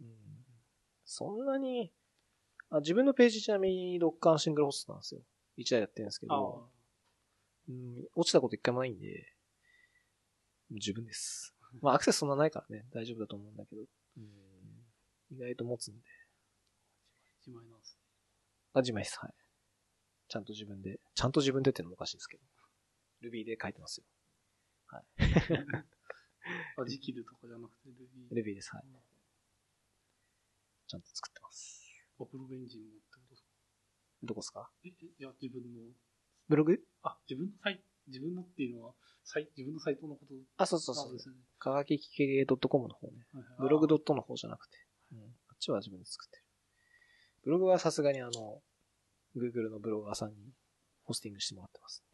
[0.00, 0.08] うん、
[1.04, 1.92] そんなに
[2.72, 5.20] あ、自分のページちなみに Docker シングルホストなんですよ。
[5.58, 6.70] 1台やってるんですけあど、
[7.68, 9.26] うん、落ちたこと一回もないんで、
[10.70, 11.54] 自分です。
[11.82, 13.82] まあアクセスそんなないからね、大丈夫だと思うんだけど、
[14.16, 16.00] うん、意外と持つんで。
[17.46, 17.98] 自前なんです。
[18.72, 19.18] あ、自前です。
[19.20, 19.34] はい。
[20.28, 22.42] ちゃんと自分で、ちゃんと自分でってのもおかしいですけど。
[23.22, 24.06] Ruby で書いてますよ。
[26.76, 28.42] あ、ジキルとかじゃなくて Ruby。
[28.42, 28.74] Ruby です。
[28.74, 28.84] はい。
[30.86, 31.81] ちゃんと作ってます。
[32.20, 33.48] あ、ブログエンジンもってことですか
[34.22, 34.70] どこですか？
[34.84, 35.80] え、えいや、自分の、
[36.48, 36.78] ブログ？
[37.02, 37.52] あ、自分の？
[37.62, 38.94] サイ自分のっていうのは、
[39.24, 41.18] サイ自分のサイトのことあ、そうそうそうで。
[41.18, 41.40] すよね。
[41.58, 43.26] かがききけ .com の方ね。
[43.32, 44.76] はいはいブログドットの方じゃなくて。
[45.12, 45.18] うん。
[45.48, 46.44] あっちは自分で作ってる。
[47.44, 48.62] ブログはさすがにあの、
[49.36, 50.52] Google のブロガーさんに
[51.04, 52.04] ホスティングしてもらってます。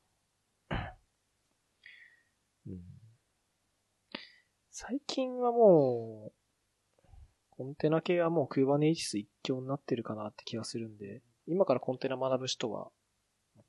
[2.67, 2.83] うん。
[4.71, 6.38] 最近はもう、
[7.59, 12.93] コンテナ系はもう Kubernetes 一強になってるかなって気がするんで、今からコンテナ学ぶ人は、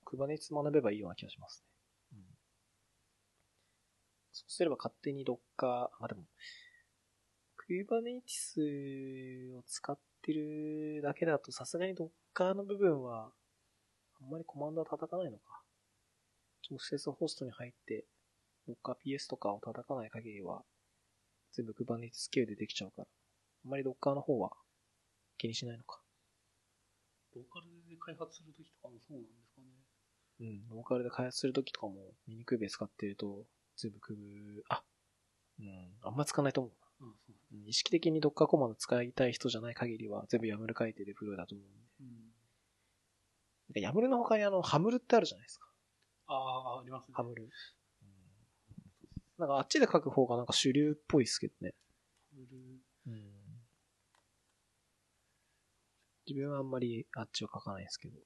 [0.06, 1.64] Kubernetes 学べばいいような気がします
[2.14, 2.20] ね。
[2.20, 2.24] うん。
[4.32, 5.40] そうすれば勝手に Docker、
[6.00, 6.26] あ、でも、
[7.68, 13.32] Kubernetes を使ってるだけだとさすがに Docker の部分は、
[14.22, 15.64] あんまりコマンドは叩かないのか。
[16.70, 18.06] 直接ホストに入って、
[18.68, 20.62] Docker PS とかを叩かない限りは、
[21.54, 23.08] 全部 Kubernetes 経由でできちゃうから、
[23.66, 24.52] あんまり Docker の方は
[25.38, 26.00] 気にしないのか。
[27.36, 29.68] ローカルで開発するときとかもそうなんですかね。
[30.42, 31.96] うん、ローカルで開発するときとかも、
[32.28, 33.46] ミニクーベ使ってると、
[33.78, 34.84] 全部クブ、あ、
[35.60, 35.68] うん、
[36.02, 37.08] あんま使わないと思うな。
[37.08, 41.72] あそううん意識的に Docker コマンド使いたい人じゃない限りは、全部 YAML 書いてデプロイだと思うん
[43.78, 43.82] で。
[43.82, 43.84] うん。
[43.84, 45.68] YAML の他にあの、ハムルってあるじゃないですか。
[46.28, 47.14] ああ、ありますね。
[47.16, 47.50] ハムル。
[49.38, 51.74] なんかあっちで書く方がなんか主流っぽいですけどね。
[52.34, 52.48] ブル
[53.08, 53.40] うん。
[56.30, 58.18] 自分はあんまりあっちは書かないですけど。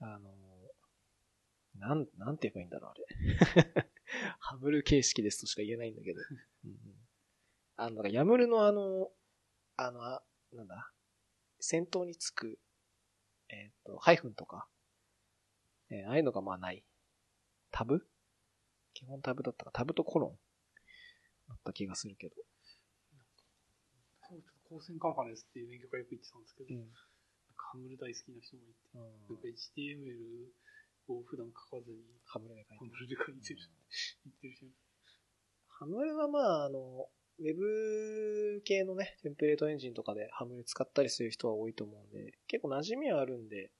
[0.00, 0.30] あの、
[1.76, 3.90] なん、なんて言えばいいんだろう、あれ。
[4.40, 6.20] ハムル形式ですとしか言えないんだけど。
[6.64, 6.78] うんうん、
[7.76, 9.12] あの、ヤムルのあの、
[9.76, 10.92] あの、あなんだ、
[11.60, 12.58] 先頭につく、
[13.48, 14.68] えっ、と、ハイフンとか、
[15.90, 16.84] えーああいうのがまあない。
[17.70, 18.08] タブ？
[18.94, 20.38] 基本タブだったか、タブとコロン
[21.48, 22.34] だった気がするけど。
[24.72, 26.80] ちょっと高専カンファレンスっていう勉強会よく行ってたんですけど、ん。
[26.80, 26.88] なん。
[26.88, 32.80] かハムル大好きな人もいて、なんか HTML を普段書かずに、ハムルで書いてる。
[32.80, 33.60] ハムルで書いてる、
[34.24, 34.66] 言ってる人。
[35.68, 37.08] ハムルはまあ、あの、
[37.38, 43.72] ウェブ系のね、テンプレートエンジンとかでハムル使ったりする人は多いと思うんで、結構馴染みはあるんで、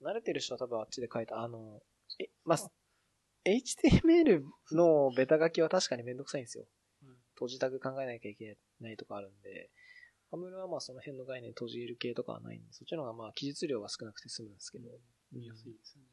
[0.00, 1.80] 慣れてる人は多分あっちで書いた、あの、
[2.20, 2.58] え、まあ、
[3.44, 4.42] HTML
[4.72, 6.64] のベタ書きは確かにめんどくさいんですよ。
[7.02, 9.20] うん閉じタグ考えなきゃいけないとかあ。
[9.20, 9.70] るんで、
[10.32, 14.88] ハムルはまあその辺の概念閉じる系とかはないんで、そっちの方がまあ記述量が少なくて済むんですけど、
[15.30, 16.08] 見やすいですよね。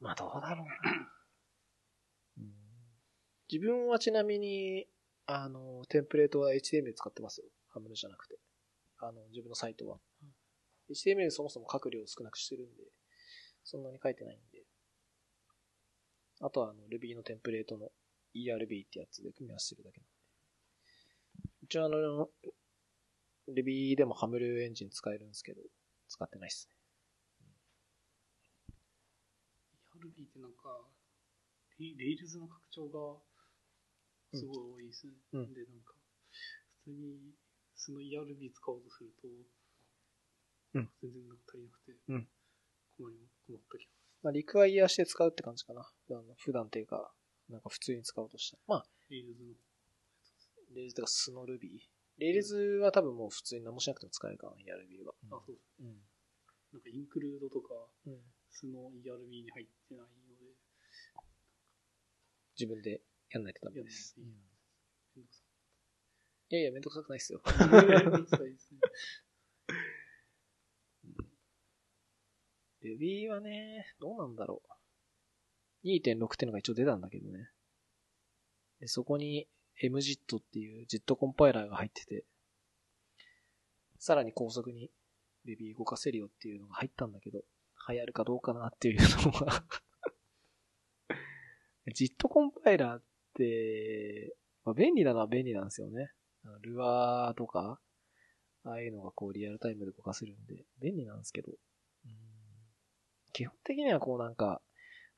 [0.00, 0.74] まあどうだろうな。
[2.38, 2.62] うん
[3.52, 4.86] 自分はちなみに、
[5.26, 7.46] あの、テンプレートは HTML 使ってますよ。
[7.68, 8.38] ハムルじゃなくて。
[8.98, 9.98] あの、自分のサイトは。
[10.90, 12.82] HTML そもそも書く量を少なくしてるんで、
[13.62, 14.62] そんなに書いてないんで。
[16.40, 17.90] あとはあの、Ruby のテンプレートの
[18.34, 20.12] ERB ってやつで組み合わせてるだけなんで。
[21.64, 22.28] 一応あの、
[23.48, 25.60] Ruby でもハムルエンジン使えるんですけど、
[26.08, 26.76] 使ってないっすね。
[30.02, 30.80] ERB ってなんか、
[31.78, 33.18] レ Rails の拡張が
[34.34, 35.12] すごい多いですね。
[35.32, 35.94] うんで、なんか、
[36.84, 37.34] 普通に
[37.76, 39.28] その ERB 使おうとすると、
[40.74, 42.28] うん全然なんか足りなくて、うん
[42.96, 43.16] 困り
[43.46, 43.90] 困った気が。
[44.22, 45.80] まあ、 require して使うって感じかな。
[45.82, 47.12] あの普段っていうか、
[47.48, 48.58] なんか普通に使おうとした。
[48.66, 49.54] まあ、 Rails の。
[50.74, 51.91] Rails とか素の Ruby。
[52.18, 55.14] Rails は多分もう普通に何もしなくても使えるかな、ERB は。
[55.30, 55.66] あ、そうです。
[55.80, 55.86] うん。
[56.72, 57.74] なんか include とか、
[58.06, 58.20] うん。
[58.50, 60.44] その ERB に入ってないので、
[62.58, 64.14] 自分でやんないとダメです。
[64.18, 64.28] いと
[65.16, 65.42] めんどくさ
[66.50, 67.40] いやいや、めんどくさくないですよ。
[67.40, 67.50] い。
[67.88, 68.80] めんどくさいですね。
[72.84, 74.72] Ruby はね、どうなんだろう。
[75.86, 77.48] 2.6ってのが一応出たんだけどね。
[78.80, 79.48] でそこに
[79.82, 82.24] MJIT っていう JIT コンパイラーが入ってて、
[83.98, 84.90] さらに高速に
[85.46, 87.40] Ruby 動かせるよっていうのが入ったんだけど、
[87.88, 89.64] 流行るかどうかなっていうのが
[91.94, 93.02] JIT コンパイラーっ
[93.34, 96.12] て、まあ、便利なのは便利なんですよね。
[96.60, 97.80] ルアーとか、
[98.64, 101.52] ああいうのがこうリアルタイムで動かせるんで、便利なんですけど、
[103.32, 104.60] 基本的にはこうなんか、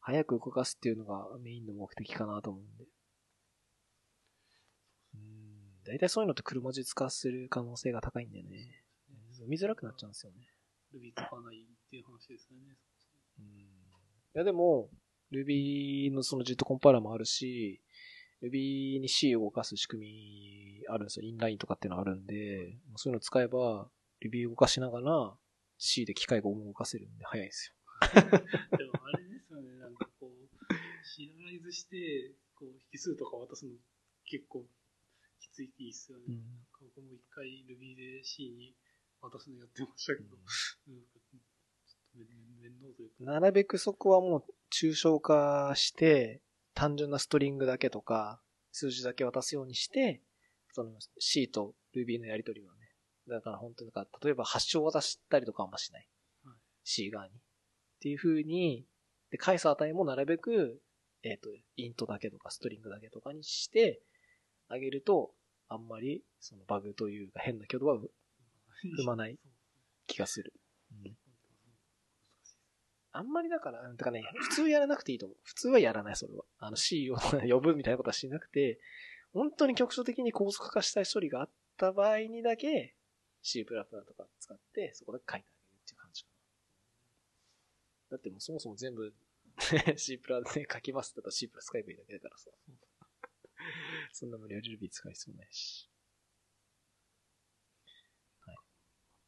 [0.00, 2.84] 早く動かすっていうのがメインの目的かなと思うんで。
[5.86, 5.92] うん。
[5.92, 8.84] 大体そういうのって車実化する可能性が高いんだよね。
[9.34, 10.48] 読みづらくなっちゃうんですよね。
[10.94, 12.76] Ruby 使わないっていう話ですよね。
[13.38, 13.44] うん。
[13.44, 13.66] い
[14.34, 14.88] やでも、
[15.32, 17.82] Ruby のその JIT コンパイラーもあるし、
[18.42, 21.26] Ruby に C を動かす仕組みあるんですよ。
[21.26, 23.88] インラインとかっていうのあるんで、そういうの使えば、
[24.22, 25.34] Ruby 動かしながら
[25.78, 27.74] C で機械が動かせるんで早いんですよ。
[28.78, 30.64] でもあれですよね、なんかこう、
[31.04, 33.72] シリアライズして、こう、引数とか渡すの
[34.24, 34.66] 結構
[35.44, 36.24] きついっていいっすよね。
[36.28, 38.74] うんなんか僕も一回 Ruby で C に
[39.20, 41.40] 渡すのやってましたけど、なんかちょっ
[42.12, 42.26] と面
[42.60, 46.40] 面倒というか、なるべくそこはもう抽象化して、
[46.74, 48.40] 単純なストリングだけとか、
[48.72, 50.22] 数字だけ渡すようにして、
[50.72, 52.80] その C と Ruby のやりとりはね。
[53.28, 56.08] だから本当になんか、例えば発祥を渡したりとかはあんましない。
[56.44, 56.54] はい
[56.86, 57.32] C 側に。
[57.32, 57.36] っ
[58.00, 58.84] ていう風に、
[59.30, 60.82] で、返す値もなるべく、
[61.22, 64.02] えっ、と、イントだけとかストリングだけとかにして
[64.68, 65.32] あげると、
[65.68, 69.38] あんまり、そのバグというか変な挙動は踏まない
[70.06, 70.52] 気がする。
[73.16, 75.38] あんまりだから、だかね、普通やらなくていいと思う。
[75.44, 76.44] 普通はやらない、それは。
[76.58, 77.16] あの C を
[77.48, 78.80] 呼ぶみたいなことはしなくて、
[79.32, 82.96] 本当に局所的に高速化したい処理があった場合にだけ、
[83.40, 86.28] C++ とか使って、そこで書いてあげるっていう感じか
[88.10, 88.16] な。
[88.16, 89.12] だってもうそもそも全部
[89.96, 92.50] C プラで書きますだったら C プラ使えばいいだけだからさ。
[94.14, 95.90] そんな無理やり Ruby 使う必要ないし。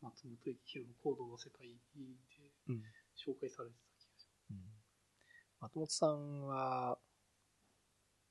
[0.00, 1.74] 松本幸宏のコードの世界で、
[2.68, 2.82] うん。
[3.18, 4.56] 紹介されてた気がしうん。
[5.60, 6.98] 松本さんは、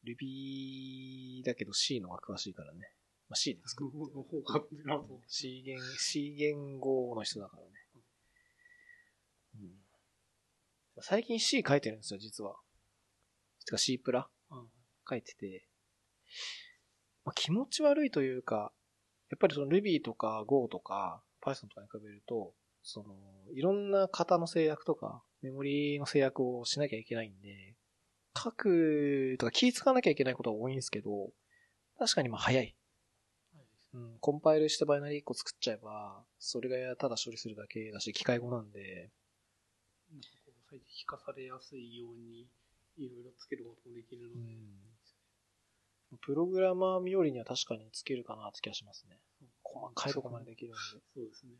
[0.05, 2.93] Ruby だけど C の方が詳しいからね。
[3.27, 3.71] まあ、C でます。
[3.71, 3.91] 作る。
[3.91, 5.19] の方がってなと。
[5.27, 7.69] C 言、C 言語の人だからね。
[9.55, 11.01] うん。
[11.01, 12.55] 最近 C 書いてるんですよ、実は。
[13.65, 14.69] てか C プラうん
[15.07, 15.67] 書いてて、
[17.25, 18.71] まあ、気持ち悪いというか、
[19.29, 22.53] やっぱりその Ruby とか Go とか Python とかに比べると、
[22.83, 23.15] その、
[23.53, 27.75] いろんな型の制約とか、メモリの制約をしなきゃいけないんで、
[28.37, 31.31] 書くとか気使わなきゃいけないことが多いんですけど、
[31.97, 32.75] 確かにまあ早い。
[33.93, 39.09] うん、コンパイルしてバイナリー1個作っちゃえば、それがただ処理するだけだし、機械語なんで、
[40.11, 42.47] なんかこう最適化されやすいように、
[42.97, 44.51] いろいろつけることもできるので、
[46.17, 49.19] プログラマー冥利には確かにつけるかなって気がしますね。
[49.63, 50.77] 細かいとこまでできるんで。
[51.13, 51.53] そうですね。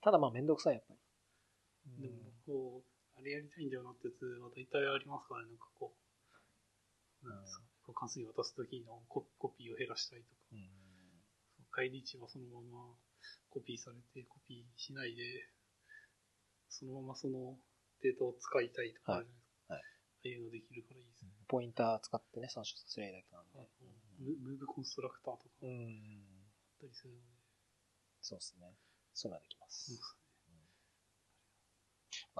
[0.00, 2.02] ただまあめんどくさい、やっぱり。
[2.02, 2.14] でも、
[2.46, 5.94] こう、あれやりたいんだよなってやつは大体ありますからね、なんかこ
[7.24, 10.70] う、なんですかね、こう関数に渡すときのココピーを減らしたりとか、うん
[11.70, 12.96] 返り値はそのまま
[13.50, 15.22] コピーされて、コピーしないで、
[16.68, 17.54] そのままその
[18.02, 19.38] データを使いたいとかあるじゃないですか。
[19.38, 19.47] はいはい
[20.18, 21.30] ああいうのできるからいいですね。
[21.46, 23.68] ポインター使ってね、参照させりゃいいだけなんで。
[24.18, 26.48] ムムーブコンストラクターとかあっうん。
[26.80, 27.22] たりするので、
[28.20, 28.74] そうですね。
[29.14, 30.00] そういうのはできます。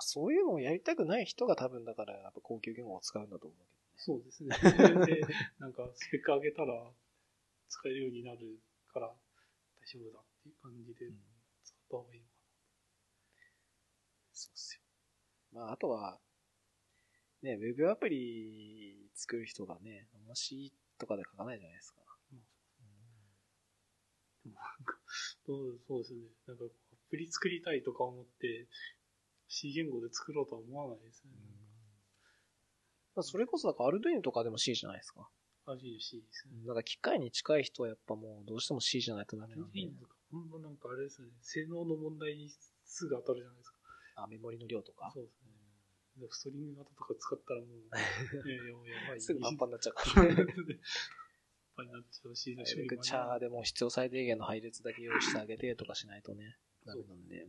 [0.01, 3.65] そういうのをやりたくない人が多分だから、やっぱ高級言語を使うんだと思うけ
[3.97, 4.55] そうですね。
[5.07, 5.21] で、
[5.59, 6.93] なんかスペック上げたら
[7.69, 8.61] 使えるようになる
[8.93, 9.15] から大
[9.87, 11.19] 丈夫だっていう感じでどね。
[11.65, 12.33] 使った方がいいのか
[14.33, 14.83] そうっすよ。
[15.53, 16.21] まあ、あとは、
[17.43, 22.01] ね、ウェブアプリ作る人がね、あんま C とかで書かないじゃないですか。
[22.32, 22.39] な。
[24.44, 24.98] でもなんか、
[25.47, 26.20] そうそうですね。
[26.47, 28.66] なんかアプリ作りたいとか思って、
[29.48, 31.31] C 言語で作ろうとは思わないですね。
[33.15, 35.28] まあ、それこそだから Arduino とかでも C じゃないですか。
[35.66, 36.66] あ、C ですね。
[36.66, 39.86] だから機械に近い人はやっぱもうどうしても C じゃないとダメなんでいい。
[39.86, 41.28] んですかほんとなんかあれですね。
[41.43, 42.51] 性能の問題に
[42.85, 43.78] すぐ当たるじゃないですか。
[44.16, 45.10] あ、メモリの量とか。
[45.15, 45.48] そうですね。
[46.19, 47.69] でストリング型とか使ったらもう、
[48.49, 49.20] えややばい。
[49.20, 50.27] すぐパンパンになっちゃうから。
[50.36, 50.47] パン
[51.77, 57.49] パンになっちゃうし、チャーでも必要最低限の配列だけ用意してあげてとかしないとね、 ダメなんで。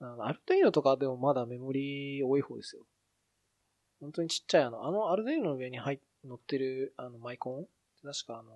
[0.00, 2.86] あの、アルトイーノとかでもまだメモリ多い方ですよ。
[4.00, 7.66] 本当にちっちゃいあの、あのアルトイーノの上に入っ乗ってるあのマイコン
[8.02, 8.52] 確かあの、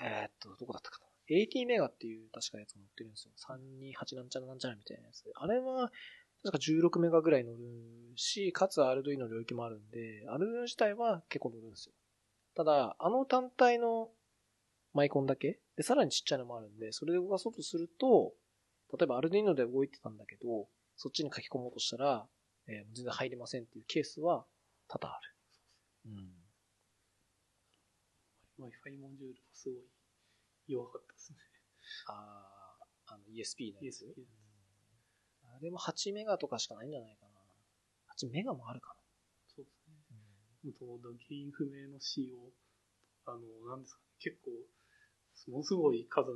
[0.00, 1.06] えーっと、どこだったかな。
[1.28, 3.32] 80メガっていう確かやつが乗ってるんですよ。
[3.38, 5.32] 328なんちゃらなんちゃらみたいなやつで。
[5.34, 5.90] あれは、
[6.42, 7.58] 確か16メガぐらい乗る
[8.16, 11.92] し、かつアルドイの領域もあるんで、アルドイ自体は結構乗るんですよ。
[12.54, 14.10] ただ、あの単体の
[14.94, 18.32] マイコンだけで、さらにちっちゃいのもあるんで、それで動かそうとすると、
[18.98, 22.26] 例えばアルドイーノで動いてたんだけど、そっちに書き込もうとしたら、
[22.68, 24.46] えー全然入りませんっていうケースは
[24.88, 25.34] 多々ある。
[26.06, 26.32] うん。
[28.58, 29.78] Wi-Fi モジュールがすごい
[30.68, 31.38] 弱かったですね。
[32.06, 34.24] あー、あの ESP のやつ？ESP
[35.56, 37.32] あれも8メガとかしかないんじゃないかな。
[38.14, 38.94] 8メガもあるか
[39.48, 39.96] そうですね。
[40.64, 42.52] もともと原因不明の C を、
[43.24, 44.50] あの、なんですかね、結構、
[45.50, 46.34] ものすごい数の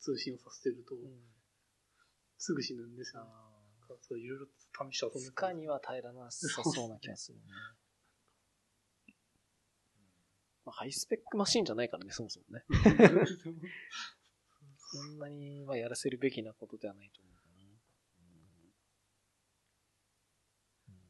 [0.00, 1.00] 通信をさせてると、な。
[2.38, 3.30] すぐ死ぬんですよ、ね。
[4.00, 4.46] それいろいろ
[4.90, 7.44] 試して遊んー、で負荷には耐えられなさそうな気がするね。
[10.64, 12.64] まあ、ハイスペックマシンじゃないからね、そもそもね。
[14.92, 17.50] そんなにはやらせるべきなことではないと思うかな。
[20.88, 21.00] うん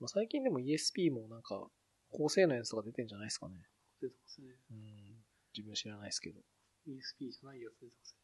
[0.00, 1.70] まあ、最近でも ESP もなんか、
[2.10, 3.68] 高性能のやつとか出てんじゃないですかね。
[4.00, 4.48] 出てますね。
[4.70, 5.24] うん。
[5.54, 6.40] 自分知らないですけど。
[6.86, 8.16] ESP じゃないやつ出てます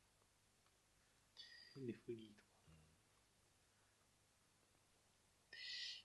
[1.80, 1.86] ね。
[1.86, 2.42] で、フリーと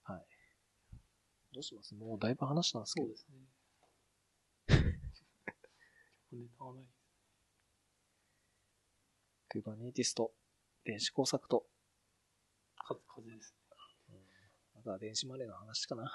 [0.08, 0.14] か。
[0.14, 0.28] はい。
[1.54, 1.94] どうします？
[1.96, 3.08] もうだいぶ話したんですけど。
[3.08, 3.38] そうですね。
[6.32, 6.86] ネタはない。
[9.56, 10.34] Kubernetes と
[10.84, 11.68] 電子工作と、
[12.78, 13.59] 風、風ですね。
[14.98, 16.04] 電子マネーの話かな。
[16.04, 16.10] は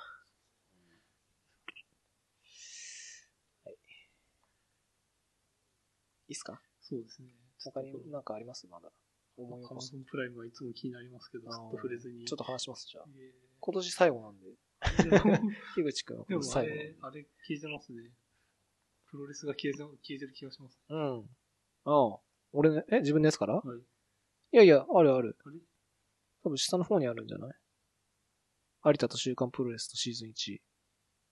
[3.70, 3.74] い。
[6.28, 6.60] いいっすか？
[6.80, 7.28] そうですね。
[7.62, 8.66] 他になんかあります？
[8.66, 8.90] まだ。
[9.36, 12.24] 思い起アマゾンプライムはいつも気になりますけど、ずっと触れずに。
[12.24, 13.04] ちょっと話します、じゃあ。
[13.18, 14.46] え今年最後なんで。
[15.74, 17.06] 樋口くんはで今年もあれ最後。
[17.08, 18.10] あれ消えてますね。
[19.06, 20.78] プロレスが消えて消えてる気がします。
[20.88, 21.28] うん。
[21.84, 22.18] ああ。
[22.52, 23.54] 俺ね、え、自分のやつから？
[23.56, 23.78] はい。
[23.78, 23.82] い
[24.52, 25.36] やいや、あるある。
[25.44, 25.58] あれ？
[26.44, 27.54] 多分下の方にあるんじゃない？
[28.84, 30.58] 有田と週刊プロレスとシーズン1。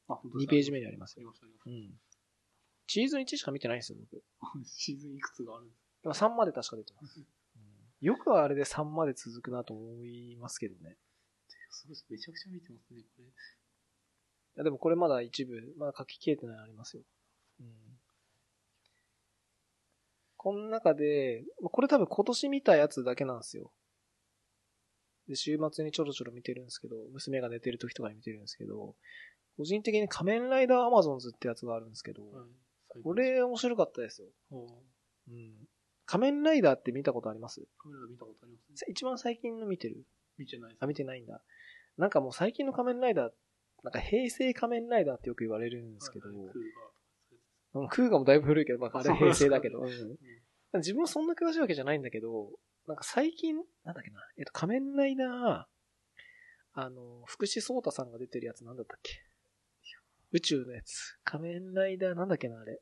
[0.08, 1.20] あ、本2ページ目にありますよ。
[1.20, 2.00] ありました、ありましうん。
[2.86, 4.22] シーズン1しか見てないんですよ、僕。
[4.40, 4.46] た。
[4.64, 7.20] シーズンいくつがあるんです今3まで確か出てます。
[7.20, 7.26] うん
[8.02, 10.96] よくあれで3まで続くなと思いますけどね。
[11.70, 12.04] そうです。
[12.10, 13.24] めちゃくちゃ見てますね、これ。
[13.24, 13.28] い
[14.56, 17.04] やでもこれまだ一部、まだ書き消えてないのありますよ。
[17.60, 18.00] うん。
[20.36, 23.72] この中で、まあこれ多分今年見たやつだけなんですよ。
[25.28, 28.94] で、週末にちょろちょろ見てるんですけど、娘が寝てる時とかに見てるんですけど、
[29.56, 32.44] 個人的に仮面ライダーアマゾンズってやつがあるんですけど、は
[32.96, 33.02] い。
[33.02, 34.28] これ面白かったですよ。
[34.50, 35.68] うん。
[36.04, 37.62] 仮面ライダーって見たことあります？
[37.78, 38.92] カメラ見たことありますね。
[38.92, 40.04] 一番最近の見てる？
[40.38, 40.82] 見てないです。
[40.82, 41.40] あ、見てないんだ。
[41.96, 43.32] なんかもう最近の仮面ライダー、
[43.84, 46.28] なんか平成仮面ライダーってよく言われるんですけど、
[47.74, 50.18] うんクウガもだいぶ古いけど、まあ、あれ平成だけど、うん
[50.80, 52.50] 自分はそんな詳しいわけじゃないんだけど、
[52.86, 55.64] なんか最近、なんだっけな、えっと、仮面ライダー、
[56.74, 59.12] あの、福士蒼太さんが出てるやつなんだったっけ？
[60.32, 61.18] 宇宙のやつ。
[61.24, 62.80] 仮面ライダーなんだっけな、あれ。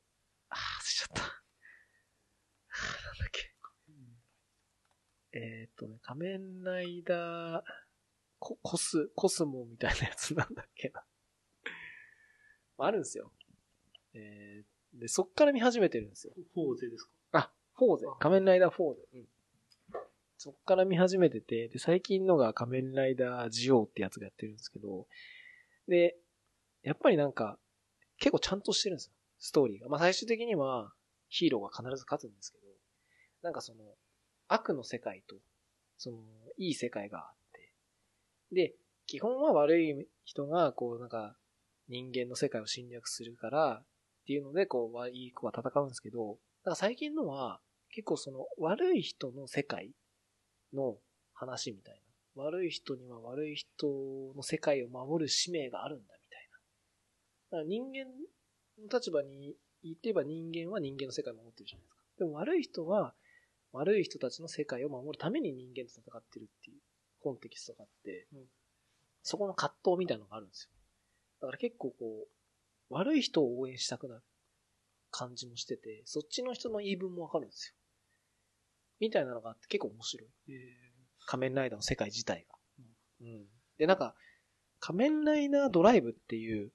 [0.48, 1.22] あー、忘れちゃった。
[1.22, 3.54] なんだっけ。
[5.32, 7.62] えーっとね、仮面ライダー、
[8.38, 11.04] ココス、コスモみたいなやつなんだっけな。
[12.78, 13.32] まああるんですよ。
[14.14, 16.32] えー、で、そっから見始めてるんですよ。
[16.54, 17.10] フォーゼですか？
[17.32, 18.06] あ、フォーゼ。
[18.18, 19.02] 仮面ライダーフォーゼ。
[19.14, 19.28] うん。
[20.42, 25.06] そっから見始めてて、で、最近のが仮面ライダージオウってやつがやってるんですけど、
[25.86, 26.16] で、
[26.82, 27.58] やっぱりなんか、
[28.18, 29.12] 結構ちゃんとしてるんですよ。
[29.38, 29.90] ストーリーが。
[29.90, 30.94] まあ最終的には、
[31.28, 32.64] ヒーローが必ず勝つんですけど、
[33.42, 33.84] なんかその、
[34.48, 35.36] 悪の世界と、
[35.98, 36.16] その、
[36.56, 37.70] いい世界があって、
[38.50, 41.36] で、基本は悪い人が、こう、なんか、
[41.90, 43.84] 人間の世界を侵略するから、っ
[44.24, 47.60] ていうので、こう、いい子は戦うんですけど、だから最近のは、
[47.90, 49.92] 結構その、悪い人の世界
[50.74, 50.98] の
[51.34, 52.42] 話みたいな。
[52.44, 53.86] 悪い人には悪い人
[54.36, 56.48] の世界を守る使命があるんだ、みたい
[57.50, 57.58] な。
[57.58, 58.04] だから人間
[58.82, 62.02] の立場にいてば人間は人間の世界を守ってるじゃないですか。
[62.18, 63.14] でも悪い人は、
[63.72, 66.80] 悪い人たちの世界を守るために人間と戦ってるっていう
[67.20, 68.40] コンテキストがあって、うん
[69.22, 70.70] そこの葛藤みたいなのがあるんですよ。
[71.42, 72.26] だから結構こ
[72.90, 74.22] う、悪い人を応援したくなる
[75.10, 77.79] 感じもしてて、そっちの人の言い分もわかるんですよ。
[79.00, 80.28] みたいなのがあって結構面白い。
[80.48, 80.52] え
[81.26, 82.56] 仮面ライダーの世界自体が。
[83.22, 83.46] うん。
[83.78, 84.14] で、なんか、
[84.80, 86.72] 仮面ライダードライブっていう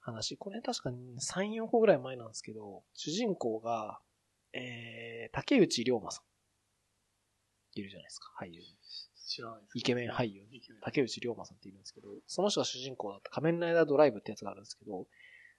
[0.00, 4.00] 話、これ確かに3、4個ぐらい前なんですけど、主人公が、
[4.52, 6.24] えー、竹内涼真さん。
[7.74, 8.60] いるじゃないですか、俳優
[9.26, 9.78] 知らないです。
[9.78, 10.42] イケメン俳優
[10.82, 15.06] 竹内涼真さんっているんですけど、その人が主人公だった仮面ライダードライブってやつがあるんですけど、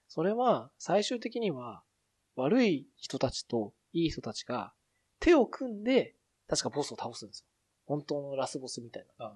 [0.08, 1.82] それは最終的には
[2.36, 4.74] 悪い人たちといい人たちが
[5.24, 6.14] 手を組んで
[6.48, 7.46] 確かボスを倒すんですよ。
[7.86, 9.26] 本当のラスボスみたいな。
[9.26, 9.32] あ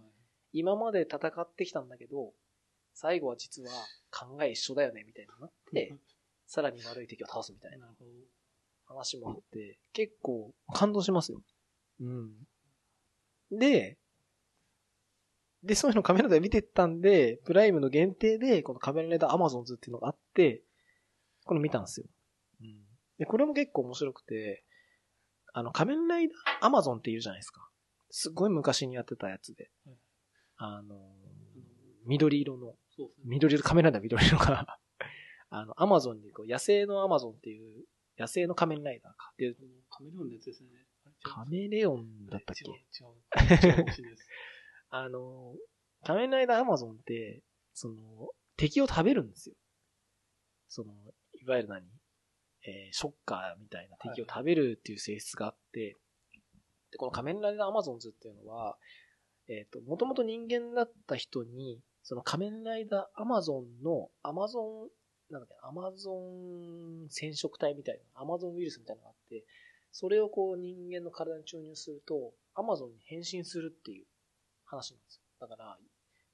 [0.52, 2.32] 今まで戦ってきたんだけど、
[2.92, 3.70] 最後は実は
[4.10, 5.94] 考え一緒だよねみたいになって、
[6.46, 7.88] さらに悪い敵を倒すみたいな。
[8.84, 11.42] 話もあって、結構感動しますよ。
[12.00, 12.32] うん。
[13.50, 13.98] で、
[15.62, 20.62] で、そういうのカメラで見てたんで、プライムの限定で、このカメラライダーアマゾンズっていうのがあって、
[21.44, 22.06] これ見たんですよ。
[22.62, 22.80] うん。
[23.18, 24.64] で、これも結構面白くて、
[25.52, 27.68] あの、仮面ライダーアマゾンって言うじゃないですか。
[28.10, 29.96] すっごい昔にやってたやつではい。
[30.56, 30.96] あの、
[32.06, 32.74] 緑色の。
[33.24, 34.78] 緑色、カメラライダー緑色が、
[35.50, 37.84] あの、アマゾンにこう、野生のアマゾンっていう、
[38.18, 39.32] 野生の仮面ライダーか。
[39.36, 40.70] で、このカメレオンのやつですね。
[41.22, 42.64] カメレオンだったっけ？
[42.64, 43.14] 違う、
[44.08, 44.16] 違う。
[44.90, 45.54] あの、
[46.04, 47.42] 仮面ライダーアマゾンって、
[47.72, 49.54] その、敵を食べるんですよ。
[50.68, 50.92] その、
[51.40, 51.86] いわゆる何
[52.64, 55.96] えーショッカーみたいな敵を食べるっていう性質があって、
[56.90, 58.76] で、この仮面ライダーアマゾンズっていうのは、
[59.48, 64.88] えっ、と、もともと人間だった人に、その仮面ライダーアマゾンの、アマゾン、
[65.30, 69.44] なんだっけ、アマゾン染色体みたいな、アマゾンウイルスみたいなのがあって、
[69.92, 74.06] それをこう人間の体に注入すると、アマゾンに変身するっていう
[74.64, 75.22] 話なんですよ。
[75.40, 75.78] だから、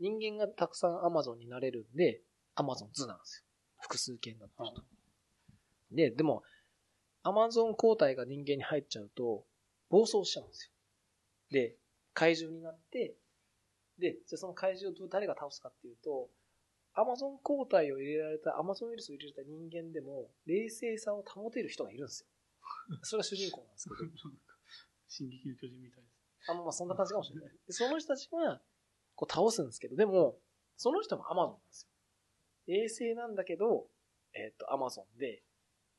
[0.01, 2.21] 人間がたくさんアマゾンになれるんで、
[2.55, 3.45] アマゾン図なんですよ。
[3.81, 4.83] 複数形になってると。
[5.95, 6.43] で、でも、
[7.23, 9.47] アマゾン抗体が人間に入っちゃうと、
[9.89, 10.73] 暴走しちゃうんですよ。
[11.51, 11.77] で、
[12.13, 13.17] 怪獣になって、
[13.99, 16.29] で、じゃあその怪獣を誰が倒すかっていうと、
[16.95, 22.29] アマゾン抗体を入れられた、アマゾンウイルスを入れられた人間でも、冷静さを保てる人がいるんですよ。
[23.03, 24.11] それが主人公なんですけど。
[25.09, 26.51] 進撃の巨人みたいです。
[26.51, 27.53] あ、まあそんな感じかもしれない。
[27.67, 28.61] で、その人たちが、
[29.15, 30.39] こう倒すんですけど、でも、
[30.77, 31.91] その人もアマゾンなんですよ。
[32.67, 33.89] 冷静なんだけど、
[34.33, 35.43] えっ、と、アマゾンで、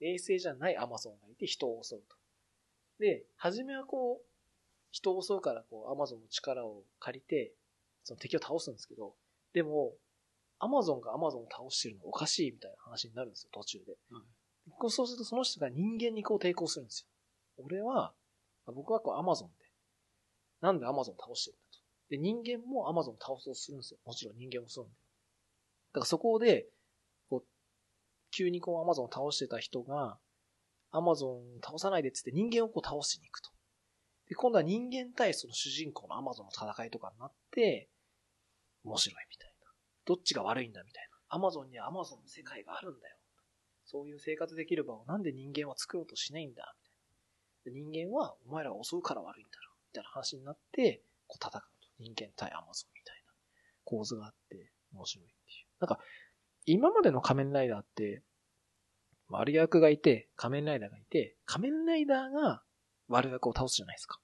[0.06, 2.16] 冷静じゃないアマゾンがいて人を襲うと。
[3.00, 4.26] で、初めはこう、
[4.92, 7.52] 人を襲うから、こう、アマゾンの力を借りて、
[8.04, 9.16] その敵を倒すんですけど、
[9.54, 9.94] でも、
[10.60, 13.94] アマゾンがアマゾンを倒してるのおかしいみたいな話になるんですよ、途中で。
[14.88, 17.02] うそうするとその人が人間にこう抵抗するんです
[17.58, 17.64] よ。
[17.66, 18.14] 俺は、
[18.68, 19.66] 僕はこうアマゾンで、
[20.62, 21.84] なんでアマゾン倒してるんだと。
[22.10, 24.00] で、人間もアマゾン倒そうとするんですよ。
[24.06, 24.98] もちろん人間もそうなんで。
[24.98, 26.68] だからそこで、
[28.36, 30.18] 急にこうアマゾンを倒してた人が、
[30.92, 33.50] アマゾンを倒さないでっつって人間をこう倒しに行くと。
[34.28, 37.90] で、今度は人間対その主人公のアマゾンの戦いとかになって、
[38.84, 39.72] 面白いみたいな。
[40.06, 41.18] どっちが悪いんだみたいな。
[41.30, 43.18] アマゾンにはアマゾンの世界があるんだよ。
[43.86, 46.76] そういう生活できる場をなんで人間は作ろうとしないんだ
[47.66, 47.92] みたいな。
[47.92, 49.72] 人間はお前らが襲うから悪いんだろ。
[49.90, 51.86] みたいな話になって、こう戦うと。
[51.98, 53.32] 人間対アマゾンみたいな
[53.86, 55.68] 構図があって、面白いっていう。
[55.80, 56.00] なんか、
[56.66, 58.24] 今までの仮面ライダーって、
[59.30, 62.64] 悪役がいて、仮面ライダーがいて、仮面ライダーが
[63.10, 64.20] 悪役を倒すじゃないですか。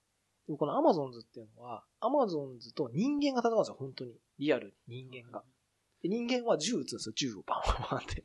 [0.47, 4.13] でもこのアマゾンズっていうのは、アマゾンズと人間が戦うんですよ、本当に。
[4.39, 5.43] リアルに人間が。
[6.01, 8.23] で人間は銃撃つんですよ、銃をバンバンバンって。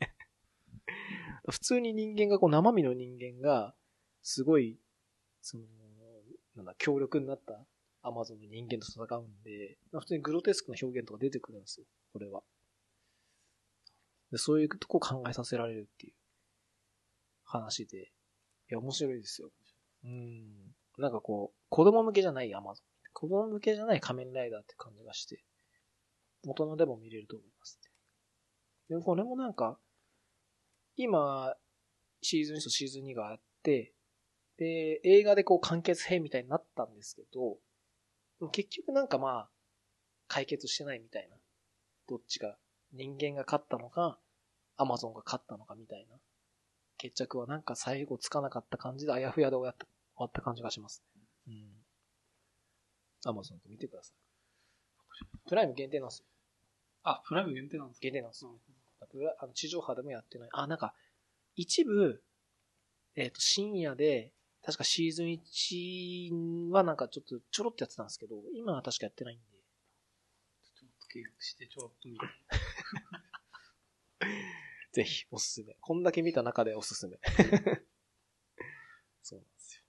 [1.48, 3.74] 普通に人間が、こう生身の人間が、
[4.22, 4.78] すごい、
[5.42, 5.64] その、
[6.56, 7.66] なんだ、強力になった
[8.02, 12.42] アマゾンの人間と戦うんで、普通にグロテスクな表現とか出てくるんですよ、これは。
[14.32, 16.12] でそういうとこ考えさせられるっていう
[17.44, 19.50] 話で、いや、面白いですよ。
[20.04, 20.74] うん。
[20.98, 22.86] なんかこう、子供向けじゃないアマゾン。
[23.12, 25.44] 子供向けじゃない仮面ライダーって感じがして、
[26.44, 27.90] 大人でも見れると思います、ね。
[28.88, 29.78] でもこれもなんか、
[30.96, 31.54] 今、
[32.22, 33.94] シーズン1とシーズン2があって、
[34.56, 37.58] で、映画でこう完結編みたいになったんですけど、
[38.50, 39.50] 結局なんかまあ、
[40.28, 41.36] 解決してないみたいな。
[42.08, 42.56] どっちが、
[42.92, 44.18] 人間が勝ったのか、
[44.76, 46.16] アマゾンが勝ったのかみたいな。
[46.98, 51.22] 決着はなんか最後つかなかった感じであやふやで終わった終わった感じがしますね。
[51.48, 51.50] う
[53.28, 53.30] ん。
[53.30, 54.16] アマゾンと見てください。
[55.48, 56.24] プライム限定なんですよ。
[57.02, 58.02] あ、プライム限定なんですか？
[58.02, 58.50] 限定なんですよ。
[59.38, 60.48] あの地上波でもやってない。
[60.52, 60.94] あ、なんか、
[61.54, 62.22] 一部、
[63.14, 64.32] えっ、と、深夜で、
[64.62, 69.44] 確かシーズン1はなんかちょっとちょろっとやってたんですけど、今は確かやってないんで。
[70.74, 72.26] ちょっと契約して、ちょろっと見て。
[74.92, 75.76] ぜひ、おすすめ。
[75.80, 77.18] こんだけ見た中でおすすめ。
[79.22, 79.82] そうなんですよ。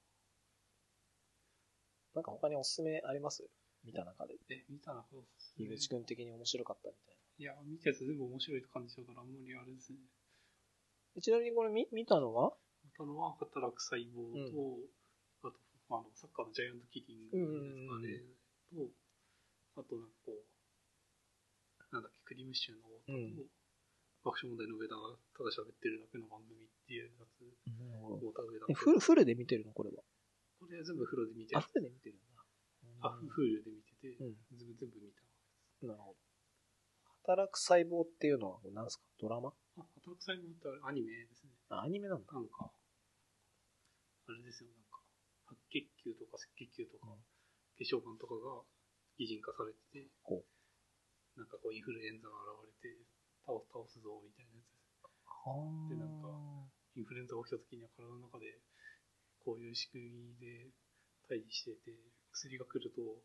[2.15, 3.47] なんか他におすすめあります？
[3.83, 4.35] 見た中で。
[4.49, 9.99] え、見たらそうっす井口くん的に面白かったみたいいや、見たやつ全部面白いって感じだから、あんまりあれですね。
[11.15, 11.21] な。
[11.21, 12.53] ちなみにこれ見見たのは？
[12.83, 14.79] 見たのは、働く細胞と、
[15.47, 15.59] あと、
[15.89, 17.51] あの、サッカーのジャイアントキリングです
[17.87, 18.23] かね、
[18.73, 18.89] と、
[19.81, 20.35] あとなんかこう、
[21.91, 23.49] なんだっけ、クリームシチューの太田と、うん
[24.25, 29.71] 爆笑問題の上田がただ喋ってるだけの番組っていうやつ、太田上田え、フル、フルで見てるの？
[29.71, 30.03] これは。
[30.59, 32.43] これ全部フルで見てあ、フルで見てるんだ。
[33.07, 35.23] あ、フルで見てて、うん全部全部見た。
[35.87, 36.19] なるほど。
[37.23, 39.03] 働く細胞っていうのは何ですか？
[39.21, 39.53] ドラマ？
[39.79, 41.55] あ、働く細胞ってアニメですね。
[41.69, 42.33] あ、アニメなんだ。
[42.33, 44.99] なんか、あれですよ、なんか、
[45.45, 47.23] 白血球とか赤血球とか、うん
[47.77, 48.65] 化粧板とかが
[49.19, 50.43] 擬人化されててほ、
[51.37, 52.33] なんかこうインフルエンザが
[52.65, 52.97] 現れて、
[53.45, 54.91] 倒す、倒すぞ、みたいなやつです。
[55.23, 55.53] は
[55.87, 56.33] でなんか
[56.97, 58.57] インフルエンザが起きた時には体の中で、
[59.45, 60.73] こういう仕組みで
[61.29, 61.93] 対峙してて、
[62.33, 63.21] 薬が来ると、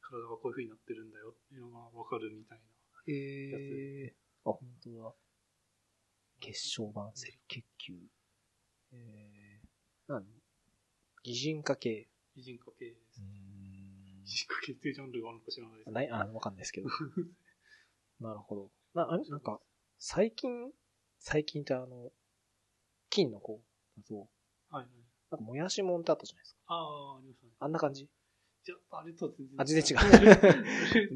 [0.00, 2.64] 体がこういう風になってるんだよっていうのがわかるみたいな。
[3.06, 4.14] ええ
[4.44, 5.14] あ、本当だ。
[6.40, 7.14] 血小板、赤
[7.46, 7.94] 血球。
[8.92, 9.68] ええ
[10.08, 10.24] 何
[11.22, 12.08] 擬人化系。
[12.34, 13.20] 擬人化系です。
[13.20, 15.90] ん擬人化系っていうジャンルがあるのか知らないです。
[15.90, 16.88] ない、あ、わかんないですけど。
[18.20, 18.70] なるほど。
[18.94, 19.24] な、あれ？
[19.28, 19.60] なんか、
[19.98, 20.70] 最近、
[21.18, 22.12] 最近ってあの、
[23.08, 23.60] 金の子
[23.96, 24.14] だと、
[24.70, 24.86] はいはい。
[25.30, 26.60] なんかもやしもんってあったじゃないですか。
[26.66, 27.52] ああ、ありましたね。
[27.60, 28.08] あんな感じ？
[28.62, 30.20] じゃあ、あれとは全然あ全然違う全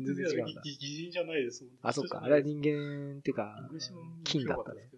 [0.07, 1.79] 全然違うんだ擬擬人じゃないですもんね。
[1.83, 2.23] あ、そっか。
[2.23, 3.69] あれは人間っていうか
[4.25, 4.91] 金だったね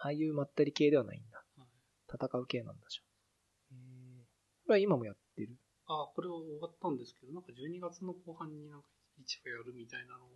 [0.00, 1.38] ああいうまったり系ではないんだ。
[1.56, 1.68] はい
[2.10, 3.76] 戦う系なんだじゃん。
[3.76, 4.24] えー、
[4.64, 5.58] これは今もやってる？
[5.86, 8.88] あ、これは終わったんですけど、なんか12月の後半になんか
[9.20, 10.26] 一話やるみたいなの、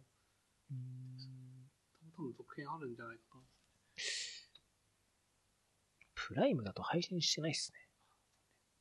[2.16, 3.42] 多分続編あるんじゃないかな。
[6.14, 7.78] プライムだと配信してないっすね。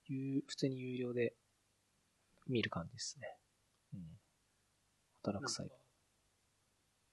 [0.07, 1.36] 有普通に有料で
[2.48, 3.38] 見る感じですね。
[3.94, 4.19] うん。
[5.23, 5.69] 働く際。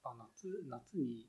[0.05, 1.29] あ、夏、夏に、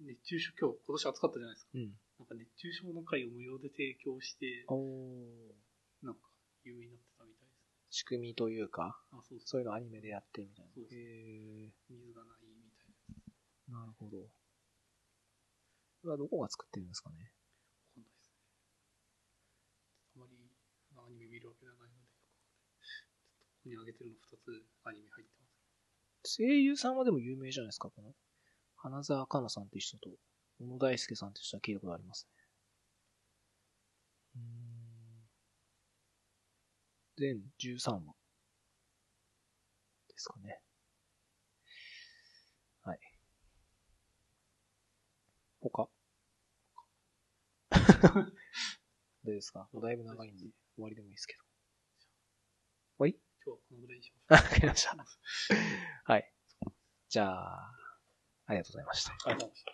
[0.00, 1.70] 熱中症、今日、今年暑かったじゃないですか。
[1.74, 1.92] うん。
[2.18, 5.54] なんか熱中症の会を無料で提供して、おー。
[6.02, 6.20] なんか
[6.64, 7.13] 有名になって。
[7.94, 9.60] 仕組みというか、あ、そうそう。
[9.60, 10.72] いうのアニメでやってみたいな。
[10.74, 13.22] そうそうへ水がないみたいな。
[13.70, 13.72] ー。
[13.72, 14.18] なるほど。
[16.02, 17.14] これはどこが作ってるんですかね？
[17.14, 17.20] わ
[17.94, 18.36] かんないですね。
[20.16, 20.34] あまり
[20.96, 22.02] アニメ見るわけではないので、
[23.38, 25.46] ここに上げてるの2つアニメ入ってま
[26.24, 26.36] す。
[26.36, 28.14] 声優さんはでも有名じゃないですか、この。
[28.76, 30.10] 花澤香菜さんっていう人と、
[30.58, 32.34] 小野大輔さんっていう人は聞いたことありますね。
[34.36, 34.63] うーん。
[37.16, 38.14] 全13話。
[40.08, 40.60] ですかね。
[42.82, 42.98] はい。
[45.60, 45.88] 他？
[49.24, 49.68] どうですか？
[49.74, 50.44] だいぶ長いんで、
[50.76, 51.42] 終わりでもいいですけど。
[52.98, 54.96] 終わり今日はこのぐらいにしあ、まわかりました。
[56.04, 56.32] はい。
[57.08, 57.72] じゃあ、
[58.46, 59.10] ありがとうございました。
[59.12, 59.16] す。
[59.26, 59.73] ありがとうございまし